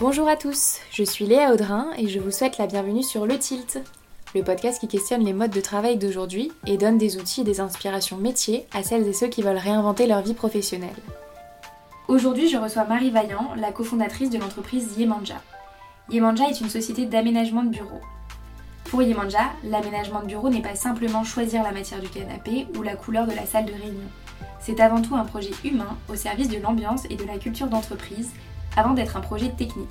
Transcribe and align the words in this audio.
Bonjour 0.00 0.28
à 0.28 0.36
tous, 0.36 0.78
je 0.90 1.04
suis 1.04 1.26
Léa 1.26 1.52
Audrin 1.52 1.90
et 1.98 2.08
je 2.08 2.18
vous 2.20 2.30
souhaite 2.30 2.56
la 2.56 2.66
bienvenue 2.66 3.02
sur 3.02 3.26
Le 3.26 3.38
Tilt, 3.38 3.78
le 4.34 4.42
podcast 4.42 4.80
qui 4.80 4.88
questionne 4.88 5.22
les 5.22 5.34
modes 5.34 5.50
de 5.50 5.60
travail 5.60 5.98
d'aujourd'hui 5.98 6.50
et 6.66 6.78
donne 6.78 6.96
des 6.96 7.18
outils 7.18 7.42
et 7.42 7.44
des 7.44 7.60
inspirations 7.60 8.16
métiers 8.16 8.66
à 8.72 8.82
celles 8.82 9.06
et 9.06 9.12
ceux 9.12 9.26
qui 9.26 9.42
veulent 9.42 9.58
réinventer 9.58 10.06
leur 10.06 10.22
vie 10.22 10.32
professionnelle. 10.32 10.96
Aujourd'hui, 12.08 12.48
je 12.48 12.56
reçois 12.56 12.84
Marie 12.84 13.10
Vaillant, 13.10 13.50
la 13.58 13.72
cofondatrice 13.72 14.30
de 14.30 14.38
l'entreprise 14.38 14.96
Yemanja. 14.96 15.42
Yemanja 16.08 16.48
est 16.48 16.62
une 16.62 16.70
société 16.70 17.04
d'aménagement 17.04 17.62
de 17.62 17.68
bureaux. 17.68 18.00
Pour 18.84 19.02
Yemanja, 19.02 19.50
l'aménagement 19.64 20.22
de 20.22 20.28
bureau 20.28 20.48
n'est 20.48 20.62
pas 20.62 20.76
simplement 20.76 21.24
choisir 21.24 21.62
la 21.62 21.72
matière 21.72 22.00
du 22.00 22.08
canapé 22.08 22.66
ou 22.74 22.80
la 22.80 22.96
couleur 22.96 23.26
de 23.26 23.34
la 23.34 23.44
salle 23.44 23.66
de 23.66 23.72
réunion. 23.72 24.08
C'est 24.60 24.80
avant 24.80 25.02
tout 25.02 25.14
un 25.14 25.26
projet 25.26 25.52
humain 25.62 25.98
au 26.08 26.16
service 26.16 26.48
de 26.48 26.58
l'ambiance 26.58 27.04
et 27.10 27.16
de 27.16 27.24
la 27.24 27.36
culture 27.36 27.66
d'entreprise 27.66 28.30
avant 28.76 28.94
d'être 28.94 29.16
un 29.16 29.20
projet 29.20 29.50
technique. 29.50 29.88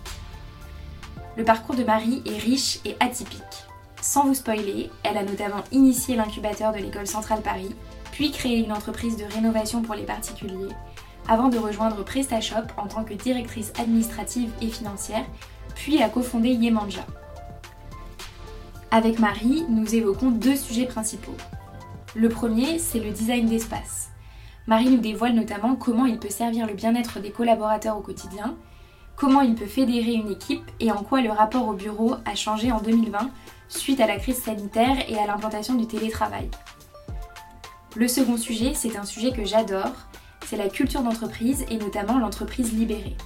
Le 1.38 1.44
parcours 1.44 1.76
de 1.76 1.84
Marie 1.84 2.22
est 2.26 2.38
riche 2.38 2.80
et 2.86 2.96
atypique. 3.00 3.42
Sans 4.02 4.26
vous 4.26 4.34
spoiler, 4.34 4.90
elle 5.04 5.18
a 5.18 5.24
notamment 5.24 5.64
initié 5.72 6.16
l'incubateur 6.16 6.72
de 6.74 6.80
l'école 6.80 7.08
centrale 7.08 7.42
Paris, 7.42 7.76
puis 8.12 8.32
créé 8.32 8.58
une 8.64 8.72
entreprise 8.72 9.18
de 9.18 9.26
rénovation 9.26 9.82
pour 9.82 9.96
les 9.96 10.04
particuliers, 10.04 10.74
avant 11.28 11.50
de 11.50 11.58
rejoindre 11.58 12.04
PrestaShop 12.04 12.68
en 12.78 12.88
tant 12.88 13.04
que 13.04 13.14
directrice 13.14 13.72
administrative 13.80 14.52
et 14.62 14.68
financière, 14.68 15.26
puis 15.76 16.02
a 16.02 16.10
cofondé 16.10 16.50
Yemanja. 16.50 17.06
Avec 18.92 19.20
Marie, 19.20 19.66
nous 19.70 19.94
évoquons 19.94 20.32
deux 20.32 20.56
sujets 20.56 20.88
principaux. 20.88 21.38
Le 22.16 22.28
premier, 22.28 22.80
c'est 22.80 23.00
le 23.00 23.12
design 23.12 23.46
d'espace. 23.46 24.10
Marie 24.66 24.90
nous 24.90 24.98
dévoile 24.98 25.36
notamment 25.36 25.76
comment 25.76 26.06
il 26.06 26.20
peut 26.20 26.30
servir 26.30 26.66
le 26.66 26.74
bien-être 26.74 27.20
des 27.20 27.32
collaborateurs 27.32 27.98
au 27.98 28.02
quotidien 28.02 28.56
comment 29.20 29.42
il 29.42 29.54
peut 29.54 29.66
fédérer 29.66 30.14
une 30.14 30.32
équipe 30.32 30.72
et 30.80 30.92
en 30.92 31.04
quoi 31.04 31.22
le 31.22 31.30
rapport 31.30 31.68
au 31.68 31.74
bureau 31.74 32.16
a 32.26 32.36
changé 32.36 32.72
en 32.72 32.80
2020 32.80 33.30
suite 33.68 34.00
à 34.00 34.08
la 34.08 34.18
crise 34.18 34.42
sanitaire 34.42 34.98
et 35.10 35.18
à 35.20 35.28
l'implantation 35.28 35.76
du 35.76 35.86
télétravail. 35.86 36.50
Le 37.96 38.08
second 38.08 38.38
sujet, 38.38 38.74
c'est 38.74 38.98
un 38.98 39.04
sujet 39.04 39.32
que 39.32 39.44
j'adore, 39.44 39.92
c'est 40.46 40.58
la 40.58 40.70
culture 40.70 41.02
d'entreprise 41.02 41.66
et 41.70 41.78
notamment 41.78 42.18
l'entreprise 42.18 42.72
libérée. 42.74 43.18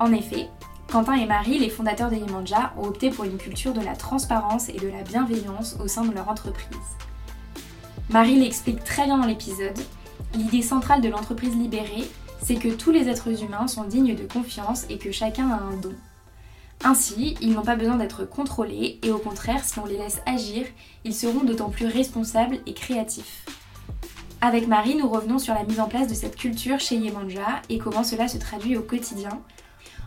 En 0.00 0.12
effet, 0.12 0.48
Quentin 0.90 1.14
et 1.14 1.26
Marie, 1.26 1.58
les 1.58 1.70
fondateurs 1.70 2.10
d'Elimanja, 2.10 2.72
ont 2.76 2.88
opté 2.88 3.10
pour 3.10 3.24
une 3.24 3.38
culture 3.38 3.72
de 3.72 3.80
la 3.80 3.94
transparence 3.94 4.68
et 4.68 4.78
de 4.78 4.88
la 4.88 5.02
bienveillance 5.02 5.76
au 5.82 5.86
sein 5.86 6.04
de 6.04 6.12
leur 6.12 6.28
entreprise. 6.28 6.76
Marie 8.10 8.40
l'explique 8.40 8.82
très 8.82 9.04
bien 9.04 9.18
dans 9.18 9.26
l'épisode. 9.26 9.78
L'idée 10.34 10.62
centrale 10.62 11.00
de 11.00 11.08
l'entreprise 11.08 11.54
libérée, 11.54 12.10
c'est 12.42 12.56
que 12.56 12.68
tous 12.68 12.90
les 12.90 13.08
êtres 13.08 13.42
humains 13.42 13.68
sont 13.68 13.84
dignes 13.84 14.16
de 14.16 14.26
confiance 14.26 14.84
et 14.90 14.98
que 14.98 15.12
chacun 15.12 15.48
a 15.50 15.62
un 15.62 15.76
don. 15.76 15.94
Ainsi, 16.84 17.36
ils 17.40 17.52
n'ont 17.52 17.62
pas 17.62 17.76
besoin 17.76 17.96
d'être 17.96 18.24
contrôlés 18.24 18.98
et 19.02 19.12
au 19.12 19.18
contraire, 19.18 19.64
si 19.64 19.78
on 19.78 19.86
les 19.86 19.98
laisse 19.98 20.20
agir, 20.26 20.66
ils 21.04 21.14
seront 21.14 21.44
d'autant 21.44 21.70
plus 21.70 21.86
responsables 21.86 22.58
et 22.66 22.74
créatifs. 22.74 23.46
Avec 24.40 24.66
Marie, 24.66 24.96
nous 24.96 25.08
revenons 25.08 25.38
sur 25.38 25.54
la 25.54 25.62
mise 25.62 25.78
en 25.78 25.86
place 25.86 26.08
de 26.08 26.14
cette 26.14 26.34
culture 26.34 26.80
chez 26.80 26.96
Yemanja 26.96 27.62
et 27.68 27.78
comment 27.78 28.02
cela 28.02 28.26
se 28.26 28.38
traduit 28.38 28.76
au 28.76 28.82
quotidien, 28.82 29.40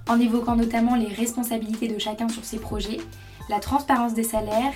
en 0.09 0.19
évoquant 0.19 0.57
notamment 0.57 0.95
les 0.95 1.07
responsabilités 1.07 1.87
de 1.87 1.97
chacun 1.97 2.27
sur 2.27 2.43
ses 2.43 2.59
projets, 2.59 2.99
la 3.47 3.61
transparence 3.61 4.13
des 4.13 4.23
salaires 4.23 4.73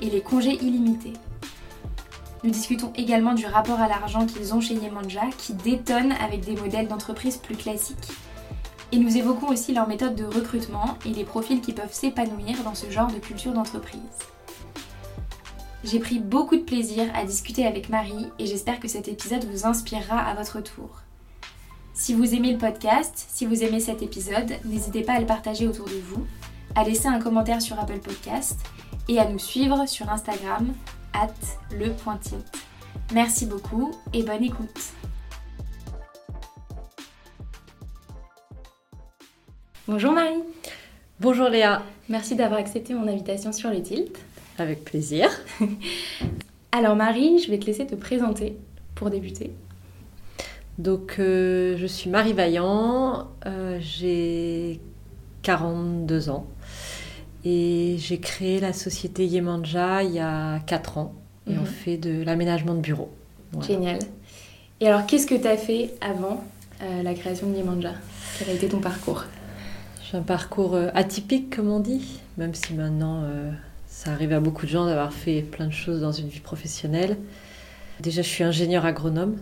et 0.00 0.08
les 0.08 0.22
congés 0.22 0.54
illimités. 0.54 1.12
Nous 2.44 2.50
discutons 2.50 2.92
également 2.94 3.32
du 3.32 3.46
rapport 3.46 3.80
à 3.80 3.88
l'argent 3.88 4.26
qu'ils 4.26 4.52
ont 4.52 4.60
chez 4.60 4.74
Yemanja, 4.74 5.22
qui 5.38 5.54
détonne 5.54 6.12
avec 6.12 6.44
des 6.44 6.54
modèles 6.54 6.88
d'entreprise 6.88 7.38
plus 7.38 7.56
classiques. 7.56 8.12
Et 8.92 8.98
nous 8.98 9.16
évoquons 9.16 9.48
aussi 9.48 9.72
leur 9.72 9.88
méthode 9.88 10.14
de 10.14 10.26
recrutement 10.26 10.98
et 11.06 11.08
les 11.08 11.24
profils 11.24 11.62
qui 11.62 11.72
peuvent 11.72 11.94
s'épanouir 11.94 12.62
dans 12.62 12.74
ce 12.74 12.90
genre 12.90 13.10
de 13.10 13.18
culture 13.18 13.54
d'entreprise. 13.54 13.98
J'ai 15.84 15.98
pris 15.98 16.18
beaucoup 16.18 16.56
de 16.56 16.62
plaisir 16.62 17.10
à 17.14 17.24
discuter 17.24 17.66
avec 17.66 17.88
Marie 17.88 18.26
et 18.38 18.44
j'espère 18.44 18.78
que 18.78 18.88
cet 18.88 19.08
épisode 19.08 19.46
vous 19.46 19.64
inspirera 19.64 20.18
à 20.18 20.34
votre 20.34 20.60
tour. 20.60 21.00
Si 21.94 22.12
vous 22.12 22.34
aimez 22.34 22.52
le 22.52 22.58
podcast, 22.58 23.26
si 23.30 23.46
vous 23.46 23.62
aimez 23.62 23.80
cet 23.80 24.02
épisode, 24.02 24.52
n'hésitez 24.66 25.00
pas 25.00 25.14
à 25.14 25.20
le 25.20 25.26
partager 25.26 25.66
autour 25.66 25.86
de 25.86 26.00
vous, 26.10 26.26
à 26.74 26.84
laisser 26.84 27.08
un 27.08 27.20
commentaire 27.20 27.62
sur 27.62 27.80
Apple 27.80 28.00
Podcast 28.00 28.58
et 29.08 29.18
à 29.18 29.26
nous 29.26 29.38
suivre 29.38 29.86
sur 29.88 30.10
Instagram 30.10 30.74
at 31.14 31.32
le 31.72 31.92
Merci 33.12 33.46
beaucoup 33.46 33.94
et 34.12 34.22
bonne 34.22 34.42
écoute. 34.42 34.92
Bonjour 39.86 40.12
Marie. 40.12 40.42
Bonjour 41.20 41.48
Léa. 41.48 41.82
Merci 42.08 42.34
d'avoir 42.34 42.60
accepté 42.60 42.94
mon 42.94 43.06
invitation 43.06 43.52
sur 43.52 43.70
les 43.70 43.82
Tilt. 43.82 44.18
Avec 44.58 44.84
plaisir. 44.84 45.28
Alors 46.72 46.96
Marie, 46.96 47.38
je 47.38 47.50
vais 47.50 47.58
te 47.58 47.66
laisser 47.66 47.86
te 47.86 47.94
présenter 47.94 48.58
pour 48.94 49.10
débuter. 49.10 49.52
Donc 50.78 51.16
euh, 51.18 51.76
je 51.78 51.86
suis 51.86 52.10
Marie 52.10 52.32
Vaillant, 52.32 53.28
euh, 53.46 53.78
j'ai 53.80 54.80
42 55.42 56.30
ans. 56.30 56.46
Et 57.44 57.96
j'ai 57.98 58.18
créé 58.18 58.58
la 58.58 58.72
société 58.72 59.26
Yemanja 59.26 60.02
il 60.02 60.12
y 60.12 60.20
a 60.20 60.60
4 60.60 60.98
ans. 60.98 61.14
Et 61.46 61.58
on 61.58 61.60
mhm. 61.60 61.66
fait 61.66 61.96
de 61.98 62.22
l'aménagement 62.22 62.74
de 62.74 62.80
bureaux. 62.80 63.10
Génial. 63.60 63.98
Et 64.80 64.88
alors, 64.88 65.06
qu'est-ce 65.06 65.26
que 65.26 65.34
tu 65.34 65.46
as 65.46 65.56
fait 65.56 65.94
avant 66.00 66.42
euh, 66.82 67.02
la 67.02 67.14
création 67.14 67.48
de 67.48 67.56
Yemanja? 67.56 67.92
Quel 68.38 68.50
a 68.50 68.52
été 68.52 68.68
ton 68.68 68.80
parcours? 68.80 69.24
J'ai 70.10 70.16
un 70.16 70.22
parcours 70.22 70.74
euh, 70.74 70.88
atypique, 70.94 71.54
comme 71.54 71.70
on 71.70 71.80
dit, 71.80 72.20
même 72.38 72.54
si 72.54 72.72
maintenant 72.74 73.22
euh, 73.24 73.50
ça 73.86 74.12
arrive 74.12 74.32
à 74.32 74.40
beaucoup 74.40 74.64
de 74.66 74.70
gens 74.70 74.86
d'avoir 74.86 75.12
fait 75.12 75.42
plein 75.42 75.66
de 75.66 75.72
choses 75.72 76.00
dans 76.00 76.12
une 76.12 76.28
vie 76.28 76.40
professionnelle. 76.40 77.18
Déjà, 78.00 78.22
je 78.22 78.28
suis 78.28 78.42
ingénieur 78.42 78.84
agronome. 78.84 79.36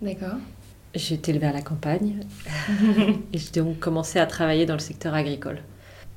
D'accord. 0.00 0.36
J'ai 0.94 1.14
été 1.14 1.30
élevée 1.30 1.46
à 1.46 1.52
la 1.52 1.62
campagne 1.62 2.20
et 3.32 3.38
j'ai 3.38 3.60
donc 3.60 3.78
commencé 3.78 4.18
à 4.18 4.26
travailler 4.26 4.66
dans 4.66 4.74
le 4.74 4.80
secteur 4.80 5.14
agricole 5.14 5.60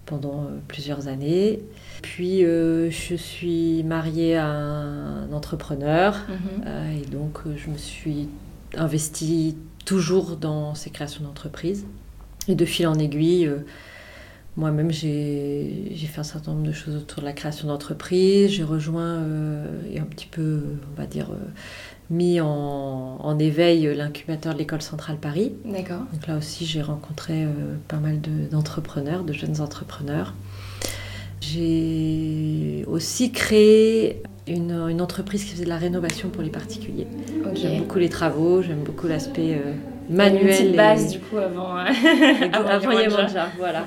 pendant 0.06 0.44
euh, 0.44 0.60
plusieurs 0.68 1.08
années. 1.08 1.62
Puis 2.02 2.44
euh, 2.44 2.90
je 2.90 3.16
suis 3.16 3.84
mariée 3.84 4.38
à 4.38 4.48
un 4.48 5.32
entrepreneur 5.34 6.16
mhm. 6.28 6.64
euh, 6.66 7.02
et 7.02 7.06
donc 7.06 7.40
je 7.56 7.70
me 7.70 7.78
suis 7.78 8.30
investie 8.78 9.58
toujours 9.86 10.38
dans 10.38 10.76
ces 10.76 10.90
créations 10.90 11.24
d'entreprises. 11.24 11.86
Et 12.48 12.56
de 12.56 12.66
fil 12.66 12.86
en 12.86 13.00
aiguille, 13.00 13.50
moi-même 14.56 14.92
j'ai 14.92 15.96
fait 15.96 16.20
un 16.20 16.24
certain 16.24 16.54
nombre 16.54 16.68
de 16.68 16.74
choses 16.74 16.96
autour 16.96 17.22
de 17.22 17.26
la 17.26 17.34
création 17.34 17.68
d'entreprises. 17.68 18.52
J'ai 18.52 18.64
rejoint 18.64 19.24
et 19.92 20.00
un 20.00 20.04
petit 20.04 20.28
peu, 20.28 20.62
on 20.94 21.02
va 21.02 21.08
dire, 21.08 21.30
mis 22.10 22.40
en, 22.40 23.38
éveil 23.40 23.94
l'incubateur 23.96 24.54
de 24.54 24.60
l'école 24.60 24.82
centrale 24.82 25.18
Paris. 25.18 25.52
D'accord. 25.66 26.02
Donc 26.14 26.28
là 26.28 26.38
aussi, 26.38 26.66
j'ai 26.66 26.82
rencontré 26.82 27.44
euh, 27.44 27.76
pas 27.88 27.98
mal 27.98 28.22
d'entrepreneurs, 28.52 29.24
de, 29.24 29.34
jeunes 29.34 29.60
entrepreneurs. 29.60 30.34
J'ai 31.42 32.86
aussi 32.88 33.32
créé 33.32 34.24
une, 34.48 35.02
entreprise 35.02 35.44
qui 35.44 35.52
faisait 35.52 35.66
de 35.66 35.70
la 35.70 35.78
rénovation 35.78 36.30
pour 36.30 36.44
les 36.44 36.50
particuliers. 36.50 37.08
J'aime 37.56 37.80
beaucoup 37.80 38.00
les 38.00 38.10
travaux, 38.10 38.62
j'aime 38.62 38.84
beaucoup 38.84 39.08
l'aspect 39.08 39.56
euh, 39.56 39.74
manuel. 40.10 40.68
Une 40.70 40.76
base 40.76 41.12
du 41.12 41.20
coup 41.20 41.38
avant, 41.38 41.78
euh, 41.78 41.84
avant, 42.54 42.92
Yemanja. 42.92 43.50
Voilà. 43.58 43.86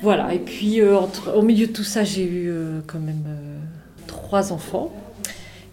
voilà. 0.00 0.34
Et 0.34 0.38
puis 0.38 0.80
au 0.82 1.42
milieu 1.42 1.66
de 1.66 1.72
tout 1.72 1.84
ça, 1.84 2.02
j'ai 2.02 2.24
eu 2.24 2.50
quand 2.86 3.00
même 3.00 3.24
trois 4.06 4.52
enfants. 4.52 4.90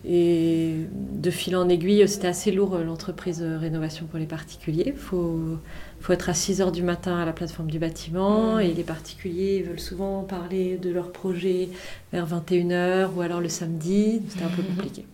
Et 0.07 0.88
de 0.91 1.31
fil 1.31 1.55
en 1.55 1.67
aiguille, 1.67 2.07
c'était 2.07 2.28
assez 2.28 2.52
lourd 2.52 2.75
euh, 2.75 2.84
l'entreprise 2.84 3.40
de 3.40 3.55
rénovation 3.55 4.05
pour 4.05 4.19
les 4.19 4.28
particuliers. 4.28 4.93
Il 4.96 4.99
faut, 4.99 5.57
faut, 5.99 6.13
être 6.13 6.29
à 6.29 6.35
6 6.35 6.61
heures 6.61 6.72
du 6.72 6.84
matin 6.84 7.17
à 7.17 7.25
la 7.25 7.34
plateforme 7.34 7.72
du 7.72 7.79
bâtiment 7.79 8.57
mmh. 8.57 8.61
et 8.61 8.73
les 8.73 8.84
particuliers 8.84 9.63
veulent 9.63 9.79
souvent 9.79 10.22
parler 10.22 10.78
de 10.78 10.91
leur 10.91 11.11
projet 11.11 11.69
vers 12.13 12.28
21h 12.28 13.16
ou 13.16 13.22
alors 13.22 13.41
le 13.41 13.49
samedi. 13.49 14.22
C'était 14.29 14.46
un 14.46 14.49
peu 14.49 14.61
compliqué. 14.75 15.05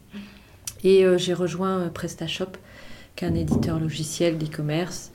Et 0.83 1.05
euh, 1.05 1.17
j'ai 1.17 1.33
rejoint 1.33 1.79
euh, 1.79 1.89
PrestaShop, 1.89 2.51
qui 3.15 3.23
est 3.23 3.27
un 3.29 3.35
éditeur 3.35 3.79
logiciel 3.79 4.37
d'e-commerce. 4.37 5.11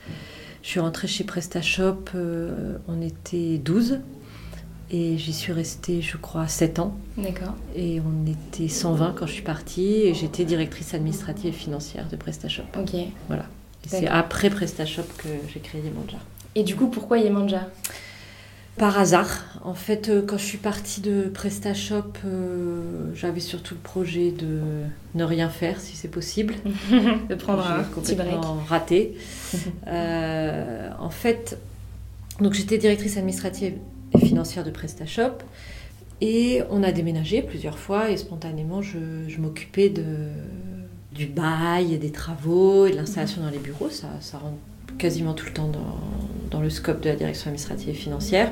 Je 0.62 0.68
suis 0.68 0.80
rentrée 0.80 1.06
chez 1.06 1.22
PrestaShop, 1.22 2.06
on 2.88 3.00
était 3.00 3.58
12 3.58 4.00
et 4.90 5.18
j'y 5.18 5.32
suis 5.32 5.52
restée, 5.52 6.00
je 6.00 6.16
crois, 6.16 6.46
7 6.46 6.78
ans. 6.78 6.96
D'accord. 7.16 7.54
Et 7.74 8.00
on 8.00 8.30
était 8.30 8.68
120 8.68 9.14
quand 9.18 9.26
je 9.26 9.32
suis 9.32 9.42
partie. 9.42 9.94
Et 10.02 10.14
j'étais 10.14 10.44
directrice 10.44 10.94
administrative 10.94 11.46
et 11.46 11.52
financière 11.52 12.08
de 12.08 12.16
PrestaShop. 12.16 12.62
Ok. 12.78 12.94
Voilà. 13.26 13.46
C'est 13.86 14.06
après 14.06 14.50
PrestaShop 14.50 15.06
que 15.18 15.28
j'ai 15.52 15.60
créé 15.60 15.80
Yemanja. 15.80 16.18
Et 16.54 16.62
du 16.62 16.74
coup, 16.76 16.88
pourquoi 16.88 17.18
Yemanja? 17.18 17.68
Par 18.76 18.98
hasard. 18.98 19.44
En 19.64 19.74
fait, 19.74 20.08
euh, 20.08 20.22
quand 20.26 20.36
je 20.38 20.44
suis 20.44 20.58
partie 20.58 21.00
de 21.00 21.30
PrestaShop, 21.32 22.12
euh, 22.24 23.10
j'avais 23.14 23.40
surtout 23.40 23.74
le 23.74 23.80
projet 23.80 24.32
de 24.32 24.60
ne 25.14 25.24
rien 25.24 25.48
faire, 25.48 25.80
si 25.80 25.96
c'est 25.96 26.08
possible. 26.08 26.54
de 26.90 27.34
prendre 27.34 27.66
un 27.66 27.84
complètement 27.84 28.02
petit 28.02 28.14
break. 28.14 28.68
raté. 28.68 29.16
euh, 29.86 30.90
en 30.98 31.10
fait, 31.10 31.58
Donc 32.40 32.52
j'étais 32.52 32.76
directrice 32.78 33.16
administrative 33.16 33.74
et 34.16 34.26
financière 34.26 34.64
de 34.64 34.70
PrestaShop. 34.70 35.38
Et 36.20 36.62
on 36.70 36.82
a 36.82 36.92
déménagé 36.92 37.42
plusieurs 37.42 37.78
fois 37.78 38.10
et 38.10 38.16
spontanément, 38.16 38.80
je, 38.80 38.98
m'occupais 39.38 39.90
de, 39.90 40.28
du 41.14 41.26
bail, 41.26 41.98
des 41.98 42.10
travaux 42.10 42.86
et 42.86 42.90
de 42.90 42.96
l'installation 42.96 43.42
dans 43.42 43.50
les 43.50 43.58
bureaux. 43.58 43.90
Ça, 43.90 44.08
ça 44.20 44.38
rentre 44.38 44.56
quasiment 44.98 45.34
tout 45.34 45.46
le 45.46 45.52
temps 45.52 45.68
dans, 45.68 45.98
dans, 46.50 46.62
le 46.62 46.70
scope 46.70 47.02
de 47.02 47.10
la 47.10 47.16
direction 47.16 47.48
administrative 47.48 47.90
et 47.90 47.94
financière. 47.94 48.50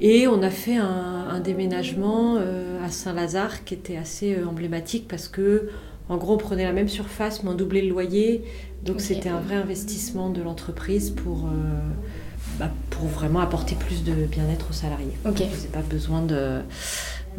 Et 0.00 0.26
on 0.28 0.42
a 0.42 0.50
fait 0.50 0.76
un, 0.76 1.40
déménagement 1.40 2.36
euh, 2.38 2.82
à 2.84 2.88
Saint-Lazare 2.90 3.64
qui 3.64 3.74
était 3.74 3.98
assez 3.98 4.34
euh, 4.34 4.46
emblématique 4.46 5.06
parce 5.06 5.28
que, 5.28 5.68
en 6.08 6.16
gros, 6.16 6.34
on 6.34 6.38
prenait 6.38 6.64
la 6.64 6.72
même 6.72 6.88
surface, 6.88 7.42
mais 7.42 7.50
on 7.50 7.54
doublait 7.54 7.82
le 7.82 7.90
loyer. 7.90 8.42
Donc 8.84 9.00
c'était 9.00 9.28
un 9.28 9.40
vrai 9.40 9.56
investissement 9.56 10.30
de 10.30 10.40
l'entreprise 10.42 11.10
pour, 11.10 11.46
euh, 11.46 11.78
bah, 12.58 12.70
pour 12.90 13.06
vraiment 13.06 13.40
apporter 13.40 13.74
plus 13.74 14.04
de 14.04 14.12
bien-être 14.26 14.70
aux 14.70 14.74
salariés. 14.74 15.12
Okay. 15.24 15.44
Vous 15.44 15.56
n'avez 15.56 15.68
pas 15.68 15.82
besoin 15.82 16.22
de, 16.22 16.60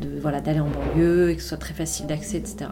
de 0.01 0.19
voilà, 0.21 0.41
d'aller 0.41 0.59
en 0.59 0.69
banlieue 0.69 1.31
et 1.31 1.35
que 1.35 1.41
ce 1.41 1.49
soit 1.49 1.57
très 1.57 1.73
facile 1.73 2.07
d'accès, 2.07 2.37
etc. 2.37 2.69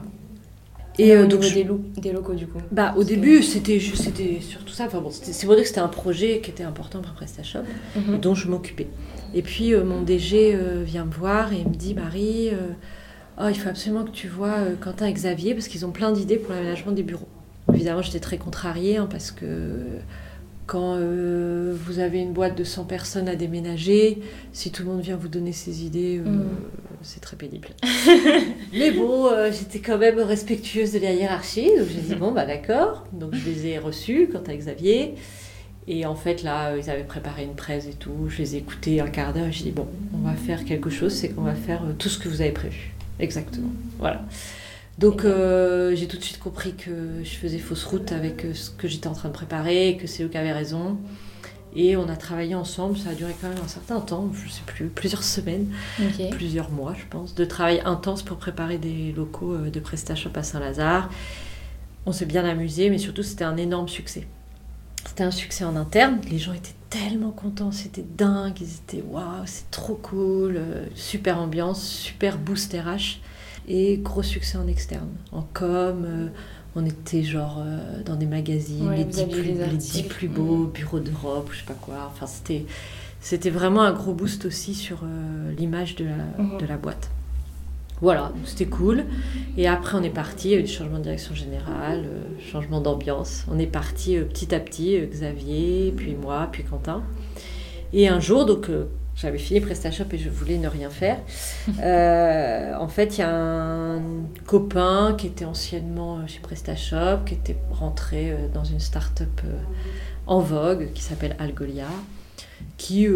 Et 0.98 1.14
euh, 1.14 1.28
donc 1.28 1.42
des, 1.42 1.68
des, 1.98 2.12
locaux 2.12 2.36
du 2.36 2.48
coup. 2.48 2.60
Bah 2.72 2.94
au 2.98 3.04
début 3.04 3.44
c'était 3.44 3.80
c'était 3.80 4.40
surtout 4.40 4.74
ça. 4.74 4.86
Enfin 4.86 5.02
bon, 5.02 5.10
c'est 5.12 5.46
vrai 5.46 5.62
que 5.62 5.68
c'était 5.68 5.82
un 5.82 5.90
projet 5.90 6.40
qui 6.42 6.52
était 6.52 6.64
important 6.64 7.02
pour 7.02 7.12
PrestaShop, 7.14 7.64
mhm. 7.96 8.20
dont 8.20 8.34
je 8.34 8.48
m'occupais. 8.48 8.88
Et 9.34 9.42
puis 9.42 9.74
euh, 9.74 9.84
mon 9.84 10.04
DG 10.04 10.56
euh, 10.56 10.84
vient 10.86 11.06
me 11.06 11.12
voir 11.12 11.52
et 11.52 11.66
me 11.66 11.76
dit 11.76 11.96
Marie, 11.96 12.52
oh, 13.40 13.48
il 13.50 13.56
faut 13.56 13.70
absolument 13.70 14.06
que 14.06 14.12
tu 14.12 14.28
vois 14.28 14.60
Quentin 14.80 15.08
et 15.08 15.14
Xavier 15.14 15.54
parce 15.54 15.68
qu'ils 15.68 15.86
ont 15.86 15.92
plein 15.92 16.12
d'idées 16.12 16.38
pour 16.38 16.54
l'aménagement 16.54 16.94
des 16.94 17.04
bureaux. 17.04 17.28
Évidemment 17.74 18.02
j'étais 18.02 18.20
très 18.20 18.38
contrariée 18.38 18.96
hein, 18.98 19.08
parce 19.10 19.32
que 19.32 20.00
quand 20.68 20.96
euh, 20.98 21.76
vous 21.86 22.00
avez 22.00 22.20
une 22.20 22.34
boîte 22.34 22.58
de 22.58 22.64
100 22.64 22.86
personnes 22.86 23.30
à 23.30 23.36
déménager, 23.36 24.20
si 24.52 24.72
tout 24.72 24.84
le 24.84 24.90
monde 24.90 25.02
vient 25.02 25.16
vous 25.16 25.28
donner 25.28 25.52
ses 25.52 25.86
idées, 25.86 26.18
euh, 26.18 26.30
mm. 26.30 26.50
c'est 27.02 27.22
très 27.22 27.38
pénible. 27.38 27.70
Mais 28.74 28.92
bon, 28.92 29.28
euh, 29.28 29.52
j'étais 29.52 29.80
quand 29.80 29.98
même 29.98 30.20
respectueuse 30.20 30.94
de 30.94 31.00
la 31.00 31.14
hiérarchie, 31.14 31.70
donc 31.78 31.88
j'ai 31.88 32.02
dit 32.02 32.16
bon, 32.16 32.32
bah 32.32 32.46
d'accord. 32.46 33.06
Donc 33.14 33.36
je 33.36 33.50
les 33.50 33.68
ai 33.68 33.78
reçus 33.78 34.30
quant 34.32 34.44
à 34.48 34.56
Xavier. 34.56 35.16
Et 35.88 36.08
en 36.08 36.16
fait, 36.16 36.42
là, 36.42 36.76
ils 36.76 36.90
avaient 36.90 37.04
préparé 37.04 37.44
une 37.44 37.54
presse 37.54 37.86
et 37.86 37.94
tout. 37.94 38.28
Je 38.28 38.40
les 38.40 38.56
ai 38.56 38.58
écoutés 38.58 39.02
un 39.02 39.08
quart 39.08 39.34
d'heure 39.34 39.46
et 39.46 39.52
j'ai 39.52 39.66
dit 39.66 39.72
bon, 39.72 39.88
on 40.16 40.28
va 40.28 40.34
faire 40.34 40.66
quelque 40.66 40.90
chose, 40.90 41.14
c'est 41.14 41.30
qu'on 41.30 41.44
va 41.44 41.54
faire 41.54 41.84
tout 42.00 42.10
ce 42.10 42.18
que 42.18 42.28
vous 42.28 42.42
avez 42.42 42.52
prévu. 42.52 42.92
Exactement. 43.20 43.70
Voilà. 44.00 44.24
Donc 44.98 45.26
euh, 45.26 45.94
j'ai 45.96 46.08
tout 46.08 46.18
de 46.18 46.24
suite 46.24 46.40
compris 46.40 46.74
que 46.74 47.22
je 47.24 47.36
faisais 47.36 47.60
fausse 47.60 47.84
route 47.84 48.12
avec 48.12 48.46
euh, 48.46 48.54
ce 48.54 48.70
que 48.70 48.88
j'étais 48.88 49.08
en 49.08 49.14
train 49.14 49.28
de 49.28 49.34
préparer, 49.34 49.98
que 50.00 50.08
c'est 50.08 50.24
eux 50.24 50.30
qui 50.30 50.38
avaient 50.38 50.54
raison. 50.54 50.98
Et 51.76 51.98
on 51.98 52.08
a 52.08 52.16
travaillé 52.16 52.56
ensemble, 52.56 52.98
ça 52.98 53.10
a 53.10 53.14
duré 53.14 53.36
quand 53.42 53.50
même 53.50 53.58
un 53.62 53.68
certain 53.68 54.00
temps, 54.00 54.32
je 54.34 54.46
ne 54.46 54.50
sais 54.50 54.62
plus, 54.66 54.88
plusieurs 54.88 55.24
semaines, 55.24 55.68
plusieurs 56.32 56.72
mois 56.72 56.94
je 56.98 57.04
pense, 57.10 57.36
de 57.36 57.44
travail 57.44 57.82
intense 57.84 58.24
pour 58.24 58.38
préparer 58.38 58.78
des 58.78 59.12
locaux 59.12 59.54
euh, 59.56 59.70
de 59.70 59.80
PrestaShop 59.82 60.30
à 60.36 60.44
Saint-Lazare. 60.44 61.10
On 62.06 62.14
s'est 62.14 62.26
bien 62.26 62.46
amusé, 62.46 62.90
mais 62.90 62.98
surtout 62.98 63.24
c'était 63.24 63.44
un 63.44 63.58
énorme 63.58 63.90
succès. 63.90 64.26
C'était 65.06 65.26
un 65.26 65.32
succès 65.32 65.66
en 65.66 65.76
interne, 65.76 66.20
les 66.32 66.40
gens 66.40 66.54
étaient 66.54 66.74
tellement 66.90 67.32
contents, 67.32 67.74
c'était 67.74 68.06
dingue, 68.18 68.60
ils 68.62 68.76
étaient 68.76 69.04
waouh, 69.06 69.44
c'est 69.46 69.70
trop 69.70 69.96
cool, 69.96 70.62
super 70.96 71.40
ambiance, 71.40 71.86
super 71.86 72.38
boost 72.38 72.74
RH. 72.74 73.20
Et 73.68 73.98
gros 73.98 74.24
succès 74.24 74.58
en 74.58 74.68
externe. 74.68 75.10
En 75.32 75.42
com, 75.54 76.06
euh, 76.06 76.28
on 76.76 76.86
était 76.86 77.24
genre 77.24 77.64
euh, 77.66 78.04
dans 78.04 78.16
des 78.16 78.28
magazines, 78.28 78.92
les, 78.92 79.06
dix 79.06 79.24
plus, 79.24 79.42
les, 79.44 80.04
plus, 80.04 80.28
beaux, 80.28 80.66
Bureau 80.66 81.00
d'Europe, 81.00 81.50
je 81.52 81.60
sais 81.60 81.66
pas 81.66 81.74
quoi. 81.74 82.12
Enfin, 82.12 82.28
c'était, 82.28 82.66
c'était 83.22 83.50
vraiment 83.50 83.82
un 83.82 83.94
gros 83.94 84.14
boost 84.14 84.46
aussi 84.46 84.76
sur 84.76 85.00
euh, 85.04 85.52
l'image 85.58 85.96
de 85.96 86.06
la, 86.06 86.44
mhm. 86.44 86.60
de 86.60 86.66
la 86.66 86.78
boîte. 86.78 87.10
Voilà, 88.02 88.34
c'était 88.44 88.66
cool. 88.66 89.06
Et 89.58 89.68
après, 89.68 89.98
on 89.98 90.04
est 90.04 90.10
parti, 90.10 90.50
il 90.50 90.52
y 90.52 90.56
a 90.56 90.60
eu 90.60 90.64
du 90.64 90.72
changement 90.72 90.98
de 90.98 91.04
direction 91.04 91.34
générale, 91.34 92.04
changement 92.52 92.82
d'ambiance. 92.82 93.46
On 93.50 93.58
est 93.58 93.68
parti 93.68 94.18
petit 94.18 94.54
à 94.54 94.60
petit, 94.60 95.00
Xavier, 95.00 95.94
puis 95.96 96.14
moi, 96.14 96.50
puis 96.52 96.64
Quentin. 96.64 97.04
Et 97.94 98.10
un 98.10 98.20
jour, 98.20 98.46
donc 98.46 98.70
j'avais 99.16 99.38
fini 99.38 99.62
PrestaShop 99.62 100.06
et 100.12 100.18
je 100.18 100.30
voulais 100.30 100.58
ne 100.58 100.68
rien 100.68 100.90
faire. 100.90 101.20
Euh, 101.82 102.74
en 102.80 102.88
fait, 102.88 103.18
il 103.18 103.22
y 103.22 103.24
a 103.24 103.36
un 103.36 104.02
copain 104.46 105.16
qui 105.18 105.28
était 105.28 105.46
anciennement 105.46 106.18
euh, 106.18 106.28
chez 106.28 106.40
PrestaShop, 106.40 107.26
qui 107.26 107.34
était 107.34 107.58
rentré 107.72 108.32
euh, 108.32 108.48
dans 108.54 108.64
une 108.64 108.80
start-up 108.80 109.42
en 110.26 110.40
vogue 110.40 110.92
qui 110.94 111.04
s'appelle 111.04 111.36
Algolia, 111.38 111.88
qui 112.78 113.08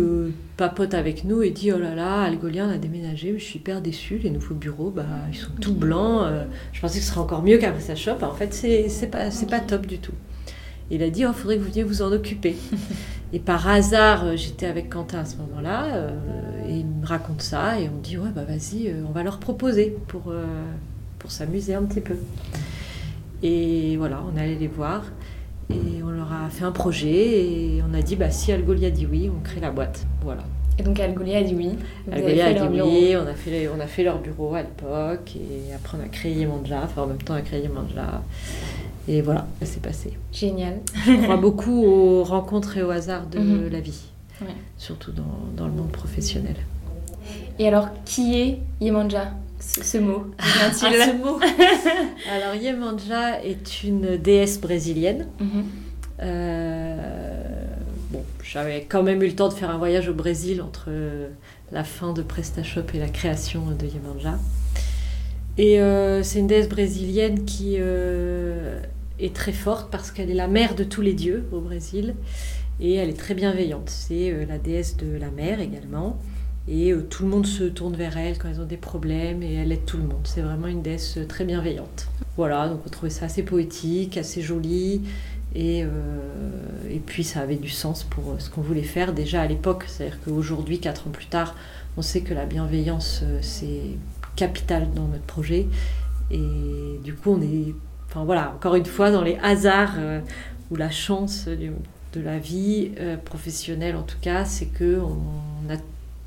papote 0.57 0.93
avec 0.93 1.23
nous 1.23 1.41
et 1.41 1.51
dit 1.51 1.71
Oh 1.71 1.79
là 1.79 1.95
là, 1.95 2.21
Algolia, 2.21 2.65
on 2.65 2.69
a 2.69 2.77
déménagé, 2.77 3.31
mais 3.31 3.39
je 3.39 3.45
suis 3.45 3.59
hyper 3.59 3.81
déçue. 3.81 4.17
Les 4.17 4.29
nouveaux 4.29 4.55
bureaux, 4.55 4.91
bah, 4.91 5.05
ils 5.31 5.37
sont 5.37 5.51
tout 5.61 5.73
blancs. 5.73 6.27
je 6.73 6.81
pensais 6.81 6.99
que 6.99 7.05
ce 7.05 7.11
serait 7.11 7.21
encore 7.21 7.43
mieux 7.43 7.57
qu'à 7.57 7.71
PrestaShop. 7.71 8.23
En 8.23 8.33
fait, 8.33 8.53
c'est 8.53 9.07
pas, 9.07 9.29
pas 9.49 9.59
top 9.59 9.85
du 9.85 9.99
tout. 9.99 10.13
Il 10.91 11.03
a 11.03 11.09
dit 11.09 11.21
Il 11.21 11.27
oh, 11.27 11.33
faudrait 11.33 11.57
que 11.57 11.61
vous 11.61 11.69
veniez 11.69 11.83
vous 11.83 12.01
en 12.01 12.11
occuper. 12.11 12.55
Et 13.31 13.39
par 13.39 13.67
hasard, 13.67 14.25
euh, 14.25 14.35
j'étais 14.35 14.65
avec 14.65 14.89
Quentin 14.89 15.19
à 15.19 15.25
ce 15.25 15.37
moment-là, 15.37 15.85
euh, 15.85 16.09
et 16.67 16.77
il 16.79 16.85
me 16.85 17.05
raconte 17.05 17.41
ça, 17.41 17.79
et 17.79 17.87
on 17.87 17.99
dit 18.01 18.17
ouais 18.17 18.29
bah 18.33 18.43
vas-y, 18.43 18.87
euh, 18.87 19.03
on 19.07 19.11
va 19.11 19.21
leur 19.21 19.37
proposer 19.37 19.95
pour, 20.07 20.33
pour 21.19 21.31
s'amuser 21.31 21.75
un 21.75 21.83
petit 21.83 22.01
peu. 22.01 22.15
Et 23.43 23.97
voilà, 23.97 24.23
on 24.33 24.37
allait 24.37 24.55
les 24.55 24.67
voir, 24.67 25.03
et 25.69 26.01
on 26.03 26.09
leur 26.09 26.33
a 26.33 26.49
fait 26.49 26.65
un 26.65 26.71
projet, 26.71 27.77
et 27.77 27.83
on 27.87 27.93
a 27.93 28.01
dit 28.01 28.15
bah 28.15 28.31
si 28.31 28.51
Algolia 28.51 28.89
dit 28.89 29.05
oui, 29.05 29.29
on 29.29 29.41
crée 29.41 29.61
la 29.61 29.69
boîte. 29.69 30.07
Voilà. 30.23 30.43
Et 30.79 30.81
donc 30.81 30.99
Algolia 30.99 31.39
a 31.39 31.43
dit 31.43 31.53
oui. 31.53 31.77
Algolia 32.11 32.47
a 32.47 32.53
dit 32.53 32.81
oui, 32.81 33.15
on 33.15 33.27
a, 33.27 33.35
fait, 33.35 33.69
on 33.69 33.79
a 33.79 33.85
fait 33.85 34.03
leur 34.03 34.19
bureau 34.19 34.55
à 34.55 34.63
l'époque, 34.63 35.35
et 35.35 35.73
après 35.75 35.99
on 35.99 36.03
a 36.03 36.07
créé 36.07 36.33
Yemanja, 36.33 36.81
enfin 36.83 37.03
en 37.03 37.07
même 37.07 37.21
temps 37.21 37.35
on 37.35 37.37
a 37.37 37.41
créé 37.41 37.61
Yemanja. 37.61 38.23
Et 39.07 39.21
voilà, 39.21 39.47
ça 39.59 39.65
s'est 39.65 39.79
passé. 39.79 40.17
Génial. 40.31 40.79
Je 41.05 41.13
crois 41.23 41.37
beaucoup 41.41 41.83
aux 41.83 42.23
rencontres 42.23 42.77
et 42.77 42.83
au 42.83 42.91
hasard 42.91 43.25
de 43.27 43.39
mhm. 43.39 43.69
la 43.69 43.79
vie, 43.79 44.03
surtout 44.77 45.11
dans, 45.11 45.23
dans, 45.55 45.67
le 45.67 45.73
monde 45.73 45.91
professionnel. 45.91 46.55
Et 47.57 47.67
alors, 47.67 47.89
qui 48.05 48.39
est 48.39 48.59
Yemanja? 48.81 49.33
Ce, 49.59 49.97
mot 49.97 50.25
ah, 50.39 50.71
ce 50.71 51.17
mot 51.17 51.37
Alors, 52.33 52.55
Yemanja 52.55 53.43
est 53.43 53.83
une 53.83 54.17
déesse 54.17 54.59
brésilienne. 54.59 55.27
Mhm. 55.39 55.65
Euh, 56.21 57.65
bon, 58.11 58.23
j'avais 58.43 58.85
quand 58.87 59.03
même 59.03 59.21
eu 59.21 59.27
le 59.27 59.35
temps 59.35 59.49
de 59.49 59.53
faire 59.53 59.69
un 59.69 59.77
voyage 59.77 60.07
au 60.07 60.13
Brésil 60.13 60.61
entre 60.61 60.89
la 61.71 61.83
fin 61.83 62.13
de 62.13 62.21
PrestaShop 62.21 62.85
et 62.93 62.99
la 62.99 63.09
création 63.09 63.61
de 63.71 63.85
Yemanja. 63.85 64.37
Et 65.59 65.81
euh, 65.81 66.23
c'est 66.23 66.39
une 66.39 66.47
déesse 66.47 66.69
brésilienne 66.69 67.43
qui 67.43 67.75
euh, 67.79 68.79
est 69.19 69.35
très 69.35 69.51
forte 69.51 69.91
parce 69.91 70.11
qu'elle 70.11 70.29
est 70.29 70.35
la 70.35 70.47
mère 70.47 70.75
de 70.75 70.83
tous 70.83 71.01
les 71.01 71.13
dieux 71.13 71.45
au 71.51 71.59
Brésil 71.59 72.15
et 72.79 72.95
elle 72.95 73.09
est 73.09 73.17
très 73.17 73.33
bienveillante. 73.33 73.89
C'est 73.89 74.31
euh, 74.31 74.45
la 74.45 74.57
déesse 74.57 74.97
de 74.97 75.17
la 75.17 75.29
mer 75.29 75.59
également 75.59 76.17
et 76.67 76.91
euh, 76.91 77.01
tout 77.01 77.23
le 77.23 77.29
monde 77.29 77.45
se 77.45 77.63
tourne 77.63 77.95
vers 77.95 78.17
elle 78.17 78.37
quand 78.37 78.49
ils 78.49 78.61
ont 78.61 78.65
des 78.65 78.77
problèmes 78.77 79.43
et 79.43 79.55
elle 79.55 79.71
aide 79.71 79.85
tout 79.85 79.97
le 79.97 80.03
monde. 80.03 80.21
C'est 80.23 80.41
vraiment 80.41 80.67
une 80.67 80.81
déesse 80.81 81.17
euh, 81.17 81.25
très 81.25 81.45
bienveillante. 81.45 82.07
Voilà, 82.37 82.69
donc 82.69 82.81
on 82.85 82.89
trouvait 82.89 83.09
ça 83.09 83.25
assez 83.25 83.43
poétique, 83.43 84.17
assez 84.17 84.41
joli 84.41 85.01
et, 85.55 85.79
et 85.79 86.99
puis 87.05 87.23
ça 87.23 87.41
avait 87.41 87.55
du 87.55 87.69
sens 87.69 88.03
pour 88.03 88.35
ce 88.37 88.51
qu'on 88.51 88.61
voulait 88.61 88.83
faire 88.83 89.13
déjà 89.13 89.41
à 89.41 89.47
l'époque. 89.47 89.85
C'est-à-dire 89.87 90.19
qu'aujourd'hui, 90.23 90.79
quatre 90.79 91.07
ans 91.07 91.11
plus 91.11 91.25
tard, 91.25 91.55
on 91.97 92.01
sait 92.01 92.21
que 92.21 92.33
la 92.33 92.45
bienveillance 92.45 93.23
c'est 93.41 93.97
capital 94.37 94.87
dans 94.93 95.07
notre 95.07 95.25
projet 95.25 95.67
et 96.31 96.99
du 97.03 97.13
coup 97.13 97.31
on 97.31 97.41
est 97.41 97.73
enfin 98.09 98.23
voilà, 98.23 98.53
encore 98.55 98.75
une 98.75 98.85
fois, 98.85 99.11
dans 99.11 99.21
les 99.21 99.37
hasards 99.41 99.95
euh, 99.97 100.19
ou 100.71 100.75
la 100.75 100.89
chance 100.89 101.47
de 101.47 102.21
la 102.21 102.39
vie 102.39 102.91
euh, 102.99 103.17
professionnelle 103.17 103.95
en 103.95 104.03
tout 104.03 104.17
cas, 104.21 104.45
c'est 104.45 104.65
que 104.65 104.99
on 104.99 105.73
a 105.73 105.77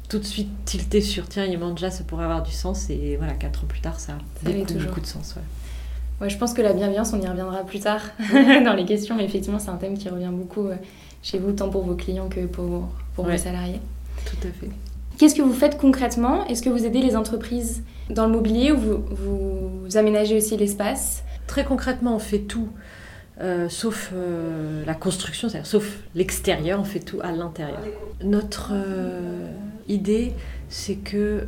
tout 0.09 0.19
de 0.19 0.25
suite 0.25 0.51
tilté 0.65 1.01
sur 1.01 1.29
tiens, 1.29 1.47
Yemanja, 1.47 1.91
ça 1.91 2.05
pourrait 2.05 2.25
avoir 2.25 2.43
du 2.43 2.53
sens 2.53 2.91
et 2.91 3.17
voilà, 3.17 3.33
quatre 3.33 3.65
ans 3.65 3.67
plus 3.67 3.81
tard, 3.81 3.99
ça 3.99 4.13
a 4.13 4.17
beaucoup, 4.45 4.75
beaucoup, 4.75 5.01
de 5.01 5.07
sens. 5.07 5.37
Ouais. 6.21 6.29
je 6.29 6.37
pense 6.37 6.53
que 6.53 6.63
la 6.63 6.73
bienveillance, 6.73 7.13
on 7.15 7.21
y 7.21 7.27
reviendra 7.27 7.65
plus 7.65 7.81
tard 7.81 8.03
dans 8.65 8.75
les 8.75 8.85
questions, 8.85 9.17
mais 9.17 9.25
effectivement, 9.25 9.59
c'est 9.59 9.71
un 9.71 9.77
thème 9.77 9.97
qui 9.97 10.09
revient 10.09 10.31
beaucoup 10.31 10.67
euh, 10.67 10.77
chez 11.23 11.39
vous, 11.39 11.53
tant 11.53 11.71
pour 11.71 11.83
vos 11.85 11.95
clients 11.95 12.29
que 12.29 12.47
pour, 12.47 12.91
pour 13.15 13.25
vos 13.25 13.37
salariés. 13.37 13.81
Tout 14.27 14.37
à 14.47 14.53
fait. 14.53 14.71
Qu'est-ce 15.19 15.35
que 15.35 15.43
vous 15.43 15.55
faites 15.55 15.79
concrètement? 15.79 16.47
Est-ce 16.47 16.63
que 16.63 16.71
vous 16.71 16.85
aidez 16.85 17.01
les 17.01 17.17
entreprises 17.17 17.83
dans 18.11 18.27
le 18.27 18.33
mobilier 18.33 18.73
ou 18.73 18.77
vous, 18.79 19.05
vous 19.11 19.97
aménagez 19.97 20.37
aussi 20.37 20.57
l'espace? 20.57 21.23
Très 21.47 21.65
concrètement, 21.65 22.17
on 22.17 22.19
fait 22.19 22.41
tout, 22.41 22.69
euh, 23.41 23.69
sauf 23.69 24.11
euh, 24.15 24.85
la 24.85 24.95
construction, 24.95 25.49
c'est-à-dire 25.49 25.67
sauf 25.67 25.99
l'extérieur, 26.15 26.81
on 26.81 26.85
fait 26.85 27.01
tout 27.01 27.21
à 27.23 27.33
l'intérieur. 27.33 27.81
Notre 28.23 28.71
euh, 28.73 29.49
idée, 29.89 30.33
c'est 30.69 30.97
que 30.97 31.47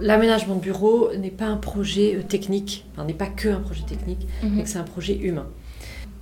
l'aménagement 0.00 0.54
de 0.54 0.60
bureau 0.60 1.10
n'est 1.18 1.30
pas 1.30 1.46
un 1.46 1.56
projet 1.56 2.24
technique, 2.28 2.86
enfin, 2.92 3.04
n'est 3.04 3.14
pas 3.14 3.26
que 3.26 3.48
un 3.48 3.60
projet 3.60 3.82
technique, 3.82 4.26
mhm. 4.42 4.52
mais 4.54 4.62
que 4.62 4.68
c'est 4.68 4.78
un 4.78 4.84
projet 4.84 5.16
humain. 5.16 5.46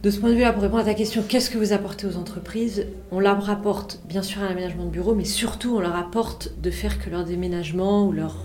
De 0.02 0.10
ce 0.10 0.20
point 0.20 0.30
de 0.30 0.34
vue-là, 0.34 0.52
pour 0.52 0.62
répondre 0.62 0.82
à 0.82 0.84
ta 0.84 0.94
question, 0.94 1.22
qu'est-ce 1.26 1.50
que 1.50 1.58
vous 1.58 1.72
apportez 1.72 2.06
aux 2.06 2.16
entreprises? 2.16 2.86
On 3.10 3.20
leur 3.20 3.42
rapporte 3.42 4.00
bien 4.06 4.22
sûr 4.22 4.42
un 4.42 4.48
aménagement 4.48 4.84
de 4.84 4.90
bureau, 4.90 5.14
mais 5.14 5.24
surtout 5.24 5.76
on 5.76 5.80
leur 5.80 5.96
apporte 5.96 6.52
de 6.60 6.70
faire 6.70 7.02
que 7.02 7.10
leur 7.10 7.24
déménagement 7.24 8.06
ou 8.06 8.12
leur 8.12 8.36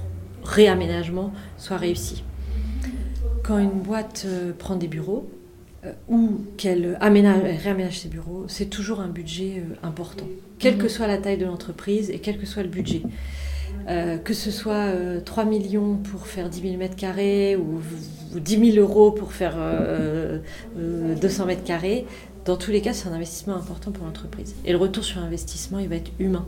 réaménagement 0.43 1.33
soit 1.57 1.77
réussi. 1.77 2.23
Quand 3.49 3.57
une 3.57 3.81
boîte 3.81 4.25
euh, 4.27 4.51
prend 4.55 4.75
des 4.75 4.87
bureaux 4.87 5.27
euh, 5.83 5.91
ou 6.07 6.41
qu'elle 6.55 6.95
réaménage 7.01 7.99
ses 7.99 8.07
bureaux, 8.07 8.45
c'est 8.47 8.67
toujours 8.67 8.99
un 8.99 9.07
budget 9.07 9.63
euh, 9.65 9.73
important, 9.81 10.27
quelle 10.59 10.77
que 10.77 10.83
mhm. 10.83 10.89
soit 10.89 11.07
la 11.07 11.17
taille 11.17 11.39
de 11.39 11.47
l'entreprise 11.47 12.11
et 12.11 12.19
quel 12.19 12.37
que 12.37 12.45
soit 12.45 12.61
le 12.61 12.69
budget. 12.69 13.01
que 14.23 14.35
ce 14.35 14.51
soit 14.51 14.93
3 15.25 15.45
millions 15.45 15.95
pour 15.95 16.27
faire 16.27 16.47
10 16.47 16.61
000 16.61 16.77
mètres 16.77 16.95
carrés 16.95 17.55
ou, 17.55 17.81
10 18.35 18.73
000 18.73 18.87
euros 18.87 19.09
pour 19.09 19.33
faire 19.33 19.57
200 20.77 21.47
mètres 21.47 21.63
carrés, 21.63 22.05
dans 22.45 22.55
tous 22.55 22.69
les 22.69 22.81
cas, 22.81 22.93
c'est 22.93 23.09
un 23.09 23.13
investissement 23.13 23.55
important 23.55 23.89
pour 23.89 24.05
l'entreprise. 24.05 24.53
Et 24.63 24.73
le 24.73 24.77
retour 24.77 25.03
sur 25.03 25.21
investissement, 25.21 25.79
il 25.79 25.89
va 25.89 25.95
être 25.95 26.11
humain. 26.19 26.45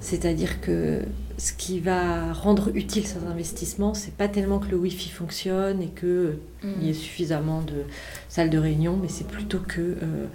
C'est-à-dire 0.00 0.60
que 0.60 1.02
ce 1.38 1.52
qui 1.52 1.80
va 1.80 2.32
rendre 2.32 2.70
utile 2.74 3.06
ces 3.06 3.24
investissements, 3.26 3.94
c'est 3.94 4.14
pas 4.14 4.28
tellement 4.28 4.58
que 4.58 4.68
le 4.68 4.76
Wi-Fi 4.76 5.10
fonctionne 5.10 5.82
et 5.82 5.88
qu'il 5.88 6.38
mm. 6.62 6.82
y 6.82 6.90
ait 6.90 6.94
suffisamment 6.94 7.60
de 7.62 7.82
salles 8.28 8.50
de 8.50 8.58
réunion, 8.58 8.98
mais 9.00 9.08
c'est 9.08 9.26
plutôt 9.26 9.58
que 9.58 9.80
euh, 9.80 10.26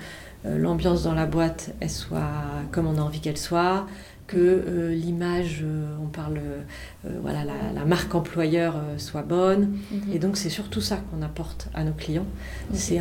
euh, 0.46 0.58
l'ambiance 0.58 1.04
dans 1.04 1.16
la 1.16 1.26
boîte, 1.26 1.74
elle 1.80 1.90
soit 1.90 2.32
comme 2.72 2.88
on 2.88 2.98
a 2.98 3.02
envie 3.02 3.20
qu'elle 3.20 3.38
soit, 3.38 3.88
que 4.28 4.38
euh, 4.38 4.94
l'image, 4.94 5.66
on 6.02 6.08
parle, 6.08 6.40
voilà, 7.04 7.44
la, 7.44 7.86
marque 7.86 8.14
employeur 8.16 8.76
soit 8.98 9.24
bonne. 9.24 9.78
Mm-hmm. 9.92 10.16
Et 10.16 10.20
donc 10.20 10.38
c'est 10.38 10.50
surtout 10.50 10.82
ça 10.82 10.98
qu'on 10.98 11.22
apporte 11.24 11.68
à 11.74 11.84
nos 11.84 11.94
clients, 11.94 12.28
c'est 12.74 13.00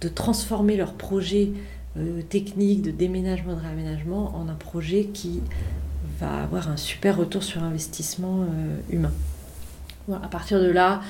de 0.00 0.08
transformer 0.08 0.76
leur 0.76 0.94
projet 0.94 1.50
technique 2.28 2.82
de 2.82 2.90
déménagement, 2.90 3.54
de 3.54 3.60
réaménagement 3.60 4.36
en 4.36 4.48
un 4.48 4.54
projet 4.54 5.04
qui 5.06 5.40
va 6.20 6.42
avoir 6.42 6.68
un 6.68 6.76
super 6.76 7.16
retour 7.16 7.42
sur 7.42 7.62
investissement 7.62 8.42
euh, 8.42 8.76
humain. 8.90 9.12
à 10.10 10.28
partir 10.28 10.60
de 10.60 10.70
là, 10.70 11.00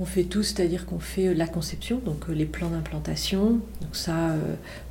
on 0.00 0.04
fait 0.04 0.24
tout, 0.24 0.42
c'est-à-dire 0.42 0.86
qu'on 0.86 0.98
fait 0.98 1.28
euh, 1.28 1.34
la 1.34 1.46
conception, 1.46 1.98
donc 2.04 2.28
euh, 2.28 2.32
les 2.32 2.46
plans 2.46 2.68
d'implantation. 2.68 3.60
Donc 3.80 3.94
ça, 3.94 4.36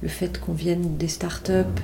le 0.02 0.08
fait 0.08 0.40
qu'on 0.40 0.54
vienne 0.54 0.98
des 0.98 1.08
startups, 1.08 1.82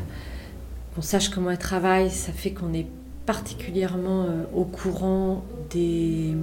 qu'on 0.95 1.01
sache 1.01 1.29
comment 1.29 1.51
elles 1.51 1.57
travaillent, 1.57 2.11
ça 2.11 2.31
fait 2.31 2.51
qu'on 2.51 2.73
est 2.73 2.87
particulièrement 3.25 4.25
au 4.55 4.63
courant 4.63 5.45
des 5.69 6.33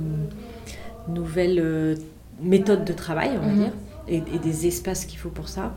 nouvelles 1.08 1.98
méthodes 2.40 2.84
de 2.84 2.92
travail, 2.92 3.30
on 3.36 3.44
va 3.44 3.52
mhm. 3.52 3.58
dire, 3.58 3.72
et, 4.06 4.16
et, 4.18 4.38
des 4.38 4.68
espaces 4.68 5.04
qu'il 5.04 5.18
faut 5.18 5.30
pour 5.30 5.48
ça. 5.48 5.74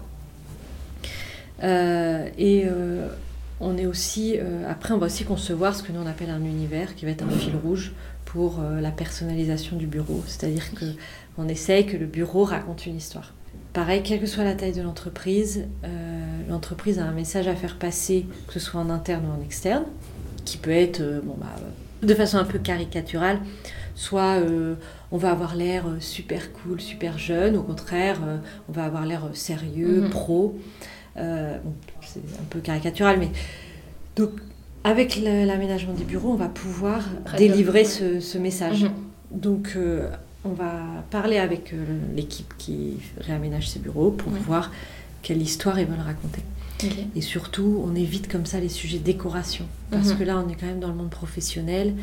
et 1.63 2.67
on 3.61 3.77
est 3.77 3.85
aussi, 3.85 4.37
euh, 4.37 4.69
après, 4.69 4.93
on 4.93 4.97
va 4.97 5.07
aussi 5.07 5.25
concevoir 5.25 5.75
ce 5.75 5.83
que 5.83 5.91
nous 5.91 5.99
on 5.99 6.07
appelle 6.07 6.29
un 6.29 6.43
univers 6.43 6.95
qui 6.95 7.05
va 7.05 7.11
être 7.11 7.23
un 7.23 7.29
fil 7.29 7.55
rouge 7.55 7.91
pour 8.25 8.59
euh, 8.59 8.79
la 8.79 8.91
personnalisation 8.91 9.75
du 9.75 9.87
bureau. 9.87 10.23
C'est-à-dire 10.27 10.73
que 10.73 10.85
on 11.37 11.47
essaye 11.47 11.85
que 11.85 11.97
le 11.97 12.05
bureau 12.05 12.43
raconte 12.43 12.85
une 12.85 12.95
histoire. 12.95 13.33
Pareil, 13.73 14.01
quelle 14.01 14.19
que 14.19 14.25
soit 14.25 14.43
la 14.43 14.55
taille 14.55 14.73
de 14.73 14.81
l'entreprise, 14.81 15.65
euh, 15.83 15.87
l'entreprise 16.49 16.99
a 16.99 17.03
un 17.03 17.11
message 17.11 17.47
à 17.47 17.55
faire 17.55 17.77
passer, 17.77 18.25
que 18.47 18.53
ce 18.53 18.59
soit 18.59 18.79
en 18.79 18.89
interne 18.89 19.25
ou 19.25 19.39
en 19.39 19.43
externe, 19.43 19.83
qui 20.45 20.57
peut 20.57 20.71
être, 20.71 21.01
bon, 21.23 21.35
bah, 21.37 21.55
de 22.01 22.13
façon 22.13 22.37
un 22.37 22.45
peu 22.45 22.59
caricaturale, 22.59 23.39
soit 23.93 24.37
on 25.11 25.17
va 25.17 25.31
avoir 25.31 25.55
l'air 25.55 25.85
super 25.99 26.51
cool, 26.53 26.79
super 26.79 27.17
jeune, 27.17 27.57
au 27.57 27.63
contraire, 27.63 28.19
on 28.69 28.71
va 28.71 28.85
avoir 28.85 29.05
l'air 29.05 29.29
sérieux, 29.33 30.01
mm-hmm. 30.01 30.09
pro 30.09 30.57
c'est 32.13 32.19
un 32.39 32.45
peu 32.49 32.59
caricatural, 32.59 33.19
mais 33.19 33.29
donc 34.15 34.31
avec 34.83 35.17
l'aménagement 35.17 35.93
des 35.93 36.03
bureaux, 36.03 36.31
on 36.31 36.35
va 36.35 36.47
pouvoir 36.47 37.03
délivrer 37.37 37.85
ce, 37.85 38.37
message. 38.37 38.83
Mhm. 38.83 38.91
Donc 39.31 39.73
euh, 39.75 40.09
on 40.45 40.49
va 40.49 40.71
parler 41.11 41.37
avec 41.37 41.73
euh, 41.73 41.85
l'équipe 42.15 42.53
qui 42.57 42.97
réaménage 43.19 43.69
ces 43.69 43.79
bureaux 43.79 44.11
pour 44.11 44.31
voir 44.31 44.71
quelle 45.21 45.41
histoire 45.41 45.79
ils 45.79 45.85
veulent 45.85 45.99
raconter. 45.99 46.41
Et 47.13 47.19
surtout, 47.19 47.83
on 47.85 47.93
évite 47.93 48.31
comme 48.31 48.45
ça 48.45 48.61
les 48.61 48.69
sujets 48.69 48.99
décoration. 48.99 49.65
Parce 49.91 50.09
mhm. 50.09 50.17
que 50.17 50.23
là, 50.23 50.41
on 50.45 50.49
est 50.49 50.55
quand 50.55 50.65
même 50.65 50.79
dans 50.79 50.87
le 50.87 50.93
monde 50.93 51.09
professionnel 51.09 51.93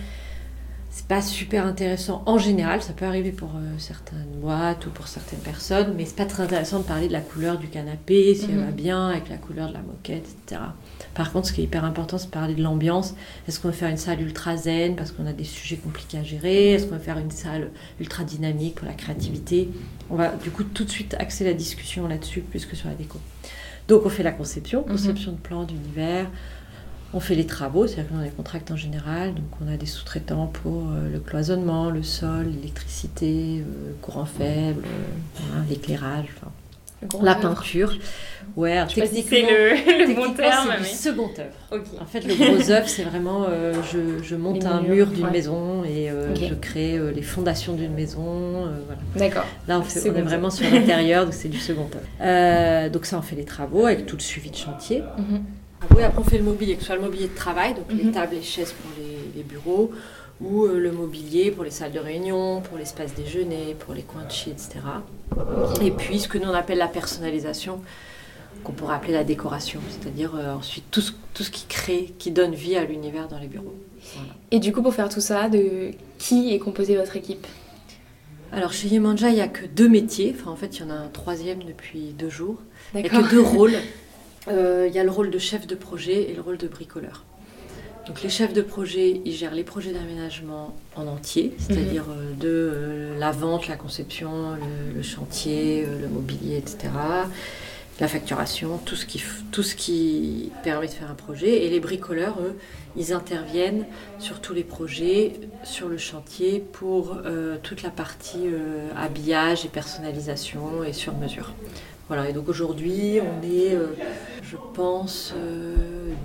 c'est 0.97 1.09
pas 1.09 1.21
super 1.21 1.67
intéressant 1.67 2.23
en 2.25 2.38
général. 2.38 2.81
Ça 2.81 2.95
peut 2.95 3.05
arriver 3.05 3.31
pour 3.31 3.50
euh, 3.50 3.75
certaines 3.76 4.33
boîtes 4.41 4.87
ou 4.87 4.91
pour 4.91 5.09
certaines 5.09 5.41
personnes, 5.41 5.93
mais 5.95 6.07
c'est 6.07 6.17
pas 6.17 6.25
très 6.25 6.43
intéressant 6.43 6.79
de 6.79 6.85
parler 6.85 7.07
de 7.07 7.12
la 7.12 7.21
couleur 7.21 7.59
du 7.59 7.69
canapé, 7.69 8.35
si 8.35 8.47
elle 8.49 8.61
va 8.61 8.67
mhm. 8.69 8.73
bien 8.73 9.09
avec 9.11 9.29
la 9.29 9.37
couleur 9.37 9.69
de 9.69 9.75
la 9.75 9.83
moquette, 9.83 10.25
etc. 10.25 10.62
Par 11.12 11.33
contre, 11.33 11.49
ce 11.49 11.53
qui 11.53 11.61
est 11.61 11.65
hyper 11.65 11.85
important, 11.85 12.17
c'est 12.17 12.29
de 12.29 12.31
parler 12.31 12.55
de 12.55 12.62
l'ambiance. 12.62 13.15
Est-ce 13.47 13.61
qu'on 13.61 13.69
va 13.69 13.75
faire 13.75 13.91
une 13.91 13.99
salle 13.99 14.23
ultra 14.23 14.57
zen 14.57 14.97
parce 14.97 15.12
qu'on 15.12 15.26
a 15.26 15.35
des 15.35 15.45
sujets 15.45 15.76
compliqués 15.76 16.17
à 16.17 16.25
gérer? 16.25 16.73
Est-ce 16.73 16.87
qu'on 16.87 16.95
va 16.95 16.99
faire 16.99 17.19
une 17.19 17.31
salle 17.31 17.73
ultra 18.00 18.25
dynamique 18.25 18.76
pour 18.76 18.87
la 18.87 18.95
créativité? 18.95 19.69
On 20.09 20.17
va 20.17 20.29
du 20.29 20.50
coup 20.50 20.65
tout 20.65 20.85
de 20.85 20.91
suite 20.91 21.15
axer 21.19 21.45
la 21.45 21.53
discussion 21.53 22.09
là-dessus 22.09 22.41
plus 22.41 22.65
que 22.65 22.75
sur 22.75 22.88
la 22.88 22.95
déco. 22.95 23.21
Donc 23.87 24.07
on 24.07 24.09
fait 24.09 24.23
la 24.23 24.33
conception, 24.33 24.81
mhm. 24.81 24.93
conception 24.93 25.33
de 25.33 25.37
plan, 25.37 25.65
d'univers. 25.65 26.31
On 27.14 27.20
fait 27.20 27.34
les 27.34 27.46
travaux, 27.46 27.86
c'est-à-dire 27.86 28.10
qu'on 28.10 28.18
a 28.18 28.25
des 28.25 28.30
contracts 28.30 28.70
en 28.70 28.76
général, 28.76 29.34
donc 29.34 29.44
on 29.64 29.72
a 29.72 29.76
des 29.76 29.86
sous-traitants 29.86 30.48
pour 30.48 30.88
euh, 30.90 31.10
le 31.10 31.20
cloisonnement, 31.20 31.88
le 31.88 32.02
sol, 32.02 32.46
l'électricité, 32.46 33.60
euh, 33.60 33.88
le 33.88 33.94
courant 34.02 34.25
faible, 34.25 34.82
euh, 34.82 35.40
l'éclairage, 35.70 36.26
la 37.22 37.36
peinture. 37.36 37.92
Ouais, 38.56 38.82
je 38.88 38.94
sais 38.94 39.06
c'est 39.06 39.42
le, 39.42 40.14
bon 40.14 40.32
terme. 40.32 40.68
C'est 40.72 40.80
mais... 40.80 40.88
second 40.88 41.30
œuvre. 41.38 41.84
En 42.00 42.06
fait, 42.06 42.20
le 42.22 42.34
gros 42.34 42.70
œuvre, 42.70 42.88
c'est 42.88 43.04
vraiment 43.04 43.46
je, 43.92 44.34
monte 44.34 44.64
un 44.64 44.80
mur 44.80 45.06
d'une 45.06 45.30
maison 45.30 45.84
et 45.84 46.10
je 46.34 46.54
crée 46.54 46.98
les 47.14 47.22
fondations 47.22 47.75
d'une 47.75 47.92
maison. 47.92 48.64
D'accord. 49.14 49.44
Là, 49.68 49.78
on, 49.78 49.82
fait, 49.82 50.10
on 50.10 50.14
est 50.16 50.22
vraiment 50.22 50.50
sur 50.50 50.68
l'intérieur, 50.68 51.25
donc 51.25 51.34
c'est 51.40 51.48
du 51.48 51.58
second 51.58 51.88
œuvre. 52.20 52.90
donc 52.90 53.06
ça, 53.06 53.18
on 53.18 53.22
fait 53.22 53.36
les 53.36 53.44
travaux 53.44 53.86
avec 53.86 54.06
tout 54.06 54.16
le 54.16 54.22
suivi 54.22 54.50
de 54.50 54.56
chantier. 54.56 55.02
Mhm. 55.83 55.97
Oui, 55.97 56.02
après 56.02 56.21
on 56.21 56.25
fait 56.25 56.38
le 56.38 56.45
mobilier, 56.45 56.75
que 56.75 56.80
ce 56.80 56.87
soit 56.87 56.97
le 56.97 57.02
mobilier 57.02 57.28
de 57.28 57.35
travail, 57.35 57.75
donc 57.75 57.87
les 57.90 58.04
mhm. 58.04 58.12
tables 58.12 58.35
et 58.35 58.42
chaises 58.42 58.73
pour 58.73 58.90
les, 58.99 59.42
bureaux, 59.42 59.92
ou 60.40 60.64
euh, 60.64 60.78
le 60.78 60.92
mobilier 60.92 61.50
pour 61.50 61.64
les 61.64 61.71
salles 61.71 61.92
de 61.92 61.99
réunion, 61.99 62.61
pour 62.62 62.78
l'espace 62.78 63.14
déjeuner, 63.14 63.76
pour 63.78 63.95
les 63.95 64.02
coins 64.02 64.25
de 64.25 64.33
chi, 64.33 64.50
etc. 64.50 64.80
Et 65.83 65.90
puis 65.90 66.21
ce 66.21 66.28
que 66.28 66.38
nous 66.38 66.49
on 66.49 66.54
appelle 66.54 66.78
la 66.78 66.88
personnalisation, 66.88 67.80
qu'on 68.64 68.73
pourrait 68.73 68.97
appeler 68.97 69.12
la 69.12 69.25
décoration, 69.25 69.80
c'est-à-dire 69.90 70.35
euh, 70.35 70.54
ensuite 70.54 70.85
tout 70.90 71.00
ce, 71.00 71.12
tout 71.35 71.42
ce 71.42 71.50
qui 71.50 71.66
crée, 71.66 72.14
qui 72.18 72.30
donne 72.30 72.54
vie 72.54 72.76
à 72.76 72.85
l'univers 72.85 73.28
dans 73.28 73.38
les 73.38 73.47
bureaux. 73.47 73.76
Et 74.50 74.61
du 74.61 74.73
coup, 74.73 74.83
pour 74.83 74.95
faire 74.95 75.09
tout 75.09 75.21
ça, 75.21 75.49
de 75.49 75.90
qui 76.18 76.54
est 76.54 76.59
composée 76.59 76.97
votre 76.97 77.16
équipe? 77.16 77.47
Alors 78.52 78.73
chez 78.73 78.88
Yemanja, 78.88 79.28
il 79.28 79.35
n'y 79.35 79.40
a 79.40 79.49
que 79.49 79.66
deux 79.66 79.88
métiers. 79.88 80.35
Enfin, 80.38 80.50
en 80.50 80.56
fait, 80.56 80.78
il 80.78 80.83
y 80.83 80.85
en 80.85 80.90
a 80.90 80.95
un 80.95 81.09
troisième 81.09 81.62
depuis 81.62 82.14
deux 82.16 82.30
jours. 82.30 82.56
Il 82.95 83.00
n'y 83.00 83.06
a 83.06 83.09
que 83.09 83.30
deux 83.30 83.40
rôles. 83.40 83.75
Euh, 84.49 84.87
il 84.88 84.95
y 84.95 84.99
a 84.99 85.05
le 85.05 85.11
rôle 85.11 85.31
de 85.31 85.38
chef 85.38 85.67
de 85.67 85.75
projet 85.75 86.31
et 86.31 86.35
le 86.35 86.41
rôle 86.41 86.57
de 86.57 86.69
bricoleur. 86.69 87.25
Donc 88.07 88.23
les 88.23 88.29
chefs 88.29 88.53
de 88.53 88.62
projet, 88.62 89.21
ils 89.25 89.33
gèrent 89.33 89.55
les 89.55 89.65
projets 89.65 89.93
d'aménagement 89.93 90.76
en 90.95 91.09
entier, 91.09 91.55
c'est-à-dire 91.59 92.05
mhm. 92.05 92.17
euh, 92.17 92.35
de 92.35 92.49
euh, 92.49 93.19
la 93.19 93.33
vente, 93.33 93.67
la 93.67 93.76
conception, 93.76 94.57
le, 94.95 95.03
chantier, 95.03 95.85
le 95.85 96.07
mobilier, 96.07 96.57
etc. 96.59 96.91
La 97.99 98.09
facturation, 98.09 98.79
tout 98.85 98.95
ce, 98.95 99.07
qui, 99.07 99.25
tout 99.50 99.62
ce 99.62 99.75
qui 99.75 100.53
permet 100.62 100.87
de 100.87 100.93
faire 100.93 101.11
un 101.11 101.15
projet. 101.15 101.65
Et 101.65 101.71
les 101.71 101.81
bricoleurs, 101.81 102.38
eux, 102.41 102.57
ils 102.97 103.12
interviennent 103.12 103.87
sur 104.21 104.41
tous 104.41 104.53
les 104.53 104.65
projets, 104.65 105.33
sur 105.65 105.88
le 105.88 105.97
chantier, 105.97 106.62
pour 106.75 107.17
toute 107.62 107.83
la 107.83 107.88
partie 107.88 108.45
habillage 108.95 109.65
et 109.65 109.69
personnalisation 109.69 110.85
et 110.85 110.93
sur 110.93 111.15
mesure. 111.15 111.55
Voilà, 112.08 112.28
et 112.28 112.32
donc 112.32 112.48
aujourd'hui, 112.48 113.18
on 113.20 113.42
est, 113.44 113.75
euh, 113.75 113.88
je 114.42 114.56
pense, 114.75 115.34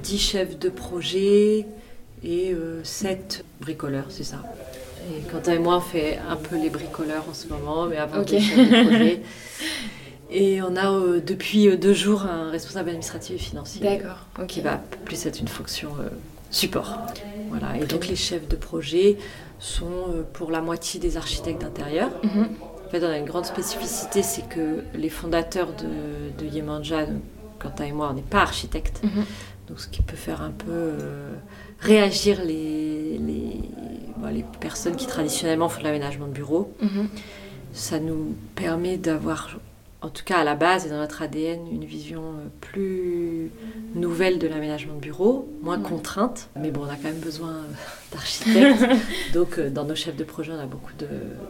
10 0.03 0.13
euh, 0.13 0.17
chefs 0.17 0.59
de 0.59 0.69
projet 0.69 1.65
et 2.23 2.55
7 2.83 3.43
euh, 3.43 3.63
bricoleurs, 3.63 4.05
c'est 4.09 4.23
ça. 4.23 4.43
Et 5.09 5.21
Quentin 5.21 5.53
et 5.53 5.59
moi, 5.59 5.77
on 5.77 5.81
fait 5.81 6.19
un 6.29 6.35
peu 6.35 6.55
les 6.55 6.69
bricoleurs 6.69 7.25
en 7.27 7.33
ce 7.33 7.47
moment, 7.47 7.87
mais 7.87 7.97
avant 7.97 8.21
okay. 8.21 8.39
chefs 8.39 8.57
de 8.57 8.85
projet. 8.85 9.21
Et 10.33 10.61
on 10.61 10.77
a 10.77 11.19
depuis 11.19 11.77
deux 11.77 11.91
jours 11.91 12.23
un 12.23 12.51
responsable 12.51 12.87
administratif 12.87 13.35
et 13.35 13.37
financier. 13.37 13.81
D'accord. 13.81 14.47
Qui 14.47 14.61
va 14.61 14.79
plus 15.03 15.25
être 15.25 15.41
une 15.41 15.49
fonction 15.49 15.89
support. 16.51 16.99
Voilà. 17.49 17.75
Et 17.75 17.83
donc 17.83 18.07
les 18.07 18.15
chefs 18.15 18.47
de 18.47 18.55
projet 18.55 19.17
sont 19.59 20.23
pour 20.31 20.49
la 20.49 20.61
moitié 20.61 21.01
des 21.01 21.17
architectes 21.17 21.59
d'intérieur. 21.59 22.11
Mhm. 22.23 22.47
En 22.91 22.99
fait, 22.99 23.05
on 23.05 23.09
a 23.09 23.17
une 23.17 23.25
grande 23.25 23.45
spécificité, 23.45 24.21
c'est 24.21 24.49
que 24.49 24.83
les 24.93 25.07
fondateurs 25.07 25.69
de, 25.71 26.43
de 26.43 26.45
Yemanja, 26.45 27.05
Quentin 27.57 27.85
et 27.85 27.93
moi, 27.93 28.09
on 28.11 28.13
n'est 28.13 28.21
pas 28.21 28.41
architectes. 28.41 29.01
Mhm. 29.01 29.23
Donc, 29.69 29.79
ce 29.79 29.87
qui 29.87 30.01
peut 30.01 30.17
faire 30.17 30.41
un 30.41 30.51
peu 30.51 30.65
euh, 30.69 31.31
réagir 31.79 32.43
les, 32.43 33.17
les, 33.17 34.43
personnes 34.59 34.97
qui 34.97 35.07
traditionnellement 35.07 35.69
font 35.69 35.79
de 35.79 35.85
l'aménagement 35.85 36.27
de 36.27 36.33
bureau. 36.33 36.73
Mhm. 36.81 37.07
Ça 37.71 37.97
nous 38.01 38.35
permet 38.55 38.97
d'avoir 38.97 39.57
en 40.01 40.09
tout 40.09 40.23
cas 40.23 40.37
à 40.37 40.43
la 40.43 40.55
base 40.55 40.85
et 40.85 40.89
dans 40.89 40.97
notre 40.97 41.21
ADN, 41.21 41.59
une 41.71 41.85
vision 41.85 42.21
euh, 42.21 42.47
plus 42.59 43.51
nouvelle 43.93 44.39
de 44.39 44.47
l'aménagement 44.47 44.95
de 44.95 44.99
bureau, 44.99 45.47
moins 45.61 45.79
contrainte. 45.79 46.49
Mais 46.55 46.71
bon, 46.71 46.81
on 46.81 46.89
a 46.89 46.95
quand 46.95 47.03
même 47.03 47.19
besoin 47.19 47.49
euh, 47.49 47.63
d'architectes. 48.11 48.83
Donc, 49.33 49.59
euh, 49.59 49.69
dans 49.69 49.83
nos 49.83 49.95
chefs 49.95 50.15
de 50.15 50.23
projet, 50.23 50.51
on 50.57 50.59
a 50.59 50.65
beaucoup 50.65 50.91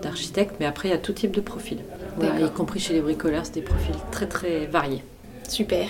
d'architectes. 0.02 0.56
Mais 0.60 0.66
après, 0.66 0.90
il 0.90 0.92
y 0.92 0.96
a 0.96 0.98
tout 0.98 1.14
type 1.14 1.32
de 1.32 1.42
profils. 1.42 1.80
y 2.22 2.50
compris 2.52 2.80
chez 2.80 2.94
les 2.94 3.02
bricoleurs, 3.02 3.46
c'est 3.46 3.56
des 3.56 3.62
profils 3.62 3.96
très, 4.12 4.28
très 4.28 4.66
variés. 4.66 5.04
Super. 5.48 5.88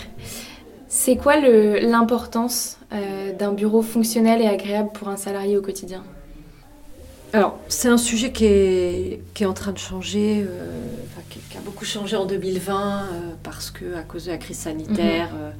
C'est 0.87 1.15
quoi 1.15 1.37
l'importance 1.37 2.77
d'un 3.39 3.53
bureau 3.53 3.81
fonctionnel 3.81 4.41
et 4.41 4.47
agréable 4.47 4.89
pour 4.93 5.07
un 5.07 5.15
salarié 5.15 5.57
au 5.57 5.61
quotidien? 5.61 6.03
Alors, 7.33 7.59
c'est 7.69 7.87
un 7.87 7.97
sujet 7.97 8.31
qui 8.33 8.45
est, 8.45 9.21
qui 9.33 9.43
est, 9.43 9.45
en 9.45 9.53
train 9.53 9.71
de 9.71 9.77
changer, 9.77 10.45
euh, 10.45 10.81
qui, 11.29 11.39
a 11.57 11.61
beaucoup 11.61 11.85
changé 11.85 12.17
en 12.17 12.25
2020 12.25 12.73
euh, 12.73 13.33
parce 13.41 13.71
que 13.71 13.95
à 13.95 14.03
cause 14.03 14.25
de 14.25 14.31
la 14.31 14.37
crise 14.37 14.57
sanitaire, 14.57 15.31
mhm. 15.33 15.39
euh, 15.39 15.51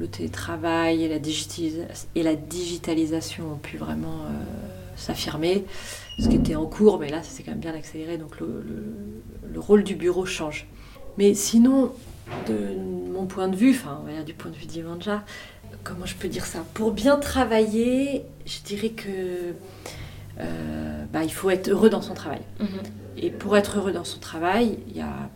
le 0.00 0.08
télétravail 0.08 1.04
et 1.04 1.08
la, 1.08 1.16
et 2.16 2.22
la, 2.22 2.34
digitalisation 2.34 3.52
ont 3.52 3.58
pu 3.58 3.76
vraiment 3.76 4.26
s'affirmer, 4.96 5.64
ce 6.18 6.28
qui 6.28 6.36
était 6.36 6.56
en 6.56 6.66
cours, 6.66 6.98
mais 6.98 7.08
là, 7.08 7.22
ça 7.22 7.30
s'est 7.30 7.42
quand 7.42 7.52
même 7.52 7.60
bien 7.60 7.74
accéléré, 7.74 8.18
donc 8.18 8.40
le, 8.40 8.64
le, 9.52 9.60
rôle 9.60 9.84
du 9.84 9.94
bureau 9.94 10.26
change. 10.26 10.66
Mais 11.18 11.34
sinon, 11.34 11.92
de 12.46 13.12
mon 13.12 13.26
point 13.26 13.48
de 13.48 13.56
vue, 13.56 13.70
enfin, 13.70 14.00
on 14.02 14.06
va 14.06 14.12
dire 14.12 14.24
du 14.24 14.34
point 14.34 14.50
de 14.50 14.56
vue 14.56 14.66
d'Ivanja, 14.66 15.22
comment 15.84 16.04
je 16.04 16.14
peux 16.14 16.28
dire 16.28 16.44
ça? 16.44 16.64
Pour 16.74 16.92
bien 16.92 17.16
travailler, 17.16 18.24
je 18.44 18.60
dirais 18.64 18.90
que 18.90 19.08
euh, 19.08 19.52
bah, 20.38 21.24
il 21.24 21.32
faut 21.32 21.50
être 21.50 21.68
heureux 21.68 21.90
dans 21.90 22.02
son 22.02 22.14
travail. 22.14 22.42
Mhm. 22.60 22.68
Et 23.18 23.30
pour 23.30 23.56
être 23.56 23.78
heureux 23.78 23.92
dans 23.92 24.04
son 24.04 24.18
travail, 24.18 24.78
il 24.88 24.96
y 24.96 25.00
a 25.00 25.30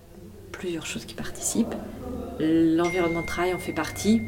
plusieurs 0.52 0.86
choses 0.86 1.06
qui 1.06 1.14
participent. 1.14 1.74
L'environnement 2.38 3.22
de 3.22 3.26
travail 3.26 3.54
en 3.54 3.58
fait 3.58 3.72
partie. 3.72 4.20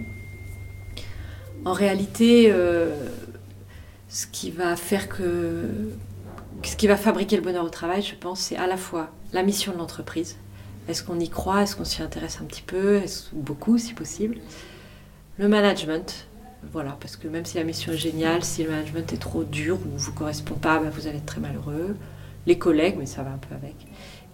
En 1.64 1.72
réalité, 1.72 2.50
euh, 2.50 2.94
ce 4.08 4.26
qui 4.26 4.50
va 4.50 4.76
faire 4.76 5.08
que. 5.08 5.68
Ce 6.62 6.76
qui 6.76 6.86
va 6.86 6.96
fabriquer 6.96 7.36
le 7.36 7.42
bonheur 7.42 7.64
au 7.64 7.70
travail, 7.70 8.02
je 8.02 8.14
pense, 8.14 8.40
c'est 8.40 8.56
à 8.56 8.66
la 8.66 8.76
fois 8.76 9.10
la 9.32 9.42
mission 9.42 9.72
de 9.72 9.78
l'entreprise. 9.78 10.36
Est-ce 10.88 11.02
qu'on 11.02 11.18
y 11.18 11.28
croit? 11.28 11.62
Est-ce 11.62 11.76
qu'on 11.76 11.84
s'y 11.84 12.02
intéresse 12.02 12.38
un 12.40 12.44
petit 12.44 12.62
peu? 12.62 13.00
Beaucoup, 13.32 13.78
si 13.78 13.94
possible? 13.94 14.36
Le 15.38 15.48
management, 15.48 16.28
voilà, 16.70 16.96
parce 17.00 17.16
que 17.16 17.28
même 17.28 17.44
si 17.44 17.56
la 17.56 17.64
mission 17.64 17.92
est 17.92 17.96
géniale, 17.96 18.44
si 18.44 18.62
le 18.62 18.70
management 18.70 19.12
est 19.12 19.18
trop 19.18 19.44
dur 19.44 19.76
ou 19.76 19.98
vous 19.98 20.12
correspond 20.12 20.54
pas, 20.54 20.78
bah, 20.78 20.90
vous 20.92 21.06
allez 21.06 21.18
être 21.18 21.26
très 21.26 21.40
malheureux. 21.40 21.96
Les 22.46 22.58
collègues, 22.58 22.96
mais 22.98 23.06
ça 23.06 23.22
va 23.22 23.30
un 23.30 23.38
peu 23.38 23.54
avec. 23.54 23.74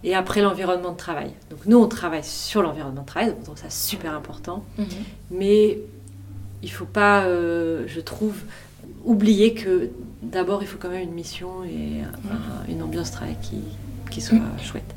Et 0.03 0.15
après, 0.15 0.41
l'environnement 0.41 0.91
de 0.91 0.97
travail. 0.97 1.31
Donc 1.49 1.65
nous, 1.65 1.77
on 1.77 1.87
travaille 1.87 2.23
sur 2.23 2.61
l'environnement 2.61 3.01
de 3.01 3.07
travail, 3.07 3.35
donc 3.45 3.57
ça 3.57 3.65
c'est 3.69 3.89
super 3.89 4.13
important. 4.13 4.63
Mhm. 4.77 4.87
Mais 5.31 5.79
il 6.63 6.71
faut 6.71 6.85
pas, 6.85 7.25
euh, 7.25 7.83
je 7.87 7.99
trouve, 7.99 8.35
oublier 9.03 9.53
que 9.53 9.89
d'abord, 10.21 10.61
il 10.61 10.67
faut 10.67 10.77
quand 10.77 10.89
même 10.89 11.03
une 11.03 11.13
mission 11.13 11.63
et 11.63 12.01
une 12.69 12.81
ambiance 12.81 13.11
de 13.11 13.15
travail 13.15 13.35
qui, 13.41 13.61
qui 14.09 14.21
soit 14.21 14.37
mhm. 14.37 14.59
chouette. 14.61 14.95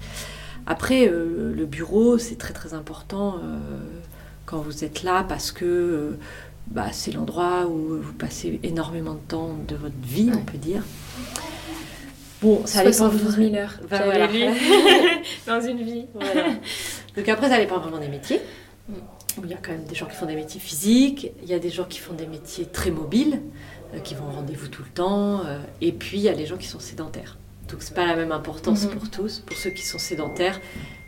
Après, 0.66 1.08
euh, 1.08 1.52
le 1.54 1.66
bureau, 1.66 2.18
c'est 2.18 2.36
très 2.36 2.52
très 2.52 2.72
important 2.72 3.36
euh, 3.42 3.58
quand 4.46 4.58
vous 4.58 4.84
êtes 4.84 5.02
là 5.02 5.24
parce 5.28 5.50
que 5.50 6.16
bah, 6.68 6.86
c'est 6.92 7.12
l'endroit 7.12 7.66
où 7.66 8.00
vous 8.00 8.12
passez 8.12 8.60
énormément 8.62 9.14
de 9.14 9.20
temps 9.20 9.56
de 9.68 9.74
votre 9.74 9.94
vie, 10.02 10.30
on 10.34 10.40
peut 10.40 10.58
dire. 10.58 10.82
Bon, 12.40 12.62
ça 12.66 12.82
dépend 12.84 13.10
000 13.10 13.54
heures. 13.54 13.78
dans 15.46 15.60
une 15.60 15.82
vie. 15.82 16.06
Donc 17.16 17.28
après, 17.28 17.48
ça 17.48 17.58
dépend 17.58 17.78
vraiment 17.78 17.98
des 17.98 18.08
métiers. 18.08 18.40
Mm. 18.88 18.94
Il 19.44 19.50
y 19.50 19.54
a 19.54 19.58
quand 19.62 19.72
même 19.72 19.84
des 19.84 19.94
gens 19.94 20.06
qui 20.06 20.16
font 20.16 20.26
des 20.26 20.34
métiers 20.34 20.60
physiques, 20.60 21.32
il 21.42 21.48
y 21.48 21.54
a 21.54 21.58
des 21.58 21.70
gens 21.70 21.84
qui 21.84 21.98
font 21.98 22.12
des 22.12 22.26
métiers 22.26 22.66
très 22.66 22.90
mobiles, 22.90 23.40
euh, 23.94 23.98
qui 24.00 24.14
vont 24.14 24.26
au 24.28 24.30
rendez-vous 24.32 24.68
tout 24.68 24.82
le 24.82 24.90
temps, 24.90 25.46
euh, 25.46 25.58
et 25.80 25.92
puis 25.92 26.18
il 26.18 26.22
y 26.22 26.28
a 26.28 26.32
les 26.32 26.44
gens 26.44 26.58
qui 26.58 26.66
sont 26.66 26.80
sédentaires. 26.80 27.38
Donc 27.72 27.82
c'est 27.82 27.94
pas 27.94 28.06
la 28.06 28.16
même 28.16 28.32
importance 28.32 28.84
mm-hmm. 28.84 28.90
pour 28.90 29.10
tous. 29.10 29.40
Pour 29.40 29.56
ceux 29.56 29.70
qui 29.70 29.84
sont 29.84 29.98
sédentaires, 29.98 30.60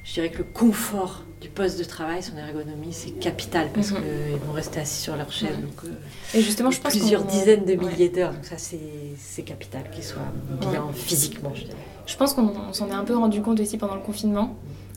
je 0.05 0.13
dirais 0.13 0.31
que 0.31 0.39
le 0.39 0.45
confort 0.45 1.23
du 1.41 1.49
poste 1.49 1.79
de 1.79 1.85
travail, 1.85 2.23
son 2.23 2.37
ergonomie, 2.37 2.93
c'est 2.93 3.11
capital 3.11 3.69
parce 3.75 3.91
mhm. 3.91 3.99
qu'ils 3.99 4.47
vont 4.47 4.53
rester 4.53 4.81
assis 4.81 5.03
sur 5.03 5.17
leur 5.17 5.33
chaise. 5.33 5.59
Donc, 5.61 5.85
euh, 5.85 6.39
et 6.39 6.43
justement, 6.43 6.71
je 6.71 6.81
pense 6.81 6.93
plusieurs 6.93 7.25
dizaines 7.25 7.65
de 7.65 7.75
milliers 7.75 8.11
d'heures. 8.11 8.33
Donc 8.33 8.45
ça, 8.45 8.57
c'est 8.59 9.43
capital 9.43 9.83
qu'ils 9.91 10.05
soient 10.05 10.23
bien 10.71 10.87
physiquement, 10.93 11.53
je 11.55 11.65
dirais. 11.65 11.77
Je 12.07 12.17
pense 12.17 12.35
qu'on 12.35 12.73
s'en 12.73 12.89
est 12.89 12.95
un 12.95 13.05
peu 13.05 13.17
rendu 13.17 13.41
compte 13.41 13.61
aussi 13.61 13.79
pendant 13.79 13.95
le 13.95 14.03
confinement. 14.03 14.57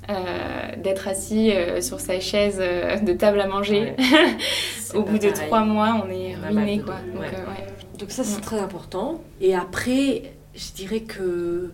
Euh, 0.10 0.76
d'être 0.82 1.10
assis 1.10 1.52
euh, 1.52 1.82
sur 1.82 2.00
sa 2.00 2.18
chaise 2.22 2.60
de 2.60 3.12
table 3.12 3.42
à 3.42 3.48
manger. 3.48 3.94
Au 4.94 5.02
bout 5.02 5.18
de 5.18 5.30
trois 5.32 5.66
mois, 5.66 6.02
on 6.06 6.10
est 6.10 6.34
ruiné. 6.36 6.80
Quoi. 6.80 6.96
Donc, 7.14 8.00
Donc 8.00 8.12
ça, 8.12 8.24
c'est 8.24 8.40
très 8.40 8.60
important. 8.60 9.22
Et 9.42 9.54
après, 9.54 10.37
je 10.58 10.74
dirais 10.74 11.02
que 11.02 11.72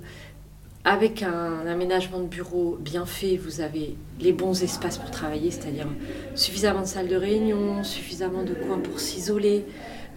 avec 0.86 1.24
un 1.24 1.66
aménagement 1.66 2.20
de 2.20 2.28
bureau 2.28 2.78
bien 2.80 3.06
fait, 3.06 3.38
vous 3.38 3.62
avez 3.62 3.96
les 4.20 4.34
bons 4.34 4.64
espaces 4.64 4.98
pour 4.98 5.12
travailler, 5.12 5.50
c'est-à-dire 5.50 5.88
suffisamment 6.36 6.82
de 6.82 6.88
salles 6.88 7.08
de 7.08 7.16
réunion, 7.16 7.84
suffisamment 7.86 8.44
de 8.44 8.54
coins 8.54 8.80
pour 8.80 9.00
s'isoler. 9.00 9.64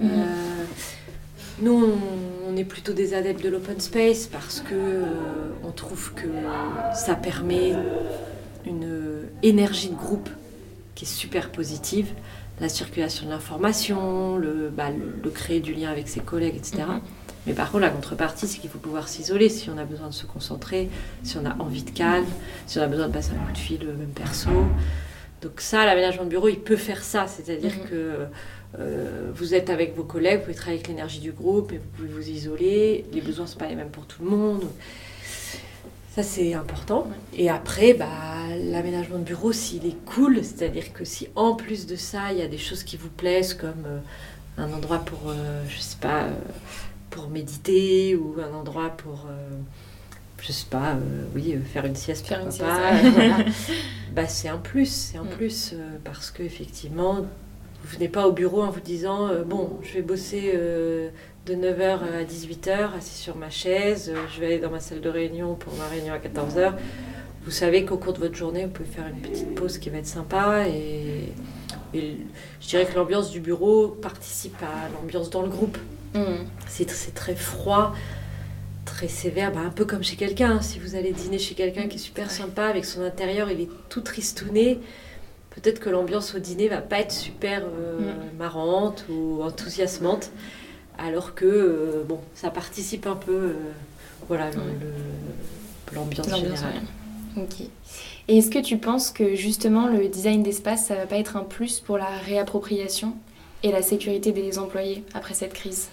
Mhm. 0.01 0.11
Euh, 0.11 0.65
nous, 1.63 1.95
on, 2.49 2.57
est 2.57 2.65
plutôt 2.65 2.93
des 2.93 3.15
adeptes 3.15 3.43
de 3.45 3.49
l'open 3.51 3.79
space 3.81 4.27
parce 4.27 4.61
que 4.61 4.75
euh, 4.75 5.05
on 5.63 5.71
trouve 5.71 6.15
que 6.15 6.27
ça 6.95 7.15
permet 7.15 7.75
une 8.67 9.25
énergie 9.43 9.91
de 9.91 9.95
groupe 9.95 10.31
qui 10.95 11.05
est 11.05 11.09
super 11.09 11.51
positive, 11.51 12.09
la 12.61 12.71
circulation 12.71 13.27
de 13.27 13.31
l'information, 13.31 14.37
le, 14.37 14.71
bah, 14.75 14.89
le, 14.91 15.31
créer 15.31 15.61
du 15.61 15.75
lien 15.75 15.91
avec 15.91 16.09
ses 16.09 16.21
collègues, 16.21 16.57
etc. 16.57 16.85
Mais 17.47 17.53
par 17.53 17.71
contre, 17.71 17.83
la 17.83 17.91
contrepartie, 17.91 18.49
c'est 18.49 18.59
qu'il 18.59 18.71
faut 18.71 18.79
pouvoir 18.79 19.09
s'isoler 19.09 19.49
si 19.49 19.71
on 19.71 19.79
a 19.79 19.85
besoin 19.85 20.09
de 20.09 20.15
se 20.15 20.27
concentrer, 20.27 20.91
si 21.23 21.37
on 21.39 21.45
a 21.47 21.55
envie 21.61 21.85
de 21.85 21.91
calme, 21.91 22.27
si 22.67 22.79
on 22.79 22.83
a 22.83 22.89
besoin 22.89 23.07
de 23.07 23.13
passer 23.13 23.33
un 23.33 23.47
coup 23.47 23.53
de 23.53 23.59
fil, 23.59 23.83
euh, 23.85 23.97
même 23.97 24.09
perso. 24.09 24.51
Donc 25.43 25.61
ça, 25.61 25.87
l'aménagement 25.87 26.25
de 26.25 26.31
bureau, 26.31 26.49
il 26.49 26.59
peut 26.59 26.77
faire 26.77 27.05
ça, 27.05 27.27
c'est-à-dire 27.29 27.75
mhm. 27.77 27.89
que 27.89 28.27
euh, 28.79 29.31
vous 29.33 29.55
êtes 29.55 29.71
avec 29.71 29.95
vos 29.95 30.03
collègues, 30.03 30.39
vous 30.39 30.45
pouvez 30.47 30.55
travailler 30.55 30.79
avec 30.79 30.89
l'énergie 30.89 31.21
du 31.21 31.31
groupe, 31.31 31.73
et 31.73 31.79
vous 31.79 31.89
pouvez 31.97 32.09
vous 32.09 32.29
isoler. 32.29 33.05
Les 33.13 33.21
besoins 33.21 33.45
ne 33.45 33.51
sont 33.51 33.59
pas 33.59 33.69
les 33.69 33.77
mêmes 33.77 33.91
pour 33.91 34.07
tout 34.07 34.25
le 34.25 34.31
monde. 34.31 34.65
Ça, 36.17 36.23
c'est 36.25 36.55
important. 36.55 37.07
Et 37.33 37.49
après, 37.49 37.93
bah, 37.93 38.09
l'aménagement 38.59 39.19
de 39.19 39.25
bureau, 39.25 39.53
s'il 39.53 39.87
est 39.87 40.05
cool, 40.07 40.43
c'est-à-dire 40.43 40.93
que 40.93 41.05
si 41.05 41.29
en 41.37 41.55
plus 41.55 41.87
de 41.87 41.95
ça, 41.95 42.33
il 42.33 42.39
y 42.39 42.43
a 42.43 42.49
des 42.49 42.59
choses 42.59 42.83
qui 42.83 42.97
vous 42.97 43.11
plaisent, 43.11 43.55
comme 43.55 43.85
euh, 43.87 43.99
un 44.59 44.73
endroit 44.73 44.99
pour, 44.99 45.31
je 45.69 45.79
sais 45.79 45.99
pas, 46.01 46.29
pour 47.17 47.31
méditer 47.31 48.15
ou 48.15 48.37
un 48.39 48.55
endroit 48.55 48.91
pour, 48.91 49.25
euh, 49.27 49.49
je 50.39 50.53
sais 50.53 50.67
pas, 50.69 50.93
euh, 50.93 51.25
oui, 51.35 51.55
euh, 51.55 51.61
faire 51.65 51.87
une 51.87 51.97
sieste, 51.97 52.27
faire 52.27 52.41
une 52.41 52.53
sieste, 52.53 52.69
bah, 54.15 54.29
c'est 54.29 54.49
un 54.49 54.59
plus, 54.59 54.87
c'est 54.87 55.17
un 55.17 55.25
mm. 55.25 55.29
plus 55.31 55.75
parce 56.05 56.31
que 56.31 56.43
effectivement, 56.43 57.23
vous 57.23 57.95
venez 57.95 58.09
pas 58.09 58.29
au 58.29 58.33
bureau 58.33 58.63
en 58.63 58.71
vous 58.71 58.81
disant 58.81 59.31
bon, 59.47 59.79
je 59.83 59.95
vais 59.95 60.03
bosser 60.03 60.53
de 60.53 61.55
9h 61.55 62.01
à 62.01 62.25
18h 62.25 62.97
assis 62.99 63.23
sur 63.23 63.37
ma 63.37 63.49
chaise, 63.49 64.13
je 64.35 64.41
vais 64.41 64.47
aller 64.47 64.59
dans 64.59 64.71
ma 64.71 64.81
salle 64.81 65.01
de 65.01 65.09
réunion 65.09 65.55
pour 65.55 65.73
ma 65.75 65.87
réunion 65.87 66.13
à 66.13 66.19
14h. 66.19 66.75
Vous 67.45 67.51
savez 67.53 67.85
qu'au 67.85 67.97
cours 67.97 68.13
de 68.13 68.19
votre 68.19 68.35
journée, 68.35 68.65
vous 68.65 68.73
pouvez 68.73 68.89
faire 68.89 69.07
une 69.07 69.21
petite 69.21 69.55
pause 69.55 69.79
qui 69.79 69.89
va 69.89 69.99
être 69.99 70.07
sympa 70.07 70.67
et, 70.67 71.33
et 71.95 72.17
je 72.61 72.67
dirais 72.67 72.87
que 72.87 72.97
l'ambiance 72.97 73.31
du 73.31 73.41
bureau 73.41 73.89
participe 73.89 74.61
à 74.63 74.89
l'ambiance 74.93 75.31
dans 75.31 75.43
le 75.43 75.49
groupe. 75.49 75.79
Mm. 76.15 76.47
C'est 76.67 77.15
très 77.15 77.35
froid, 77.35 77.95
très 78.85 79.09
sévère, 79.09 79.53
bah, 79.53 79.61
un 79.61 79.71
peu 79.71 79.85
comme 79.85 80.03
chez 80.03 80.17
quelqu'un. 80.17 80.61
Si 80.63 80.79
vous 80.79 80.95
allez 80.95 81.13
dîner 81.13 81.39
chez 81.39 81.55
quelqu'un 81.55 81.89
qui 81.89 81.97
est 81.97 82.01
super 82.01 82.31
sympa, 82.31 82.67
avec 82.67 82.85
son 82.85 83.03
intérieur, 83.03 83.51
il 83.51 83.61
est 83.61 83.71
tout 83.89 84.01
tristouné, 84.01 84.81
peut-être 85.51 85.81
que 85.81 85.91
l'ambiance 85.91 86.35
au 86.35 86.39
dîner 86.39 86.69
va 86.69 86.81
pas 86.81 87.01
être 87.01 87.13
super 87.13 87.63
euh, 87.65 88.01
mm. 88.01 88.39
marrante 88.39 89.05
ou 89.11 89.43
enthousiasmante, 89.43 90.31
alors 90.99 91.35
que 91.35 91.45
euh, 91.45 92.05
bon, 92.07 92.21
ça 92.35 92.51
participe 92.51 93.07
un 93.07 93.17
peu, 93.17 93.33
euh, 93.33 93.53
voilà, 94.29 94.51
l'ambiance 95.93 96.29
générale. 96.29 96.83
Ok. 97.37 97.67
Et 98.29 98.39
est-ce 98.39 98.51
que 98.51 98.59
tu 98.59 98.79
penses 98.79 99.11
que 99.11 99.35
justement 99.35 99.89
le 99.89 100.09
design 100.09 100.43
d'espace, 100.43 100.87
ça 100.87 100.95
va 100.95 101.07
pas 101.07 101.17
être 101.17 101.37
un 101.37 101.45
plus 101.45 101.81
pour 101.81 101.99
la 101.99 102.09
réappropriation 102.25 103.15
et 103.63 103.71
la 103.71 103.83
sécurité 103.83 104.33
des 104.33 104.59
employés 104.59 105.05
après 105.15 105.35
cette 105.35 105.53
crise? 105.53 105.89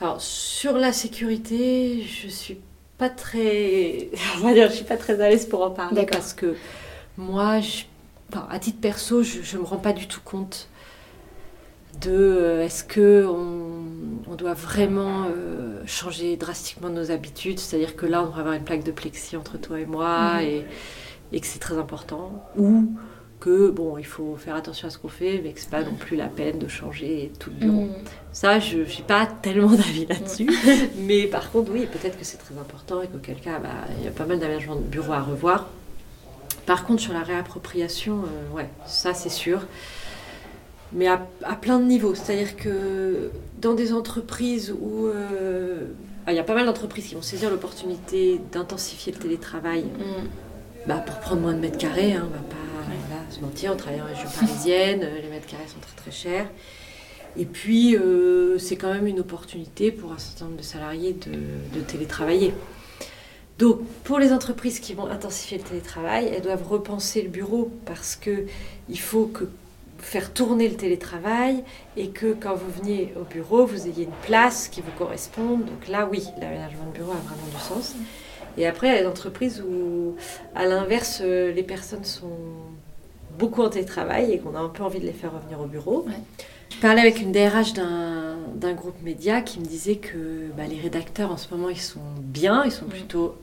Alors 0.00 0.20
sur 0.20 0.74
la 0.74 0.92
sécurité, 0.92 2.02
je 2.02 2.28
suis 2.28 2.60
pas 2.98 3.08
très, 3.08 4.10
on 4.36 4.40
va 4.40 4.54
dire, 4.54 4.68
je 4.70 4.76
suis 4.76 4.84
pas 4.84 4.96
très 4.96 5.20
à 5.20 5.28
l'aise 5.28 5.46
pour 5.46 5.62
en 5.62 5.70
parler 5.70 6.06
parce 6.06 6.32
que 6.32 6.56
moi, 7.16 7.60
à 8.50 8.58
titre 8.58 8.80
perso, 8.80 9.22
je, 9.22 9.56
ne 9.56 9.62
me 9.62 9.66
rends 9.66 9.78
pas 9.78 9.92
du 9.92 10.06
tout 10.06 10.20
compte 10.24 10.68
de 12.00 12.12
euh, 12.12 12.64
est-ce 12.64 12.84
que 12.84 13.26
on, 13.26 14.34
doit 14.36 14.54
vraiment 14.54 15.24
euh, 15.24 15.82
changer 15.84 16.36
drastiquement 16.36 16.90
nos 16.90 17.10
habitudes, 17.10 17.58
c'est-à-dire 17.58 17.96
que 17.96 18.06
là, 18.06 18.22
on 18.22 18.26
devrait 18.26 18.42
avoir 18.42 18.54
une 18.54 18.62
plaque 18.62 18.84
de 18.84 18.92
plexi 18.92 19.36
entre 19.36 19.58
toi 19.58 19.80
et 19.80 19.86
moi 19.86 20.34
mhm. 20.34 20.42
et 20.42 20.64
et 21.32 21.40
que 21.40 21.46
c'est 21.46 21.58
très 21.58 21.76
important, 21.76 22.44
ou 22.56 22.92
que 23.40 23.70
bon, 23.70 23.98
il 23.98 24.06
faut 24.06 24.36
faire 24.36 24.56
attention 24.56 24.88
à 24.88 24.90
ce 24.90 24.98
qu'on 24.98 25.08
fait, 25.08 25.40
mais 25.42 25.52
que 25.52 25.60
c'est 25.60 25.70
pas 25.70 25.82
non 25.82 25.94
plus 25.94 26.16
la 26.16 26.26
peine 26.26 26.58
de 26.58 26.68
changer 26.68 27.32
tout 27.38 27.50
le 27.50 27.56
bureau. 27.56 27.84
Mm. 27.84 27.94
Ça, 28.32 28.58
je 28.58 28.78
n'ai 28.78 29.04
pas 29.06 29.26
tellement 29.26 29.70
d'avis 29.76 30.06
là-dessus, 30.06 30.46
mm. 30.46 30.88
mais 31.06 31.26
par 31.26 31.50
contre, 31.50 31.70
oui, 31.72 31.86
peut-être 31.86 32.18
que 32.18 32.24
c'est 32.24 32.38
très 32.38 32.58
important 32.58 33.02
et 33.02 33.06
qu'auquel 33.06 33.36
cas, 33.40 33.58
bah, 33.58 33.68
il 33.98 34.04
y 34.04 34.08
a 34.08 34.10
pas 34.10 34.26
mal 34.26 34.38
d'aménagements 34.38 34.76
de 34.76 34.82
bureau 34.82 35.12
à 35.12 35.20
revoir. 35.20 35.68
Par 36.66 36.84
contre, 36.84 37.00
sur 37.00 37.12
la 37.12 37.22
réappropriation, 37.22 38.24
euh, 38.24 38.56
ouais, 38.56 38.68
ça 38.86 39.14
c'est 39.14 39.30
sûr. 39.30 39.62
Mais 40.92 41.06
à, 41.06 41.18
plein 41.60 41.78
de 41.78 41.84
niveaux. 41.84 42.14
C'est-à-dire 42.14 42.56
que 42.56 43.30
dans 43.60 43.74
des 43.74 43.92
entreprises 43.92 44.74
où 44.78 45.06
euh, 45.06 45.84
ah, 46.26 46.32
il 46.32 46.36
y 46.36 46.38
a 46.38 46.44
pas 46.44 46.54
mal 46.54 46.66
d'entreprises 46.66 47.08
qui 47.08 47.14
vont 47.14 47.22
saisir 47.22 47.50
l'opportunité 47.50 48.40
d'intensifier 48.52 49.12
le 49.12 49.18
télétravail 49.18 49.84
mm. 49.84 50.86
bah, 50.86 50.96
pour 50.96 51.18
prendre 51.20 51.42
moins 51.42 51.54
de 51.54 51.60
mètres 51.60 51.78
carrés, 51.78 52.14
hein, 52.14 52.26
on 52.26 52.30
va 52.30 52.42
pas 52.42 52.67
se 53.30 53.40
mentir, 53.40 53.72
on 53.72 53.76
travaille 53.76 54.00
en 54.00 54.06
région 54.06 54.28
parisienne, 54.28 55.00
euh, 55.02 55.20
les 55.20 55.28
mètres 55.28 55.46
carrés 55.46 55.68
sont 55.68 55.80
très 55.80 55.96
très 55.96 56.10
chers. 56.10 56.46
Et 57.36 57.44
puis, 57.44 57.96
euh, 57.96 58.58
c'est 58.58 58.76
quand 58.76 58.92
même 58.92 59.06
une 59.06 59.20
opportunité 59.20 59.92
pour 59.92 60.12
un 60.12 60.18
certain 60.18 60.46
nombre 60.46 60.56
de 60.56 60.62
salariés 60.62 61.12
de, 61.12 61.80
télétravailler. 61.82 62.54
Donc, 63.58 63.80
pour 64.04 64.18
les 64.18 64.32
entreprises 64.32 64.80
qui 64.80 64.94
vont 64.94 65.06
intensifier 65.06 65.58
le 65.58 65.64
télétravail, 65.64 66.30
elles 66.34 66.42
doivent 66.42 66.66
repenser 66.66 67.22
le 67.22 67.28
bureau 67.28 67.70
parce 67.86 68.16
que 68.16 68.46
il 68.88 68.98
faut 68.98 69.30
faire 69.98 70.32
tourner 70.32 70.68
le 70.68 70.76
télétravail 70.76 71.64
et 71.96 72.08
que 72.08 72.32
quand 72.32 72.54
vous 72.54 72.70
veniez 72.70 73.12
au 73.20 73.24
bureau, 73.24 73.66
vous 73.66 73.86
ayez 73.86 74.04
une 74.04 74.18
place 74.22 74.68
qui 74.68 74.80
vous 74.80 74.92
corresponde. 74.96 75.64
Donc 75.64 75.88
là, 75.88 76.08
oui, 76.10 76.24
l'aménagement 76.40 76.86
de 76.86 76.98
bureau 76.98 77.12
a 77.12 77.16
vraiment 77.16 77.46
du 77.52 77.60
sens. 77.60 77.94
Et 78.56 78.66
après, 78.66 78.88
il 78.88 78.94
y 78.94 78.98
a 78.98 79.02
des 79.02 79.06
entreprises 79.06 79.62
où, 79.62 80.16
à 80.54 80.66
l'inverse, 80.66 81.20
euh, 81.22 81.52
les 81.52 81.62
personnes 81.62 82.04
sont 82.04 82.30
beaucoup 83.38 83.62
en 83.62 83.68
télétravail 83.68 84.32
et 84.32 84.38
qu'on 84.38 84.54
a 84.54 84.60
un 84.60 84.68
peu 84.68 84.82
envie 84.82 85.00
de 85.00 85.06
les 85.06 85.12
faire 85.12 85.32
revenir 85.32 85.60
au 85.60 85.66
bureau. 85.66 86.06
Je 86.70 86.78
parlais 86.78 87.00
avec 87.00 87.20
une 87.20 87.32
DRH 87.32 87.72
d'un 87.72 88.72
groupe 88.74 89.00
média 89.02 89.40
qui 89.40 89.60
me 89.60 89.64
disait 89.64 89.96
que 89.96 90.50
bah, 90.56 90.64
les 90.68 90.80
rédacteurs 90.80 91.30
en 91.30 91.36
ce 91.36 91.52
moment 91.54 91.68
ils 91.70 91.80
sont 91.80 92.00
bien, 92.18 92.64
ils 92.64 92.72
sont 92.72 92.86
plutôt 92.86 93.36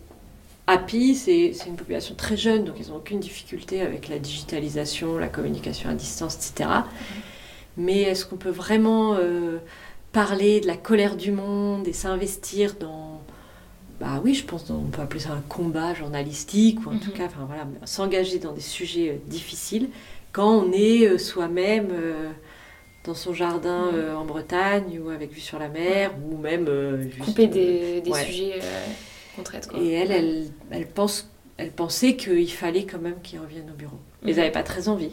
happy. 0.68 1.16
C'est 1.16 1.54
une 1.68 1.76
population 1.76 2.16
très 2.16 2.38
jeune 2.38 2.66
donc 2.66 2.76
ils 2.80 2.90
n'ont 2.90 2.98
aucune 2.98 3.20
difficulté 3.20 3.82
avec 3.82 4.10
la 4.10 4.20
digitalisation, 4.20 5.18
la 5.18 5.28
communication 5.28 5.90
à 5.90 5.94
distance, 5.94 6.36
etc. 6.36 6.70
Mais 7.78 8.02
est-ce 8.04 8.26
qu'on 8.26 8.38
peut 8.38 8.50
vraiment 8.50 9.16
euh, 9.16 9.58
parler 10.12 10.62
de 10.62 10.68
la 10.68 10.78
colère 10.78 11.18
du 11.18 11.32
monde 11.32 11.88
et 11.88 11.94
s'investir 11.94 12.76
dans 12.80 13.14
bah 14.00 14.22
oui, 14.24 14.34
je 14.34 14.44
pense 14.44 14.64
qu'on 14.64 14.90
peut 14.92 15.02
appeler 15.02 15.22
ça 15.22 15.32
un 15.32 15.44
combat 15.48 15.94
journalistique, 15.94 16.86
ou 16.86 16.90
en 16.90 16.98
tout 16.98 17.12
mhm. 17.12 17.18
cas, 17.18 17.26
enfin, 17.26 17.46
voilà, 17.48 17.66
s'engager 17.86 18.40
dans 18.40 18.52
des 18.52 18.62
sujets 18.62 19.10
euh, 19.10 19.18
difficiles 19.28 19.90
quand 20.32 20.50
on 20.50 20.72
est 20.74 21.08
euh, 21.08 21.18
soi-même 21.18 21.88
euh, 21.92 22.30
dans 23.06 23.14
son 23.14 23.34
jardin 23.34 23.92
mhm. 23.92 24.18
en 24.18 24.26
Bretagne 24.26 25.00
ou 25.00 25.10
avec 25.10 25.32
vue 25.32 25.40
sur 25.40 25.60
la 25.60 25.70
mer, 25.70 26.12
ou 26.30 26.38
même 26.38 26.68
juste, 27.04 27.20
couper 27.20 27.48
des, 27.48 28.02
des 28.02 28.14
sujets 28.14 28.60
qu'on 29.36 29.44
traite. 29.44 29.70
Et 29.80 29.92
elle, 29.92 30.12
elle, 30.12 30.48
elle, 30.72 30.88
pense, 30.88 31.30
elle 31.58 31.72
pensait 31.72 32.18
qu'il 32.18 32.52
fallait 32.52 32.86
quand 32.86 33.00
même 33.00 33.22
qu'ils 33.24 33.40
reviennent 33.40 33.70
au 33.72 33.78
bureau. 33.78 34.00
Ils 34.24 34.36
n'avaient 34.36 34.48
mhm. 34.48 34.54
pas 34.54 34.64
très 34.64 34.90
envie 34.90 35.12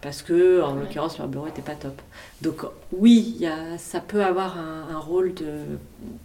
parce 0.00 0.22
que 0.22 0.60
en 0.62 0.74
l'occurrence 0.74 1.18
leur 1.18 1.28
bureau 1.28 1.46
n'était 1.46 1.62
pas 1.62 1.76
top. 1.76 2.00
Donc 2.40 2.62
oui, 2.92 3.36
y 3.38 3.46
a, 3.46 3.78
ça 3.78 4.00
peut 4.00 4.24
avoir 4.24 4.58
un, 4.58 4.88
un 4.90 4.98
rôle 4.98 5.32
de, 5.34 5.58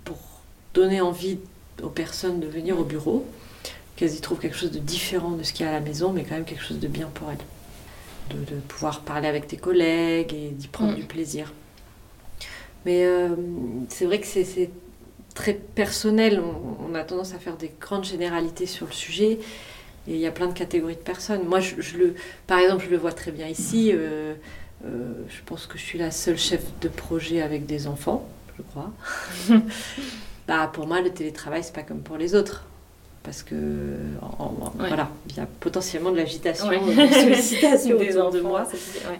pour 0.03 0.17
donner 0.73 0.99
envie 0.99 1.37
aux 1.83 1.89
personnes 1.89 2.39
de 2.39 2.47
venir 2.47 2.79
au 2.79 2.83
bureau, 2.83 3.25
qu'elles 3.95 4.15
y 4.15 4.21
trouvent 4.21 4.39
quelque 4.39 4.57
chose 4.57 4.71
de 4.71 4.79
différent 4.79 5.31
de 5.31 5.43
ce 5.43 5.53
qu'il 5.53 5.65
y 5.65 5.69
a 5.69 5.71
à 5.71 5.73
la 5.73 5.79
maison, 5.79 6.13
mais 6.13 6.23
quand 6.23 6.35
même 6.35 6.45
quelque 6.45 6.63
chose 6.63 6.79
de 6.79 6.87
bien 6.87 7.09
pour 7.13 7.29
elles. 7.31 7.37
De, 8.29 8.59
pouvoir 8.67 9.01
parler 9.01 9.27
avec 9.27 9.47
tes 9.47 9.55
collègues 9.55 10.33
et 10.33 10.49
d'y 10.49 10.67
prendre 10.67 10.91
mm. 10.91 10.95
du 10.95 11.03
plaisir. 11.03 11.53
Mais 12.85 13.05
euh, 13.05 13.35
c'est 13.89 14.05
vrai 14.05 14.19
que 14.19 14.27
c'est 14.27 14.69
très 15.33 15.53
personnel. 15.53 16.41
On, 16.89 16.93
a 16.95 17.03
tendance 17.03 17.33
à 17.33 17.39
faire 17.39 17.55
des 17.55 17.71
grandes 17.79 18.05
généralités 18.05 18.65
sur 18.65 18.85
le 18.85 18.91
sujet. 18.91 19.39
Et 20.07 20.13
il 20.13 20.17
y 20.17 20.27
a 20.27 20.31
plein 20.31 20.47
de 20.47 20.53
catégories 20.53 20.95
de 20.95 21.01
personnes. 21.01 21.45
Moi, 21.45 21.59
je, 21.59 21.75
le, 21.97 22.15
par 22.47 22.59
exemple, 22.59 22.85
je 22.85 22.89
le 22.89 22.97
vois 22.97 23.11
très 23.11 23.31
bien 23.31 23.47
ici. 23.47 23.91
Euh, 23.93 24.33
euh, 24.85 25.13
je 25.29 25.41
pense 25.45 25.65
que 25.65 25.77
je 25.77 25.83
suis 25.83 25.97
la 25.97 26.11
seule 26.11 26.37
chef 26.37 26.63
de 26.81 26.87
projet 26.87 27.41
avec 27.41 27.65
des 27.65 27.87
enfants, 27.87 28.27
je 28.57 28.63
crois. 28.63 28.91
bah, 30.47 30.69
pour 30.71 30.87
moi, 30.87 31.01
le 31.01 31.11
télétravail, 31.11 31.63
c'est 31.63 31.75
pas 31.75 31.83
comme 31.83 31.99
pour 31.99 32.17
les 32.17 32.33
autres. 32.33 32.63
Parce 33.23 33.43
que, 33.43 33.55
voilà, 34.77 35.09
il 35.29 35.35
y 35.35 35.41
a 35.41 35.47
potentiellement 35.59 36.11
de 36.11 36.15
l'agitation, 36.15 36.69
de 36.69 36.95
la 36.95 37.11
sollicitation 37.21 37.97
des 37.97 38.15
autour 38.15 38.31
de 38.31 38.39
moi, 38.39 38.65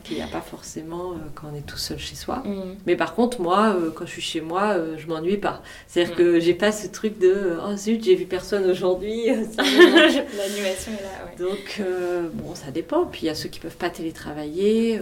qu'il 0.05 0.15
n'y 0.15 0.23
a 0.23 0.27
pas 0.27 0.39
forcément 0.39 1.11
euh, 1.11 1.15
quand 1.35 1.49
on 1.51 1.57
est 1.57 1.67
tout 1.67 1.77
seul 1.77 1.99
chez 1.99 2.15
soi. 2.15 2.37
Mm. 2.37 2.77
Mais 2.85 2.95
par 2.95 3.15
contre, 3.15 3.41
moi, 3.41 3.75
euh, 3.75 3.91
quand 3.93 4.05
je 4.05 4.11
suis 4.11 4.21
chez 4.21 4.39
moi, 4.39 4.75
euh, 4.77 4.95
je 4.97 5.07
m'ennuie 5.07 5.35
pas. 5.35 5.61
C'est-à-dire 5.89 6.13
mm. 6.13 6.17
que 6.17 6.39
j'ai 6.39 6.53
pas 6.53 6.71
ce 6.71 6.87
truc 6.87 7.19
de 7.19 7.57
oh 7.61 7.75
zut, 7.75 8.01
j'ai 8.01 8.15
vu 8.15 8.23
personne 8.23 8.63
aujourd'hui. 8.69 9.25
L'animation 9.57 10.93
est 10.93 11.03
là, 11.03 11.35
Donc, 11.37 11.81
bon, 12.35 12.55
ça 12.55 12.71
dépend. 12.71 13.03
Puis 13.07 13.23
il 13.23 13.25
y 13.25 13.29
a 13.29 13.35
ceux 13.35 13.49
qui 13.49 13.59
peuvent 13.59 13.75
pas 13.75 13.89
télétravailler. 13.89 15.01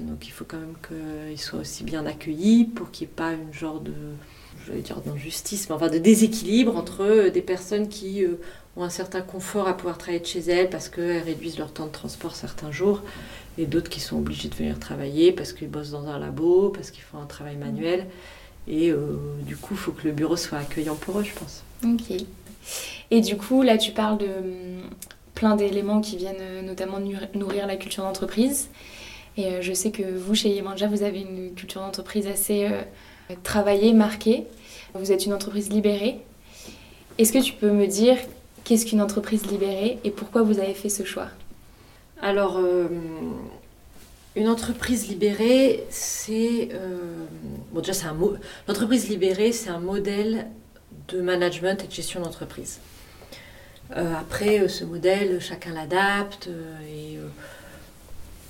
donc 0.00 0.26
il 0.26 0.32
faut 0.32 0.44
quand 0.44 0.58
même 0.58 0.74
qu'ils 0.88 1.40
soient 1.40 1.60
aussi 1.60 1.84
bien 1.84 2.04
accueillis 2.04 2.64
pour 2.64 2.90
qu'il 2.90 3.06
n'y 3.06 3.12
ait 3.12 3.14
pas 3.14 3.30
une 3.30 3.54
genre 3.54 3.78
de 3.78 3.92
je 4.66 4.72
vais 4.72 4.80
dire 4.80 5.00
d'injustice, 5.00 5.68
mais 5.68 5.74
enfin 5.74 5.88
de 5.88 5.98
déséquilibre 5.98 6.76
entre 6.76 7.02
euh, 7.02 7.30
des 7.30 7.42
personnes 7.42 7.88
qui 7.88 8.24
euh, 8.24 8.40
ont 8.76 8.82
un 8.82 8.90
certain 8.90 9.20
confort 9.20 9.68
à 9.68 9.76
pouvoir 9.76 9.98
travailler 9.98 10.20
de 10.20 10.26
chez 10.26 10.40
elles 10.40 10.70
parce 10.70 10.88
qu'elles 10.88 11.22
réduisent 11.22 11.58
leur 11.58 11.72
temps 11.72 11.86
de 11.86 11.92
transport 11.92 12.34
certains 12.34 12.70
jours, 12.72 13.02
et 13.58 13.66
d'autres 13.66 13.90
qui 13.90 14.00
sont 14.00 14.16
obligés 14.16 14.48
de 14.48 14.54
venir 14.54 14.78
travailler 14.78 15.32
parce 15.32 15.52
qu'ils 15.52 15.68
bossent 15.68 15.90
dans 15.90 16.06
un 16.08 16.18
labo, 16.18 16.70
parce 16.70 16.90
qu'ils 16.90 17.02
font 17.02 17.18
un 17.18 17.26
travail 17.26 17.56
manuel. 17.56 18.06
Et 18.66 18.90
euh, 18.90 19.18
du 19.46 19.56
coup, 19.56 19.74
il 19.74 19.76
faut 19.76 19.92
que 19.92 20.08
le 20.08 20.12
bureau 20.12 20.36
soit 20.36 20.58
accueillant 20.58 20.96
pour 20.96 21.18
eux, 21.18 21.24
je 21.24 21.34
pense. 21.34 21.62
Ok. 21.84 22.16
Et 23.10 23.20
du 23.20 23.36
coup, 23.36 23.62
là, 23.62 23.76
tu 23.76 23.92
parles 23.92 24.18
de 24.18 24.26
hum, 24.26 24.82
plein 25.34 25.54
d'éléments 25.54 26.00
qui 26.00 26.16
viennent 26.16 26.64
notamment 26.64 26.98
nourrir 27.34 27.66
la 27.66 27.76
culture 27.76 28.02
d'entreprise. 28.04 28.68
Et 29.36 29.60
je 29.60 29.72
sais 29.72 29.90
que 29.90 30.02
vous, 30.02 30.34
chez 30.34 30.48
Yemanja, 30.48 30.86
vous 30.86 31.02
avez 31.02 31.20
une 31.20 31.54
culture 31.54 31.80
d'entreprise 31.80 32.26
assez 32.28 32.68
travailler, 33.42 33.92
marquer. 33.92 34.46
Vous 34.94 35.10
êtes 35.12 35.26
une 35.26 35.32
entreprise 35.32 35.70
libérée. 35.70 36.20
Est-ce 37.18 37.32
que 37.32 37.38
tu 37.38 37.52
peux 37.52 37.70
me 37.70 37.86
dire 37.86 38.16
qu'est-ce 38.64 38.86
qu'une 38.86 39.00
entreprise 39.00 39.46
libérée 39.46 39.98
et 40.04 40.10
pourquoi 40.10 40.42
vous 40.42 40.58
avez 40.58 40.74
fait 40.74 40.88
ce 40.88 41.04
choix? 41.04 41.28
Alors, 42.20 42.58
euh, 42.58 42.88
une 44.36 44.48
entreprise 44.48 45.08
libérée, 45.08 45.84
c'est... 45.90 46.68
Euh, 46.72 47.24
bon, 47.72 47.80
déjà, 47.80 47.92
c'est 47.92 48.06
un 48.06 48.14
mot... 48.14 48.34
L'entreprise 48.66 49.08
libérée, 49.08 49.52
c'est 49.52 49.70
un 49.70 49.80
modèle 49.80 50.46
de 51.08 51.20
management 51.20 51.82
et 51.84 51.86
de 51.86 51.92
gestion 51.92 52.20
d'entreprise. 52.20 52.80
Euh, 53.96 54.14
après, 54.18 54.66
ce 54.68 54.84
modèle, 54.84 55.40
chacun 55.40 55.72
l'adapte 55.72 56.48
et 56.88 57.18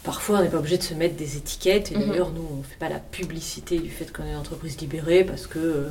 Parfois, 0.04 0.38
on 0.38 0.42
n'est 0.42 0.50
pas 0.50 0.58
obligé 0.58 0.76
de 0.76 0.82
se 0.82 0.94
mettre 0.94 1.16
des 1.16 1.36
étiquettes. 1.38 1.90
Et 1.90 1.96
mhm. 1.96 2.08
d'ailleurs, 2.08 2.30
nous, 2.30 2.46
on 2.52 2.56
ne 2.58 2.62
fait 2.62 2.78
pas 2.78 2.90
la 2.90 3.00
publicité 3.00 3.78
du 3.78 3.90
fait 3.90 4.12
qu'on 4.12 4.24
est 4.24 4.30
une 4.30 4.36
entreprise 4.36 4.78
libérée 4.78 5.24
parce 5.24 5.46
que, 5.46 5.58
euh, 5.58 5.88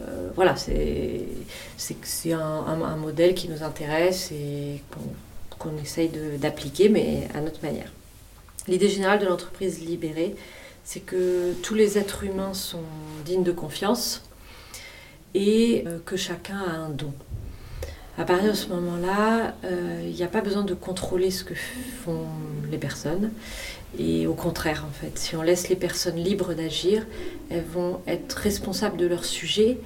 euh, 0.00 0.30
voilà, 0.34 0.56
c'est 0.56 2.32
un, 2.32 2.38
un, 2.40 2.96
modèle 2.96 3.34
qui 3.34 3.48
nous 3.48 3.62
intéresse 3.62 4.32
et 4.32 4.82
qu'on 5.58 5.76
essaye 5.82 6.10
d'appliquer, 6.38 6.88
mais 6.88 7.28
à 7.34 7.40
notre 7.42 7.62
manière. 7.62 7.92
L'idée 8.68 8.88
générale 8.88 9.18
de 9.18 9.26
l'entreprise 9.26 9.80
libérée, 9.80 10.34
c'est 10.84 11.00
que 11.00 11.52
tous 11.62 11.74
les 11.74 11.98
êtres 11.98 12.24
humains 12.24 12.54
sont 12.54 12.82
dignes 13.24 13.44
de 13.44 13.52
confiance 13.52 14.22
et 15.34 15.84
euh, 15.86 15.98
que 16.04 16.16
chacun 16.16 16.58
a 16.58 16.70
un 16.70 16.88
don. 16.88 17.12
À 18.22 18.24
partir 18.24 18.50
de 18.50 18.56
ce 18.56 18.68
moment-là, 18.68 19.52
euh, 19.64 20.00
il 20.06 20.14
n'y 20.14 20.22
a 20.22 20.28
pas 20.28 20.42
besoin 20.42 20.62
de 20.62 20.74
contrôler 20.74 21.32
ce 21.32 21.42
que 21.42 21.54
font 21.56 22.28
les 22.70 22.78
personnes. 22.78 23.32
Et 23.98 24.28
au 24.28 24.34
contraire, 24.34 24.84
en 24.88 24.92
fait, 24.92 25.18
si 25.18 25.34
on 25.34 25.42
laisse 25.42 25.68
les 25.68 25.74
personnes 25.74 26.14
libres 26.14 26.54
d'agir, 26.54 27.04
elles 27.50 27.64
vont 27.64 28.00
être 28.06 28.34
responsables 28.34 28.96
de 28.96 29.06
leur 29.06 29.24
sujet 29.24 29.80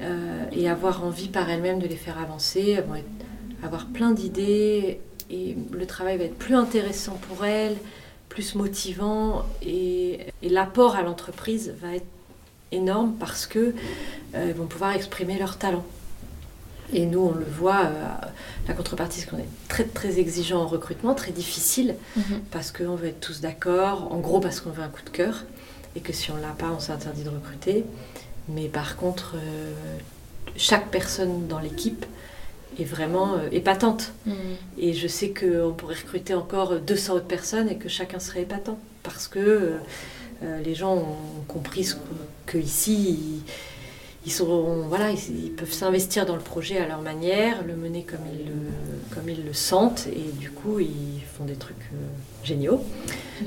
euh, 0.00 0.42
et 0.50 0.68
avoir 0.68 1.04
envie 1.04 1.28
par 1.28 1.48
elles-mêmes 1.48 1.78
de 1.78 1.86
les 1.86 1.94
faire 1.94 2.18
avancer. 2.18 2.74
Elles 2.78 2.84
vont 2.84 3.00
avoir 3.62 3.86
plein 3.86 4.10
d'idées 4.10 4.98
et 5.30 5.56
le 5.70 5.86
travail 5.86 6.18
va 6.18 6.24
être 6.24 6.36
plus 6.36 6.56
intéressant 6.56 7.16
pour 7.28 7.44
elles, 7.44 7.76
plus 8.28 8.56
motivant 8.56 9.46
et, 9.62 10.18
l'apport 10.42 10.96
à 10.96 11.02
l'entreprise 11.02 11.76
va 11.80 11.94
être 11.94 12.06
énorme 12.72 13.14
parce 13.20 13.46
qu'elles 13.46 13.72
euh, 14.34 14.52
vont 14.56 14.66
pouvoir 14.66 14.96
exprimer 14.96 15.38
leur 15.38 15.58
talent. 15.58 15.84
Et 16.92 17.04
nous, 17.06 17.20
on 17.20 17.32
le 17.32 17.44
voit, 17.44 17.84
euh, 17.84 18.04
la 18.66 18.74
contrepartie, 18.74 19.20
c'est 19.20 19.26
qu'on 19.28 19.38
est 19.38 19.68
très 19.68 19.84
très 19.84 20.18
exigeant 20.18 20.62
en 20.62 20.66
recrutement, 20.66 21.14
très 21.14 21.32
difficile, 21.32 21.96
mhm. 22.16 22.40
parce 22.50 22.72
qu'on 22.72 22.94
veut 22.94 23.08
être 23.08 23.20
tous 23.20 23.40
d'accord, 23.40 24.10
en 24.10 24.18
gros 24.18 24.40
parce 24.40 24.60
qu'on 24.60 24.70
veut 24.70 24.82
un 24.82 24.88
coup 24.88 25.02
de 25.04 25.10
cœur, 25.10 25.44
et 25.96 26.00
que 26.00 26.12
si 26.12 26.30
on 26.30 26.36
ne 26.36 26.42
l'a 26.42 26.48
pas, 26.48 26.70
on 26.74 26.80
s'interdit 26.80 27.24
de 27.24 27.28
recruter. 27.28 27.84
Mais 28.48 28.68
par 28.68 28.96
contre, 28.96 29.34
euh, 29.36 29.72
chaque 30.56 30.90
personne 30.90 31.46
dans 31.46 31.58
l'équipe 31.58 32.06
est 32.78 32.84
vraiment 32.84 33.34
euh, 33.34 33.48
épatante. 33.52 34.12
Mm. 34.24 34.32
Et 34.78 34.94
je 34.94 35.08
sais 35.08 35.30
qu'on 35.30 35.72
pourrait 35.72 35.96
recruter 35.96 36.32
encore 36.32 36.80
200 36.80 37.16
autres 37.16 37.26
personnes 37.26 37.68
et 37.68 37.76
que 37.76 37.90
chacun 37.90 38.18
serait 38.18 38.42
épatant. 38.42 38.78
Parce 39.02 39.28
que 39.28 39.74
les 40.62 40.74
gens 40.74 40.94
ont 40.94 41.42
compris 41.48 41.82
ce 41.82 41.96
que, 42.46 42.58
ici, 42.58 43.10
ils, 43.10 43.42
ils 44.28 44.30
sont, 44.30 44.82
voilà, 44.88 45.10
ils, 45.10 45.44
ils 45.46 45.52
peuvent 45.52 45.72
s'investir 45.72 46.26
dans 46.26 46.36
le 46.36 46.42
projet 46.42 46.76
à 46.78 46.86
leur 46.86 47.00
manière, 47.00 47.64
le 47.64 47.74
mener 47.74 48.02
comme 48.02 48.20
ils 48.30 48.46
le, 48.46 49.14
comme 49.14 49.26
ils 49.28 49.42
le 49.42 49.54
sentent. 49.54 50.06
Et 50.08 50.30
du 50.38 50.50
coup, 50.50 50.80
ils 50.80 51.22
font 51.34 51.46
des 51.46 51.54
trucs 51.56 51.76
euh, 51.94 51.96
géniaux. 52.44 52.82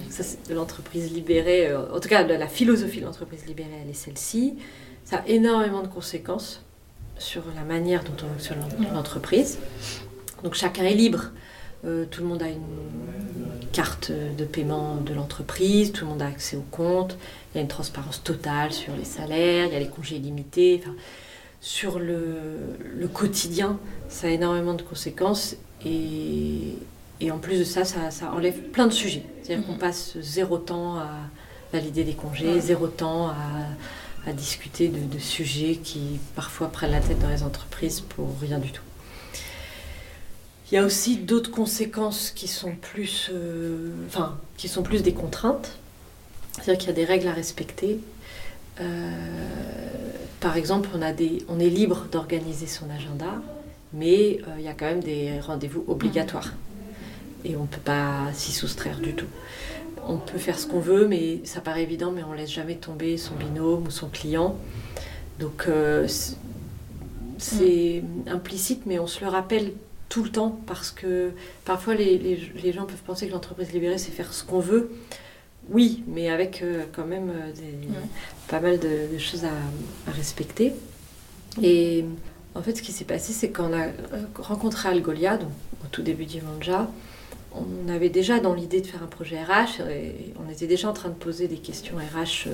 Ça, 0.09 0.23
c'est 0.23 0.51
l'entreprise 0.51 1.11
libérée. 1.13 1.67
euh, 1.67 1.93
en 1.95 1.99
tout 1.99 2.09
cas, 2.09 2.23
la 2.23 2.47
philosophie 2.47 2.99
de 2.99 3.05
l'entreprise 3.05 3.45
libérée, 3.45 3.77
elle 3.83 3.89
est 3.91 3.93
celle-ci. 3.93 4.55
Ça 5.05 5.17
a 5.17 5.27
énormément 5.27 5.83
de 5.83 5.87
conséquences 5.87 6.63
sur 7.19 7.43
la 7.55 7.63
manière 7.63 8.03
dont 8.03 8.17
on 8.25 8.27
fonctionne 8.33 8.57
l'en- 8.79 8.93
l'entreprise. 8.95 9.59
Donc 10.43 10.55
chacun 10.55 10.83
est 10.83 10.95
libre. 10.95 11.25
Euh, 11.85 12.05
tout 12.09 12.21
le 12.21 12.27
monde 12.27 12.41
a 12.41 12.47
une 12.49 12.61
carte 13.71 14.11
de 14.11 14.45
paiement 14.45 14.95
de 14.97 15.13
l'entreprise, 15.13 15.91
tout 15.91 16.05
le 16.05 16.11
monde 16.11 16.21
a 16.21 16.27
accès 16.27 16.55
au 16.57 16.65
compte, 16.71 17.17
il 17.53 17.57
y 17.57 17.59
a 17.59 17.61
une 17.61 17.67
transparence 17.67 18.23
totale 18.23 18.71
sur 18.73 18.95
les 18.95 19.05
salaires, 19.05 19.67
il 19.67 19.73
y 19.73 19.75
a 19.75 19.79
les 19.79 19.89
congés 19.89 20.15
illimités. 20.17 20.81
Enfin, 20.83 20.95
sur 21.61 21.99
le, 21.99 22.77
le 22.95 23.07
quotidien, 23.07 23.79
ça 24.09 24.27
a 24.27 24.29
énormément 24.31 24.73
de 24.73 24.81
conséquences 24.83 25.55
et, 25.85 26.75
et 27.19 27.31
en 27.31 27.37
plus 27.39 27.59
de 27.59 27.63
ça, 27.63 27.85
ça, 27.85 28.11
ça 28.11 28.31
enlève 28.33 28.59
plein 28.71 28.87
de 28.87 28.93
sujets. 28.93 29.23
C'est-à-dire 29.43 29.65
qu'on 29.65 29.73
Mhm. 29.73 29.79
passe 29.79 30.17
zéro 30.21 30.57
temps 30.57 30.97
à 30.99 31.09
valider 31.73 32.03
des 32.03 32.15
congés, 32.15 32.59
zéro 32.61 32.87
temps 32.87 33.29
à, 33.29 33.35
à 34.27 34.33
discuter 34.33 34.87
de, 34.89 34.99
de 34.99 35.19
sujets 35.19 35.77
qui 35.83 36.19
parfois 36.35 36.69
prennent 36.71 36.91
la 36.91 37.01
tête 37.01 37.19
dans 37.19 37.29
les 37.29 37.43
entreprises 37.43 38.01
pour 38.01 38.37
rien 38.41 38.59
du 38.59 38.71
tout. 38.71 38.83
Il 40.71 40.75
y 40.75 40.77
a 40.77 40.85
aussi 40.85 41.17
d'autres 41.17 41.51
conséquences 41.51 42.31
qui 42.31 42.47
sont 42.47 42.75
plus, 42.75 43.29
euh, 43.33 43.91
enfin, 44.07 44.37
qui 44.57 44.67
sont 44.69 44.83
plus 44.83 45.03
des 45.03 45.13
contraintes. 45.13 45.80
C'est-à-dire 46.53 46.77
qu'il 46.77 46.87
y 46.89 46.91
a 46.91 46.95
des 46.95 47.05
règles 47.05 47.27
à 47.27 47.33
respecter. 47.33 47.99
Euh, 48.79 49.11
par 50.39 50.57
exemple, 50.57 50.89
on, 50.95 51.01
a 51.01 51.11
des, 51.13 51.43
on 51.47 51.59
est 51.59 51.69
libre 51.69 52.07
d'organiser 52.11 52.67
son 52.67 52.89
agenda, 52.89 53.41
mais 53.93 54.39
euh, 54.47 54.55
il 54.57 54.63
y 54.63 54.67
a 54.67 54.73
quand 54.73 54.85
même 54.85 55.03
des 55.03 55.39
rendez-vous 55.39 55.83
obligatoires. 55.87 56.53
Et 57.45 57.55
on 57.55 57.63
ne 57.63 57.67
peut 57.67 57.81
pas 57.83 58.27
s'y 58.33 58.51
soustraire 58.51 58.99
du 58.99 59.13
tout. 59.13 59.25
On 60.07 60.17
peut 60.17 60.37
faire 60.39 60.57
ce 60.57 60.65
qu'on 60.67 60.79
veut, 60.79 61.07
mais 61.07 61.41
ça 61.43 61.61
paraît 61.61 61.83
évident, 61.83 62.11
mais 62.11 62.23
on 62.23 62.33
laisse 62.33 62.51
jamais 62.51 62.75
tomber 62.75 63.17
son 63.17 63.35
binôme 63.35 63.85
ou 63.87 63.91
son 63.91 64.07
client. 64.07 64.57
Donc 65.39 65.65
euh, 65.67 66.07
c'est 67.37 68.03
implicite, 68.27 68.83
mais 68.85 68.99
on 68.99 69.07
se 69.07 69.21
le 69.21 69.27
rappelle 69.27 69.73
tout 70.09 70.23
le 70.23 70.29
temps 70.29 70.59
parce 70.67 70.91
que 70.91 71.31
parfois 71.65 71.95
les, 71.95 72.17
les- 72.17 72.51
les 72.61 72.73
gens 72.73 72.85
peuvent 72.85 73.01
penser 73.05 73.27
que 73.27 73.31
l'entreprise 73.31 73.71
libérée 73.71 73.97
c'est 73.97 74.11
faire 74.11 74.33
ce 74.33 74.43
qu'on 74.43 74.59
veut. 74.59 74.91
Oui, 75.71 76.03
mais 76.07 76.29
avec 76.29 76.61
euh, 76.61 76.83
quand 76.95 77.05
même 77.05 77.29
euh, 77.29 77.51
des- 77.53 77.87
Ouais. 77.87 77.95
pas 78.47 78.59
mal 78.59 78.77
de, 78.79 79.13
de 79.13 79.17
choses 79.17 79.45
à, 79.45 80.09
à 80.09 80.11
respecter. 80.11 80.73
Et 81.63 82.05
en 82.55 82.61
fait, 82.61 82.75
ce 82.77 82.81
qui 82.81 82.91
s'est 82.91 83.05
passé, 83.05 83.33
c'est 83.33 83.49
qu'on 83.49 83.73
a 83.73 83.85
euh, 83.87 83.91
rencontré 84.35 84.89
Algolia, 84.89 85.37
donc 85.37 85.49
au 85.83 85.87
tout 85.91 86.01
début 86.01 86.25
d'Imanja, 86.25 86.89
on 87.53 87.89
avait 87.89 88.09
déjà 88.09 88.39
dans 88.39 88.53
l'idée 88.53 88.81
de 88.81 88.87
faire 88.87 89.03
un 89.03 89.07
projet 89.07 89.41
RH, 89.43 89.81
et 89.89 90.33
on 90.45 90.49
était 90.49 90.67
déjà 90.67 90.89
en 90.89 90.93
train 90.93 91.09
de 91.09 91.13
poser 91.15 91.47
des 91.47 91.57
questions 91.57 91.95
RH 91.97 92.47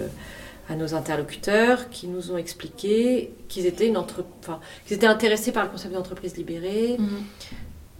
à 0.69 0.75
nos 0.75 0.93
interlocuteurs 0.95 1.89
qui 1.89 2.07
nous 2.07 2.31
ont 2.31 2.37
expliqué 2.37 3.31
qu'ils 3.47 3.65
étaient, 3.67 3.87
une 3.87 3.97
entre... 3.97 4.25
enfin, 4.41 4.59
qu'ils 4.85 4.97
étaient 4.97 5.05
intéressés 5.07 5.51
par 5.51 5.63
le 5.63 5.69
concept 5.69 5.93
d'entreprise 5.93 6.35
libérée, 6.37 6.97
Mm. 6.99 7.07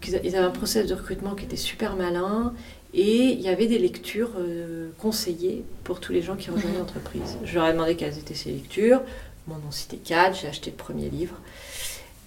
qu'ils 0.02 0.20
ils 0.24 0.36
avaient 0.36 0.46
un 0.46 0.52
process 0.52 0.88
de 0.88 0.94
recrutement 0.96 1.34
qui 1.36 1.46
était 1.46 1.56
super 1.56 1.96
malin 1.96 2.54
et 2.94 3.32
il 3.34 3.42
y 3.42 3.50
avait 3.50 3.68
des 3.68 3.80
lectures 3.80 4.32
euh, 4.40 4.90
conseillées 5.00 5.64
pour 5.84 6.00
tous 6.00 6.14
les 6.14 6.22
gens 6.22 6.36
qui 6.36 6.50
rejoignaient 6.50 6.74
Mhm. 6.76 6.80
l'entreprise. 6.80 7.38
Je 7.44 7.56
leur 7.56 7.68
ai 7.68 7.74
demandé 7.74 7.96
quelles 7.96 8.18
étaient 8.18 8.34
ces 8.34 8.52
lectures. 8.52 9.02
M'en 9.48 9.56
ont 9.56 9.72
cité 9.72 9.98
quatre. 9.98 10.38
J'ai 10.42 10.48
acheté 10.48 10.72
le 10.72 10.76
premier 10.78 11.10
livre 11.10 11.36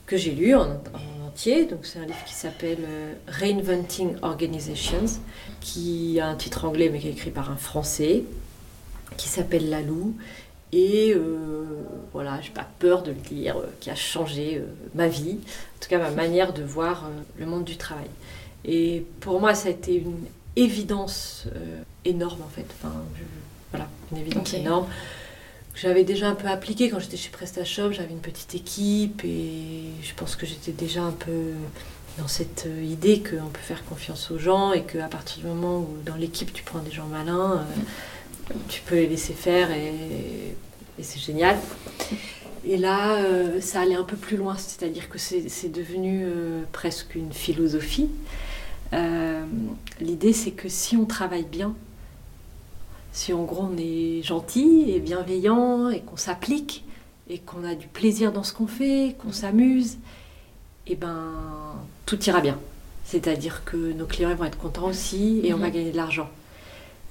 que 0.07 0.17
j'ai 0.17 0.33
lu 0.33 0.55
en, 0.55 0.63
en 0.63 1.27
entier. 1.27 1.65
Donc 1.67 1.81
c'est 1.87 1.99
un 1.99 2.05
livre 2.07 2.25
qui 2.27 2.35
s'appelle 2.35 2.79
euh, 2.87 3.13
Reinventing 3.29 4.17
Organizations, 4.23 5.05
qui 5.61 6.19
a 6.21 6.27
un 6.29 6.35
titre 6.37 6.65
anglais 6.65 6.89
mais 6.91 6.99
qui 6.99 7.09
est 7.09 7.13
écrit 7.13 7.31
par 7.31 7.51
un 7.51 7.57
Français, 7.57 8.25
qui 9.17 9.29
s'appelle 9.29 9.69
Lalou. 9.71 10.15
Et 10.73 11.13
euh, 11.15 11.65
voilà, 12.13 12.41
j'ai 12.43 12.51
pas 12.53 12.67
peur 12.79 13.03
de 13.03 13.11
le 13.11 13.17
dire, 13.17 13.57
euh, 13.59 13.67
qui 13.81 13.91
a 13.91 13.97
changé 13.97 14.63
ma 14.95 15.09
vie, 15.09 15.39
en 15.41 15.81
tout 15.83 15.89
cas 15.89 15.99
ma 15.99 16.11
manière 16.23 16.53
de 16.53 16.63
voir 16.63 17.09
le 17.39 17.47
monde 17.47 17.65
du 17.65 17.77
travail. 17.77 18.07
Et 18.65 19.05
pour 19.21 19.41
moi, 19.41 19.55
ça 19.55 19.69
a 19.69 19.73
été 19.73 19.95
une 19.97 20.17
évidence 20.61 21.45
euh, 21.57 21.83
énorme 22.05 22.43
en 22.43 22.49
fait. 22.49 22.67
Enfin, 22.81 22.95
je- 23.17 23.23
voilà, 23.73 23.89
une 24.13 24.19
évidence 24.19 24.53
Ok. 24.53 24.59
énorme. 24.61 24.87
J'avais 25.75 26.05
déjà 26.05 26.29
un 26.29 26.35
peu 26.35 26.49
appliqué 26.49 26.91
quand 26.91 26.99
j'étais 26.99 27.17
chez 27.17 27.31
PrestaShop, 27.31 27.93
j'avais 27.93 28.11
une 28.11 28.19
petite 28.21 28.55
équipe 28.55 29.23
et 29.25 29.85
je 30.03 30.13
pense 30.15 30.37
que 30.37 30.45
j'étais 30.45 30.73
déjà 30.73 31.03
un 31.03 31.13
peu 31.13 31.53
dans 32.19 32.29
cette 32.29 32.65
euh, 32.67 32.83
idée 32.83 33.21
qu'on 33.23 33.49
peut 33.49 33.61
faire 33.63 33.85
confiance 33.85 34.31
aux 34.31 34.39
gens 34.39 34.73
et 34.73 34.83
qu'à 34.83 35.07
partir 35.07 35.39
du 35.43 35.47
moment 35.47 35.79
où 35.79 35.89
dans 36.05 36.17
l'équipe 36.17 36.53
tu 36.53 36.63
prends 36.65 36.81
des 36.81 36.91
gens 36.91 37.07
malins, 37.07 37.65
euh, 38.51 38.55
tu 38.69 38.81
peux 38.83 38.97
les 38.97 39.07
laisser 39.07 39.33
faire 39.33 39.71
et, 39.71 39.95
et 40.99 41.03
c'est 41.03 41.21
génial. 41.21 41.57
Et 42.65 42.77
là, 42.77 43.15
euh, 43.15 43.61
ça 43.63 43.81
allait 43.81 43.95
un 43.95 44.03
peu 44.05 44.17
plus 44.17 44.37
loin, 44.37 44.57
c'est-à-dire 44.59 45.09
que 45.09 45.17
c'est 45.19 45.73
devenu 45.73 46.27
presque 46.73 47.15
une 47.15 47.33
philosophie. 47.33 48.09
Euh, 48.93 49.45
L'idée, 50.01 50.33
c'est 50.33 50.51
que 50.53 50.69
si 50.69 50.97
on 50.97 51.05
travaille 51.05 51.45
bien, 51.45 51.75
si 53.13 53.33
en 53.33 53.45
gros 53.45 53.69
on 53.73 53.77
est 53.77 54.23
gentil 54.23 54.85
et 54.91 54.99
bienveillant 55.01 55.91
et 55.91 56.01
qu'on 56.01 56.17
s'applique 56.17 56.85
et 57.29 57.39
qu'on 57.39 57.65
a 57.65 57.75
du 57.75 57.87
plaisir 57.87 58.33
dans 58.33 58.43
ce 58.43 58.53
qu'on 58.53 58.67
fait, 58.67 59.15
qu'on 59.19 59.33
s'amuse, 59.33 59.99
et 60.87 60.97
ben 60.97 61.33
tout 62.07 62.19
ira 62.25 62.41
bien. 62.41 62.59
C'est-à-dire 63.05 63.63
que 63.65 63.77
nos 63.93 64.07
clients 64.07 64.35
vont 64.35 64.45
être 64.45 64.59
contents 64.59 64.87
aussi 64.89 65.41
et 65.45 65.53
on 65.53 65.59
va 65.59 65.67
Mhm. 65.69 65.73
gagner 65.73 65.91
de 65.93 65.97
l'argent. 65.97 66.31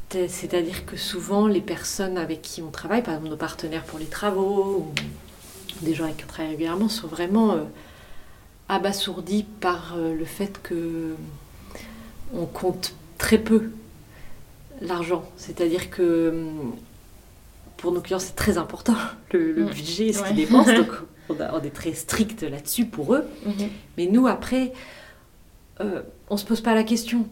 C'est- 0.09 0.27
C'est-à-dire 0.27 0.85
que 0.87 0.97
souvent 0.97 1.45
les 1.47 1.61
personnes 1.61 2.17
avec 2.17 2.41
qui 2.41 2.61
on 2.63 2.71
travaille, 2.71 3.03
par 3.03 3.13
exemple 3.13 3.29
nos 3.29 3.37
partenaires 3.37 3.83
pour 3.83 3.99
les 3.99 4.05
travaux 4.07 4.77
ou 5.81 5.85
des 5.85 5.93
gens 5.93 6.05
avec 6.05 6.17
qui 6.17 6.23
on 6.23 6.27
travaille 6.27 6.51
régulièrement, 6.53 6.89
sont 6.89 7.07
vraiment 7.07 7.51
euh, 7.51 7.63
abasourdis 8.67 9.45
par 9.61 9.93
euh, 9.95 10.15
le 10.15 10.25
fait 10.25 10.59
que 10.63 11.13
on 12.33 12.45
compte 12.45 12.93
très 13.17 13.37
peu 13.37 13.71
l'argent. 14.81 15.23
C'est-à-dire 15.37 15.89
que 15.89 16.29
hum, 16.29 16.75
pour 17.77 17.91
nos 17.91 18.01
clients, 18.01 18.19
c'est 18.19 18.35
très 18.35 18.57
important 18.57 18.95
le, 19.33 19.51
le 19.53 19.65
Mm. 19.65 19.69
budget, 19.69 20.13
ce 20.13 20.21
Ouais. 20.21 20.27
qu'ils 20.27 20.37
dépensent. 20.37 20.73
Donc 20.75 20.91
on, 21.29 21.39
a- 21.39 21.53
on 21.53 21.61
est 21.61 21.73
très 21.73 21.93
strict 21.93 22.43
là-dessus 22.43 22.85
pour 22.85 23.13
eux. 23.15 23.25
Mhm. 23.45 23.69
Mais 23.97 24.05
nous, 24.07 24.27
après, 24.27 24.73
euh, 25.81 26.01
on 26.29 26.37
se 26.37 26.45
pose 26.45 26.61
pas 26.61 26.73
la 26.75 26.83
question. 26.83 27.25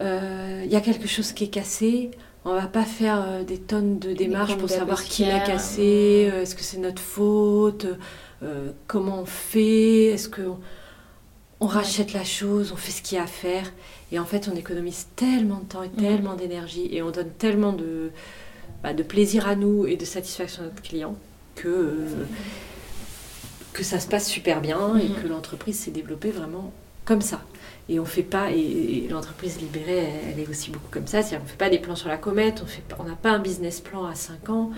Euh, 0.00 0.62
Il 0.64 0.70
y 0.72 0.76
a 0.76 0.80
quelque 0.80 1.08
chose 1.08 1.32
qui 1.32 1.44
est 1.44 1.48
cassé. 1.48 2.10
On 2.44 2.54
va 2.54 2.66
pas 2.68 2.84
faire 2.84 3.22
euh, 3.26 3.42
des 3.44 3.58
tonnes 3.58 3.98
de 3.98 4.12
démarches 4.12 4.56
pour 4.56 4.70
savoir 4.70 5.02
qui 5.02 5.24
l'a 5.24 5.40
cassé. 5.40 6.28
euh, 6.32 6.42
Est-ce 6.42 6.54
que 6.54 6.62
c'est 6.62 6.78
notre 6.78 7.02
faute? 7.02 7.86
Euh, 8.42 8.70
Comment 8.86 9.20
on 9.22 9.26
fait? 9.26 10.04
Est-ce 10.06 10.28
que 10.28 10.42
on, 10.42 10.58
on 11.60 11.66
rachète 11.66 12.12
la 12.12 12.24
chose? 12.24 12.70
On 12.72 12.76
fait 12.76 12.92
ce 12.92 13.02
qu'il 13.02 13.16
y 13.18 13.20
a 13.20 13.24
à 13.24 13.26
faire? 13.26 13.70
Et 14.12 14.18
en 14.18 14.24
fait, 14.24 14.48
on 14.52 14.56
économise 14.56 15.06
tellement 15.16 15.58
de 15.60 15.64
temps 15.64 15.82
et 15.82 15.90
tellement 15.90 16.34
d'énergie 16.34 16.88
et 16.92 17.02
on 17.02 17.10
donne 17.10 17.28
tellement 17.38 17.72
de, 17.72 18.10
bah, 18.82 18.94
de 18.94 19.02
plaisir 19.02 19.46
à 19.46 19.54
nous 19.54 19.86
et 19.86 19.96
de 19.96 20.04
satisfaction 20.04 20.62
à 20.62 20.66
notre 20.66 20.82
client 20.82 21.14
que 21.54 21.68
euh, 21.68 22.24
que 23.72 23.82
ça 23.84 24.00
se 24.00 24.08
passe 24.08 24.26
super 24.28 24.60
bien 24.60 24.96
et 24.96 25.08
Mhm. 25.08 25.14
que 25.22 25.28
l'entreprise 25.28 25.78
s'est 25.78 25.90
développée 25.90 26.30
vraiment 26.30 26.72
comme 27.04 27.20
ça. 27.20 27.40
Et 27.88 28.00
on 28.00 28.04
fait 28.04 28.22
pas, 28.22 28.50
et, 28.50 28.58
et 28.58 29.08
l'entreprise 29.08 29.58
libérée, 29.60 29.98
elle, 29.98 30.32
elle 30.34 30.40
est 30.40 30.48
aussi 30.48 30.70
beaucoup 30.70 30.88
comme 30.90 31.06
ça, 31.06 31.22
c'est-à-dire 31.22 31.40
on 31.44 31.48
fait 31.48 31.56
pas 31.56 31.70
des 31.70 31.78
plans 31.78 31.96
sur 31.96 32.08
la 32.08 32.18
comète, 32.18 32.62
on 32.98 33.04
n'a 33.04 33.14
pas 33.14 33.30
un 33.30 33.38
business 33.38 33.80
plan 33.80 34.04
à 34.04 34.14
5 34.14 34.50
ans, 34.50 34.70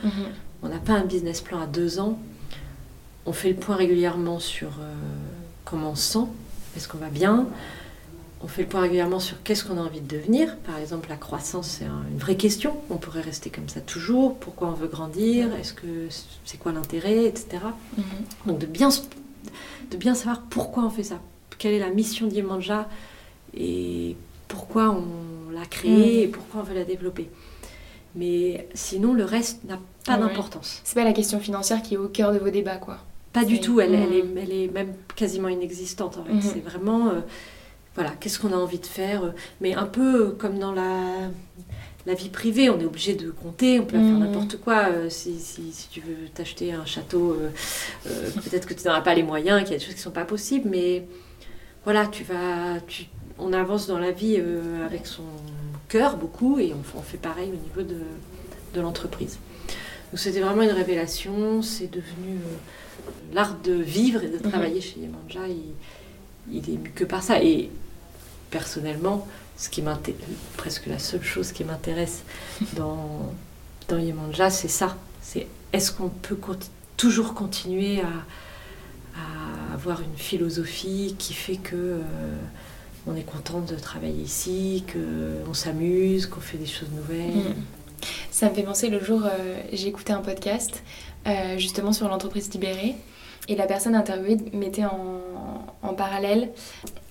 on 0.63 0.69
n'a 0.69 0.79
pas 0.79 0.93
un 0.93 1.05
business 1.05 1.41
plan 1.41 1.61
à 1.61 1.67
2 1.67 1.99
ans. 1.99 2.19
On 3.27 3.33
fait 3.33 3.49
le 3.51 3.57
point 3.57 3.77
régulièrement 3.77 4.39
sur 4.39 4.69
euh, 4.81 4.95
comment 5.65 5.91
on 5.91 5.95
se 5.95 6.13
sent, 6.13 6.27
est-ce 6.77 6.87
qu'on 6.89 6.99
va 6.99 7.09
bien. 7.09 7.47
On 8.43 8.49
fait 8.49 8.63
le 8.63 8.69
point 8.69 8.81
régulièrement 8.81 9.21
sur 9.21 9.43
qu'est-ce 9.43 9.65
qu'on 9.65 9.77
a 9.77 9.83
envie 9.83 10.01
de 10.01 10.17
devenir. 10.17 10.57
Par 10.59 10.79
exemple, 10.79 11.11
la 11.11 11.17
croissance, 11.17 11.77
c'est 11.79 11.85
un- 11.85 12.05
une 12.11 12.19
vraie 12.19 12.37
question. 12.37 12.75
On 12.89 12.97
pourrait 12.97 13.21
rester 13.21 13.51
comme 13.51 13.69
ça 13.69 13.81
toujours. 13.83 14.37
Pourquoi 14.37 14.69
on 14.69 14.73
veut 14.73 14.89
grandir? 14.89 15.55
Est-ce 15.57 15.75
que 15.75 16.09
c'est 16.47 16.57
quoi 16.59 16.73
l'intérêt, 16.73 17.25
etc. 17.27 17.59
Mhm. 17.99 18.05
Donc 18.47 18.59
de 18.59 18.67
bien, 18.67 18.89
de 19.91 19.97
bien 19.99 20.15
savoir 20.15 20.41
pourquoi 20.49 20.85
on 20.85 20.91
fait 20.91 21.03
ça, 21.03 21.21
quelle 21.59 21.75
est 21.75 21.79
la 21.81 21.91
mission 21.91 22.27
d'Imanja 22.29 22.89
et 23.55 24.17
pourquoi 24.49 24.91
on 24.91 25.51
l'a 25.53 25.67
créée 25.67 26.23
et 26.23 26.29
pourquoi 26.29 26.63
on 26.63 26.65
veut 26.65 26.75
la 26.75 26.85
développer. 26.85 27.29
Mais 28.15 28.67
sinon, 28.73 29.13
le 29.13 29.25
reste 29.25 29.65
n'a 29.65 29.79
pas 30.07 30.15
Ouais. 30.15 30.21
d'importance. 30.21 30.81
C'est 30.83 30.95
pas 30.95 31.05
la 31.05 31.13
question 31.13 31.41
financière 31.41 31.83
qui 31.83 31.95
est 31.95 31.99
au 31.99 32.09
cœur 32.09 32.33
de 32.33 32.39
vos 32.39 32.49
débats, 32.51 32.77
quoi. 32.79 32.99
Pas 33.35 33.45
du 33.45 33.61
tout, 33.61 33.81
elle, 33.81 33.95
elle, 33.95 34.13
est, 34.15 34.25
elle, 34.43 34.53
est, 34.53 34.69
même 34.69 34.95
quasiment 35.15 35.49
inexistante 35.49 36.17
en 36.19 36.25
fait. 36.25 36.33
Mhm. 36.33 36.41
C'est 36.43 36.61
vraiment, 36.61 37.13
voilà, 37.95 38.11
qu'est-ce 38.21 38.39
qu'on 38.39 38.53
a 38.53 38.57
envie 38.57 38.79
de 38.79 38.87
faire, 38.87 39.33
mais 39.61 39.75
un 39.75 39.87
peu 39.87 40.31
comme 40.31 40.59
dans 40.59 40.73
la, 40.73 41.29
la 42.07 42.15
vie 42.15 42.29
privée, 42.29 42.71
on 42.71 42.79
est 42.81 42.85
obligé 42.85 43.15
de 43.15 43.31
compter, 43.31 43.81
on 43.81 43.85
peut 43.85 43.99
faire 43.99 44.05
mhm. 44.05 44.21
n'importe 44.21 44.61
quoi. 44.61 44.87
si, 45.09 45.39
si, 45.39 45.73
si, 45.73 45.89
tu 45.89 46.01
veux 46.01 46.29
t'acheter 46.33 46.73
un 46.73 46.85
château, 46.85 47.37
peut-être 48.05 48.67
que 48.67 48.75
tu 48.75 48.87
n'auras 48.87 49.01
pas 49.01 49.15
les 49.15 49.25
moyens, 49.25 49.63
qu'il 49.63 49.73
y 49.73 49.75
a 49.75 49.79
des 49.79 49.85
choses 49.85 49.95
qui 49.95 50.01
ne 50.01 50.05
sont 50.05 50.11
pas 50.11 50.25
possibles, 50.25 50.69
mais 50.71 51.05
voilà, 51.85 52.07
tu 52.07 52.25
vas, 52.25 52.79
tu, 52.87 53.07
on 53.39 53.53
avance 53.53 53.87
dans 53.87 53.99
la 53.99 54.13
vie 54.13 54.41
avec 54.87 55.07
son 55.07 55.25
cœur 55.91 56.17
beaucoup 56.17 56.59
et 56.59 56.73
on, 56.73 57.03
fait 57.03 57.19
pareil 57.19 57.51
au 57.51 57.81
niveau 57.81 57.83
de, 57.83 58.01
de 58.75 58.81
l'entreprise. 58.81 59.39
Donc 60.11 60.19
c'était 60.19 60.41
vraiment 60.41 60.63
une 60.63 60.71
révélation, 60.71 61.63
c'est 61.63 61.91
devenu 61.91 62.37
euh, 62.37 63.35
l'art 63.35 63.59
de 63.63 63.73
vivre 63.73 64.23
et 64.23 64.29
de 64.29 64.37
mhm. 64.37 64.51
travailler 64.51 64.81
chez 64.81 65.01
Yemanja, 65.01 65.47
il, 65.49 65.75
il, 66.53 66.71
est 66.71 66.79
que 66.95 67.05
par 67.05 67.23
ça. 67.23 67.43
Et 67.43 67.71
personnellement, 68.51 69.27
ce 69.57 69.69
qui 69.69 69.83
presque 70.57 70.87
la 70.87 70.99
seule 70.99 71.23
chose 71.23 71.53
qui 71.53 71.65
m'intéresse 71.65 72.23
dans, 72.75 73.33
dans 73.89 73.99
Yemanja, 73.99 74.51
c'est 74.51 74.69
ça. 74.69 74.97
C'est 75.23 75.47
est-ce 75.73 75.93
qu'on 75.93 76.09
peut 76.09 76.39
toujours 76.97 77.35
continuer 77.35 78.01
à, 78.01 78.07
avoir 79.75 80.01
une 80.01 80.17
philosophie 80.17 81.15
qui 81.19 81.33
fait 81.33 81.57
que 81.57 81.75
euh, 81.75 82.03
on 83.07 83.17
est 83.17 83.23
content 83.23 83.61
de 83.61 83.75
travailler 83.77 84.23
ici, 84.23 84.85
qu'on 84.93 85.55
s'amuse, 85.55 86.27
qu'on 86.27 86.41
fait 86.41 86.59
des 86.59 86.67
choses 86.67 86.91
nouvelles? 86.91 87.55
Mhm. 87.55 87.55
Ça 88.31 88.49
me 88.51 88.55
fait 88.55 88.63
penser 88.63 88.89
le 88.89 89.03
jour, 89.03 89.23
euh, 89.25 89.61
j'ai 89.73 89.89
écouté 89.89 90.13
un 90.13 90.21
podcast 90.21 90.83
euh, 91.27 91.59
justement 91.59 91.93
sur 91.93 92.09
l'entreprise 92.09 92.53
libérée 92.53 92.97
et 93.51 93.57
la 93.57 93.67
personne 93.67 93.95
interviewée 93.95 94.39
mettait 94.55 94.85
en, 94.85 95.21
en 95.83 95.95
parallèle 95.95 96.51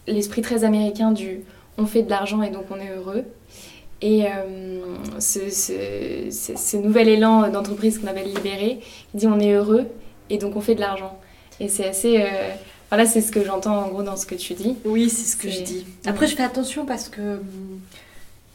l'esprit 0.08 0.42
très 0.42 0.64
américain 0.64 1.12
du 1.12 1.42
on 1.78 1.86
fait 1.86 2.02
de 2.02 2.10
l'argent 2.10 2.42
et 2.42 2.50
donc 2.50 2.66
on 2.72 2.78
est 2.78 2.90
heureux. 2.90 3.24
Et 4.02 4.26
euh, 4.26 4.80
ce, 5.20 5.50
ce, 5.50 6.32
ce, 6.32 6.78
nouvel 6.78 7.10
élan 7.10 7.50
d'entreprise 7.50 8.00
qu'on 8.00 8.08
appelle 8.08 8.34
libéré, 8.34 8.80
il 9.14 9.20
dit 9.20 9.28
on 9.28 9.40
est 9.40 9.54
heureux 9.54 9.86
et 10.30 10.38
donc 10.38 10.56
on 10.56 10.62
fait 10.62 10.76
de 10.76 10.80
l'argent. 10.80 11.20
Et 11.60 11.68
c'est 11.68 11.88
assez. 11.88 12.26
Voilà, 12.90 13.06
c'est 13.06 13.22
ce 13.22 13.32
que 13.32 13.44
j'entends 13.44 13.78
en 13.78 13.88
gros 13.90 14.04
dans 14.04 14.16
ce 14.16 14.26
que 14.26 14.36
tu 14.36 14.54
dis. 14.56 14.76
Oui, 14.84 15.10
c'est 15.10 15.30
ce 15.30 15.38
que 15.38 15.50
je 15.50 15.62
dis. 15.62 15.86
Après, 16.06 16.26
je 16.26 16.36
fais 16.36 16.44
attention 16.44 16.86
parce 16.86 17.08
que 17.08 17.22
hum, 17.22 17.80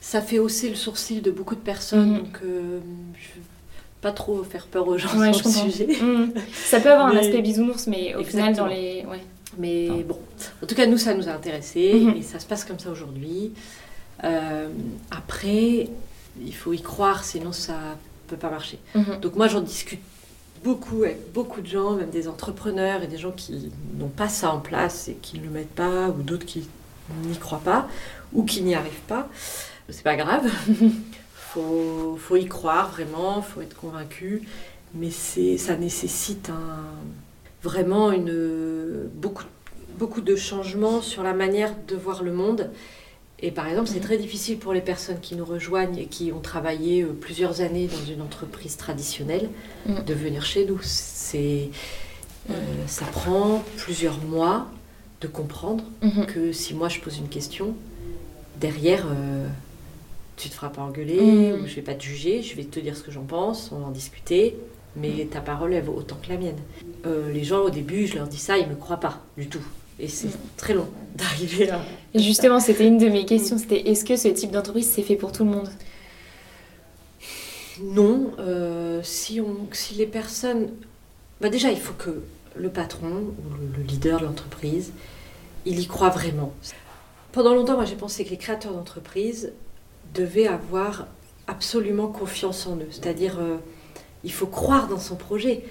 ça 0.01 0.21
fait 0.21 0.39
hausser 0.39 0.69
le 0.69 0.75
sourcil 0.75 1.23
de 1.23 1.31
beaucoup 1.31 1.55
de 1.55 1.61
personnes. 1.61 2.11
Mhm. 2.11 2.19
Donc, 2.19 2.39
euh, 2.45 2.81
je 3.15 3.41
pas 4.05 4.13
trop 4.13 4.45
faire 4.45 4.67
peur 4.67 4.87
aux 4.87 4.99
gens 4.99 5.33
sur 5.33 5.49
le 5.49 5.71
sujet. 5.71 5.89
Mhm. 6.05 6.35
Ça 6.53 6.79
peut 6.81 6.93
avoir 6.93 7.07
un 7.07 7.17
aspect 7.17 7.41
bisounours, 7.41 7.87
mais 7.87 8.15
au 8.15 8.23
final, 8.23 8.55
dans 8.55 8.67
les. 8.67 9.05
Ouais. 9.09 9.23
Mais 9.57 9.89
bon, 10.03 10.19
en 10.63 10.67
tout 10.67 10.75
cas, 10.75 10.87
nous, 10.87 10.99
ça 10.99 11.15
nous 11.15 11.29
a 11.29 11.33
intéressés 11.33 11.95
mhm. 11.95 12.17
et 12.17 12.23
ça 12.23 12.39
se 12.39 12.47
passe 12.47 12.65
comme 12.65 12.79
ça 12.79 12.91
aujourd'hui. 12.91 13.53
Euh, 14.23 14.69
après, 15.11 15.89
il 16.45 16.55
faut 16.55 16.73
y 16.73 16.83
croire, 16.83 17.25
sinon 17.25 17.53
ça 17.53 17.79
peut 18.27 18.37
pas 18.37 18.51
marcher. 18.51 18.79
Donc, 19.23 19.37
moi, 19.37 19.49
j'en 19.49 19.61
discute 19.61 20.01
beaucoup 20.63 21.05
avec 21.05 21.33
beaucoup 21.33 21.61
de 21.63 21.67
gens, 21.67 21.93
même 21.93 22.11
des 22.11 22.29
entrepreneurs 22.29 23.03
et 23.03 23.07
des 23.07 23.19
gens 23.19 23.33
qui 23.33 23.71
n'ont 23.99 24.09
pas 24.09 24.29
ça 24.29 24.51
en 24.51 24.61
place 24.61 25.09
et 25.09 25.15
qui 25.15 25.39
ne 25.39 25.45
le 25.45 25.51
mettent 25.51 25.75
pas, 25.75 26.09
ou 26.09 26.23
d'autres 26.23 26.47
qui 26.47 26.69
n'y 27.25 27.37
croient 27.39 27.63
pas, 27.65 27.89
ou 28.35 28.45
qui 28.45 28.63
n'y 28.63 28.75
arrivent 28.75 29.07
pas 29.09 29.29
c'est 29.89 30.03
pas 30.03 30.17
grave. 30.17 30.51
faut, 31.55 32.17
faut 32.19 32.37
y 32.37 32.47
croire 32.47 32.91
vraiment, 32.91 33.43
faut 33.43 33.61
être 33.61 33.77
convaincu. 33.77 34.43
Mais 34.95 35.11
c'est, 35.11 35.59
ça 35.59 35.77
nécessite 35.77 36.51
un, 36.51 36.85
vraiment 37.63 38.13
une, 38.13 39.09
beaucoup, 39.15 39.45
beaucoup 39.99 40.21
de 40.21 40.37
changements 40.37 41.01
sur 41.03 41.23
la 41.23 41.35
manière 41.35 41.75
de 41.89 41.97
voir 41.97 42.23
le 42.23 42.33
monde. 42.33 42.71
Et 43.41 43.51
par 43.51 43.67
exemple, 43.67 43.89
c'est 43.89 43.97
mhm. 43.97 44.05
très 44.05 44.17
difficile 44.17 44.59
pour 44.59 44.73
les 44.73 44.81
personnes 44.81 45.21
qui 45.21 45.35
nous 45.35 45.45
rejoignent 45.45 45.99
et 45.99 46.07
qui 46.07 46.33
ont 46.33 46.41
travaillé 46.41 47.03
euh, 47.03 47.13
plusieurs 47.13 47.61
années 47.61 47.89
dans 47.89 48.13
une 48.13 48.23
entreprise 48.23 48.77
traditionnelle 48.77 49.51
mhm. 49.87 50.05
de 50.05 50.15
venir 50.15 50.45
chez 50.45 50.65
nous. 50.65 50.79
C'est, 50.83 51.71
euh, 52.51 52.55
ça 52.87 53.07
prend 53.07 53.65
plusieurs 53.77 54.19
mois 54.19 54.69
de 55.21 55.27
comprendre 55.27 55.85
mhm. 56.03 56.27
que 56.27 56.53
si 56.53 56.75
moi 56.75 56.89
je 56.89 57.01
pose 57.01 57.19
une 57.19 57.29
question, 57.29 57.75
derrière, 58.61 59.07
euh, 59.07 59.49
tu 60.37 60.49
te 60.49 60.55
feras 60.55 60.71
pas 60.71 60.83
engueuler, 60.83 61.21
mm. 61.21 61.63
ou 61.63 61.67
je 61.67 61.75
vais 61.75 61.83
pas 61.83 61.95
te 61.95 62.03
juger, 62.03 62.43
je 62.43 62.57
vais 62.57 62.65
te 62.65 62.81
dire 62.81 62.97
ce 62.97 63.03
que 63.03 63.11
j'en 63.11 63.25
pense, 63.25 63.71
on 63.73 63.79
va 63.79 63.87
en 63.87 63.91
discuter, 63.91 64.57
mais 64.97 65.27
ta 65.31 65.41
parole, 65.41 65.75
elle 65.75 65.85
vaut 65.85 65.95
autant 65.95 66.17
que 66.23 66.29
la 66.29 66.39
mienne. 66.39 66.59
Euh, 67.07 67.33
les 67.33 67.45
gens, 67.45 67.61
au 67.61 67.71
début, 67.71 68.07
je 68.07 68.17
leur 68.17 68.27
dis 68.27 68.39
ça, 68.39 68.59
ils 68.59 68.69
me 68.69 68.77
croient 68.77 69.01
pas 69.01 69.23
du 69.37 69.49
tout. 69.49 69.65
Et 69.99 70.09
c'est 70.09 70.29
mm. 70.29 70.39
très 70.57 70.75
long 70.75 70.89
d'arriver 71.15 71.67
là. 71.67 71.81
Et 72.15 72.21
justement, 72.21 72.61
c'était 72.61 72.87
une 72.87 72.99
de 72.99 73.09
mes 73.09 73.25
questions, 73.25 73.59
c'était 73.59 73.89
est-ce 73.89 74.05
que 74.05 74.17
ce 74.17 74.29
type 74.29 74.51
d'entreprise, 74.51 74.89
c'est 74.89 75.03
fait 75.03 75.17
pour 75.17 75.33
tout 75.33 75.45
le 75.45 75.51
monde? 75.51 75.69
Non. 77.81 78.33
Euh, 78.39 79.01
si, 79.03 79.41
on, 79.41 79.67
si 79.73 79.95
les 79.95 80.07
personnes... 80.07 80.69
Bah 81.41 81.49
déjà, 81.49 81.71
il 81.71 81.81
faut 81.81 81.95
que 81.95 82.23
le 82.57 82.71
patron, 82.71 83.09
ou 83.09 83.55
le, 83.61 83.79
le 83.79 83.83
leader 83.83 84.21
de 84.21 84.27
l'entreprise, 84.27 84.93
il 85.67 85.81
y 85.81 85.87
croit 85.87 86.11
vraiment. 86.11 86.53
Pendant 87.33 87.55
longtemps, 87.55 87.75
moi, 87.75 87.85
j'ai 87.85 87.97
pensé 87.97 88.25
que 88.25 88.31
les 88.31 88.37
créateurs 88.37 88.73
d'entreprise, 88.73 89.53
devait 90.15 90.47
avoir 90.47 91.07
absolument 91.47 92.09
confiance 92.09 92.67
en 92.67 92.77
eux. 92.77 92.89
C'est-à-dire, 92.91 93.39
euh, 93.39 93.57
il 94.23 94.33
faut 94.33 94.47
croire 94.47 94.89
dans 94.89 94.99
son 94.99 95.17
projet. 95.17 95.65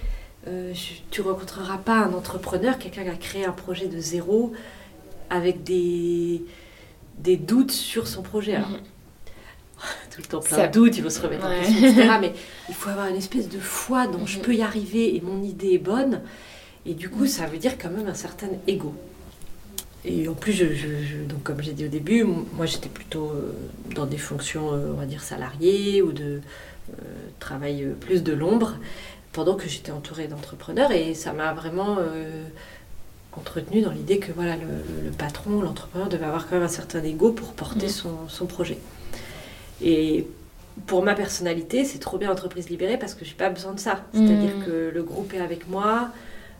Euh, 0.47 0.73
tu 1.09 1.21
ne 1.21 1.27
rencontreras 1.27 1.77
pas 1.77 1.97
un 1.97 2.13
entrepreneur, 2.13 2.77
quelqu'un 2.77 3.03
qui 3.03 3.09
a 3.09 3.15
créé 3.15 3.45
un 3.45 3.53
projet 3.53 3.87
de 3.87 3.99
zéro, 3.99 4.53
avec 5.29 5.63
des, 5.63 6.43
des 7.17 7.37
doutes 7.37 7.71
sur 7.71 8.07
son 8.07 8.21
projet. 8.21 8.57
Mhm. 8.57 8.65
tout 10.11 10.21
le 10.21 10.27
temps 10.27 10.39
plein 10.39 10.67
de 10.67 10.71
doutes, 10.71 10.97
il 10.97 11.03
faut 11.03 11.09
se 11.09 11.21
remettre 11.21 11.45
en 11.45 11.59
question, 11.59 11.87
etc. 11.87 12.09
Mais 12.21 12.33
il 12.69 12.75
faut 12.75 12.89
avoir 12.89 13.07
une 13.07 13.15
espèce 13.15 13.49
de 13.49 13.59
foi 13.59 14.07
dont 14.07 14.25
je 14.25 14.37
mhm. 14.37 14.43
peux 14.43 14.55
y 14.55 14.61
arriver 14.61 15.15
et 15.15 15.21
mon 15.21 15.41
idée 15.41 15.73
est 15.73 15.79
bonne. 15.79 16.21
Et 16.85 16.93
du 16.93 17.09
coup, 17.09 17.21
mhm. 17.21 17.27
ça 17.27 17.45
veut 17.47 17.57
dire 17.57 17.77
quand 17.77 17.89
même 17.89 18.07
un 18.07 18.13
certain 18.13 18.47
ego. 18.67 18.93
Et 20.05 20.27
en 20.27 20.33
plus, 20.33 20.51
je, 20.51 21.23
donc 21.27 21.43
comme 21.43 21.61
j'ai 21.61 21.71
dit 21.71 21.85
au 21.85 21.89
début, 21.89 22.23
moi 22.23 22.65
j'étais 22.65 22.89
plutôt 22.89 23.29
euh, 23.29 23.53
dans 23.95 24.05
des 24.05 24.17
fonctions, 24.17 24.73
euh, 24.73 24.91
on 24.93 24.97
va 24.97 25.05
dire, 25.05 25.21
salariées 25.21 26.01
ou 26.01 26.11
de 26.11 26.41
euh, 26.89 27.03
travail 27.39 27.87
plus 28.01 28.21
de 28.21 28.33
l'ombre, 28.33 28.75
pendant 29.31 29.55
que 29.55 29.69
j'étais 29.69 29.91
entourée 29.91 30.27
d'entrepreneurs. 30.27 30.91
Et 30.91 31.13
ça 31.13 31.31
m'a 31.31 31.53
vraiment 31.53 31.97
entretenu 33.31 33.81
dans 33.81 33.91
l'idée 33.91 34.19
que 34.19 34.31
voilà, 34.31 34.57
le, 34.57 35.11
patron, 35.11 35.61
l'entrepreneur 35.61 36.09
devait 36.09 36.25
avoir 36.25 36.47
quand 36.47 36.55
même 36.55 36.65
un 36.65 36.67
certain 36.67 37.01
ego 37.03 37.31
pour 37.31 37.53
porter 37.53 37.87
mmh. 37.87 38.27
son, 38.27 38.45
projet. 38.45 38.77
Et 39.81 40.27
pour 40.85 41.01
ma 41.01 41.15
personnalité, 41.15 41.85
c'est 41.85 41.99
trop 41.99 42.17
bien 42.17 42.29
entreprise 42.29 42.69
libérée 42.69 42.97
parce 42.97 43.15
que 43.15 43.25
j'ai 43.25 43.33
pas 43.33 43.49
besoin 43.49 43.73
de 43.73 43.79
ça. 43.79 44.03
C'est-à-dire 44.13 44.57
mmh. 44.57 44.65
que 44.65 44.91
le 44.93 45.03
groupe 45.03 45.33
est 45.33 45.41
avec 45.41 45.67
moi, 45.67 46.11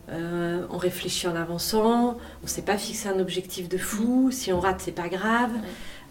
euh, 0.10 0.66
on 0.70 0.78
réfléchit 0.78 1.28
en 1.28 1.36
avançant, 1.36 2.18
on 2.42 2.44
ne 2.44 2.48
s'est 2.48 2.62
pas 2.62 2.78
fixé 2.78 3.08
un 3.08 3.20
objectif 3.20 3.70
de 3.70 3.78
fou, 3.78 4.30
si 4.32 4.52
on 4.52 4.60
rate, 4.60 4.82
c'est 4.82 4.92
pas 4.92 5.08
grave. 5.08 5.52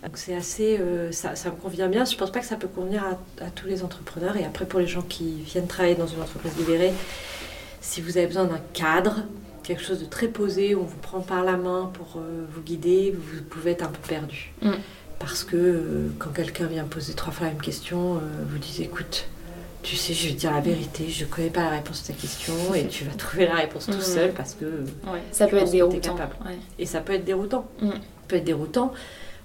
Donc 0.03 0.17
c'est 0.17 0.35
assez, 0.35 0.79
euh, 0.81 1.13
ça, 1.13 1.33
me 1.47 1.57
convient 1.57 1.89
bien. 1.89 2.05
Je 2.05 2.17
pense 2.17 2.33
pas 2.33 2.41
que 2.41 2.47
ça 2.47 2.57
peut 2.57 2.69
convenir 2.69 3.05
à, 3.41 3.51
tous 3.51 3.67
les 3.67 3.85
entrepreneurs. 3.85 4.37
Et 4.37 4.45
après, 4.45 4.67
pour 4.67 4.81
les 4.81 4.87
gens 4.87 5.03
qui 5.03 5.43
viennent 5.43 5.67
travailler 5.67 5.95
dans 5.95 6.07
une 6.07 6.21
entreprise 6.21 6.57
libérée, 6.57 6.93
si 7.81 8.01
vous 8.01 8.17
avez 8.17 8.27
besoin 8.27 8.45
d'un 8.45 8.61
cadre, 8.73 9.25
quelque 9.63 9.83
chose 9.83 10.01
de 10.01 10.07
très 10.07 10.29
posé, 10.29 10.75
où 10.75 10.81
on 10.81 10.85
vous 10.85 10.99
prend 10.99 11.21
par 11.21 11.45
la 11.45 11.57
main 11.57 11.91
pour 11.93 12.17
euh, 12.17 12.47
vous 12.53 12.63
guider, 12.63 13.15
vous 13.17 13.43
pouvez 13.43 13.73
être 13.73 13.85
un 13.85 13.89
peu 13.89 14.09
perdu. 14.09 14.53
Mm. 14.63 14.73
Parce 15.21 15.45
que 15.45 16.11
quand 16.19 16.31
quelqu'un 16.31 16.67
vient 16.67 16.83
poser 16.83 17.15
trois 17.15 17.33
fois 17.33 17.47
la 17.47 17.53
même 17.53 17.63
question, 17.63 18.21
vous 18.49 18.59
dites 18.59 18.81
écoute, 18.81 19.29
tu 19.83 19.97
sais, 19.97 20.15
je 20.15 20.29
vais 20.29 20.35
te 20.35 20.39
dire 20.41 20.53
la 20.53 20.61
vérité, 20.61 21.09
je 21.09 21.25
ne 21.25 21.31
connais 21.31 21.51
pas 21.51 21.65
la 21.65 21.71
réponse 21.71 22.03
à 22.05 22.13
ta 22.13 22.19
question 22.19 22.55
et 22.75 22.87
tu 22.87 23.05
vas 23.05 23.15
trouver 23.15 23.47
la 23.47 23.55
réponse 23.55 23.87
tout 23.87 24.01
seul 24.01 24.33
parce 24.33 24.55
que 24.55 24.85
ça 25.33 25.47
peut 25.47 25.57
être 25.57 25.71
déroutant. 25.71 26.17
Et 26.79 26.87
ça 26.87 27.01
peut 27.01 27.15
être 27.15 27.25
déroutant. 27.25 27.67
Mm. 27.81 27.91
Ça 27.91 27.97
peut 28.29 28.37
être 28.37 28.45
déroutant. 28.45 28.93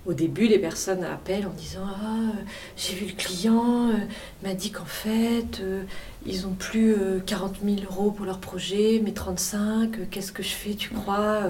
Au 0.07 0.13
début, 0.13 0.47
les 0.47 0.57
personnes 0.57 1.03
appellent 1.03 1.47
en 1.47 1.53
disant 1.53 1.85
Ah, 1.85 2.31
j'ai 2.77 2.93
vu 2.93 3.07
le 3.07 3.13
client, 3.13 3.89
euh, 3.89 3.97
m'a 4.41 4.53
dit 4.53 4.71
qu'en 4.71 4.85
fait, 4.85 5.59
euh, 5.59 5.83
ils 6.25 6.47
ont 6.47 6.53
plus 6.53 6.95
40 7.25 7.55
euh, 7.61 7.75
000 7.75 7.91
euros 7.91 8.11
pour 8.11 8.25
leur 8.25 8.39
projet, 8.39 9.01
mais 9.03 9.11
35, 9.11 10.09
qu'est-ce 10.09 10.31
que 10.31 10.43
je 10.43 10.53
fais, 10.53 10.75
tu 10.75 10.89
crois 10.91 11.41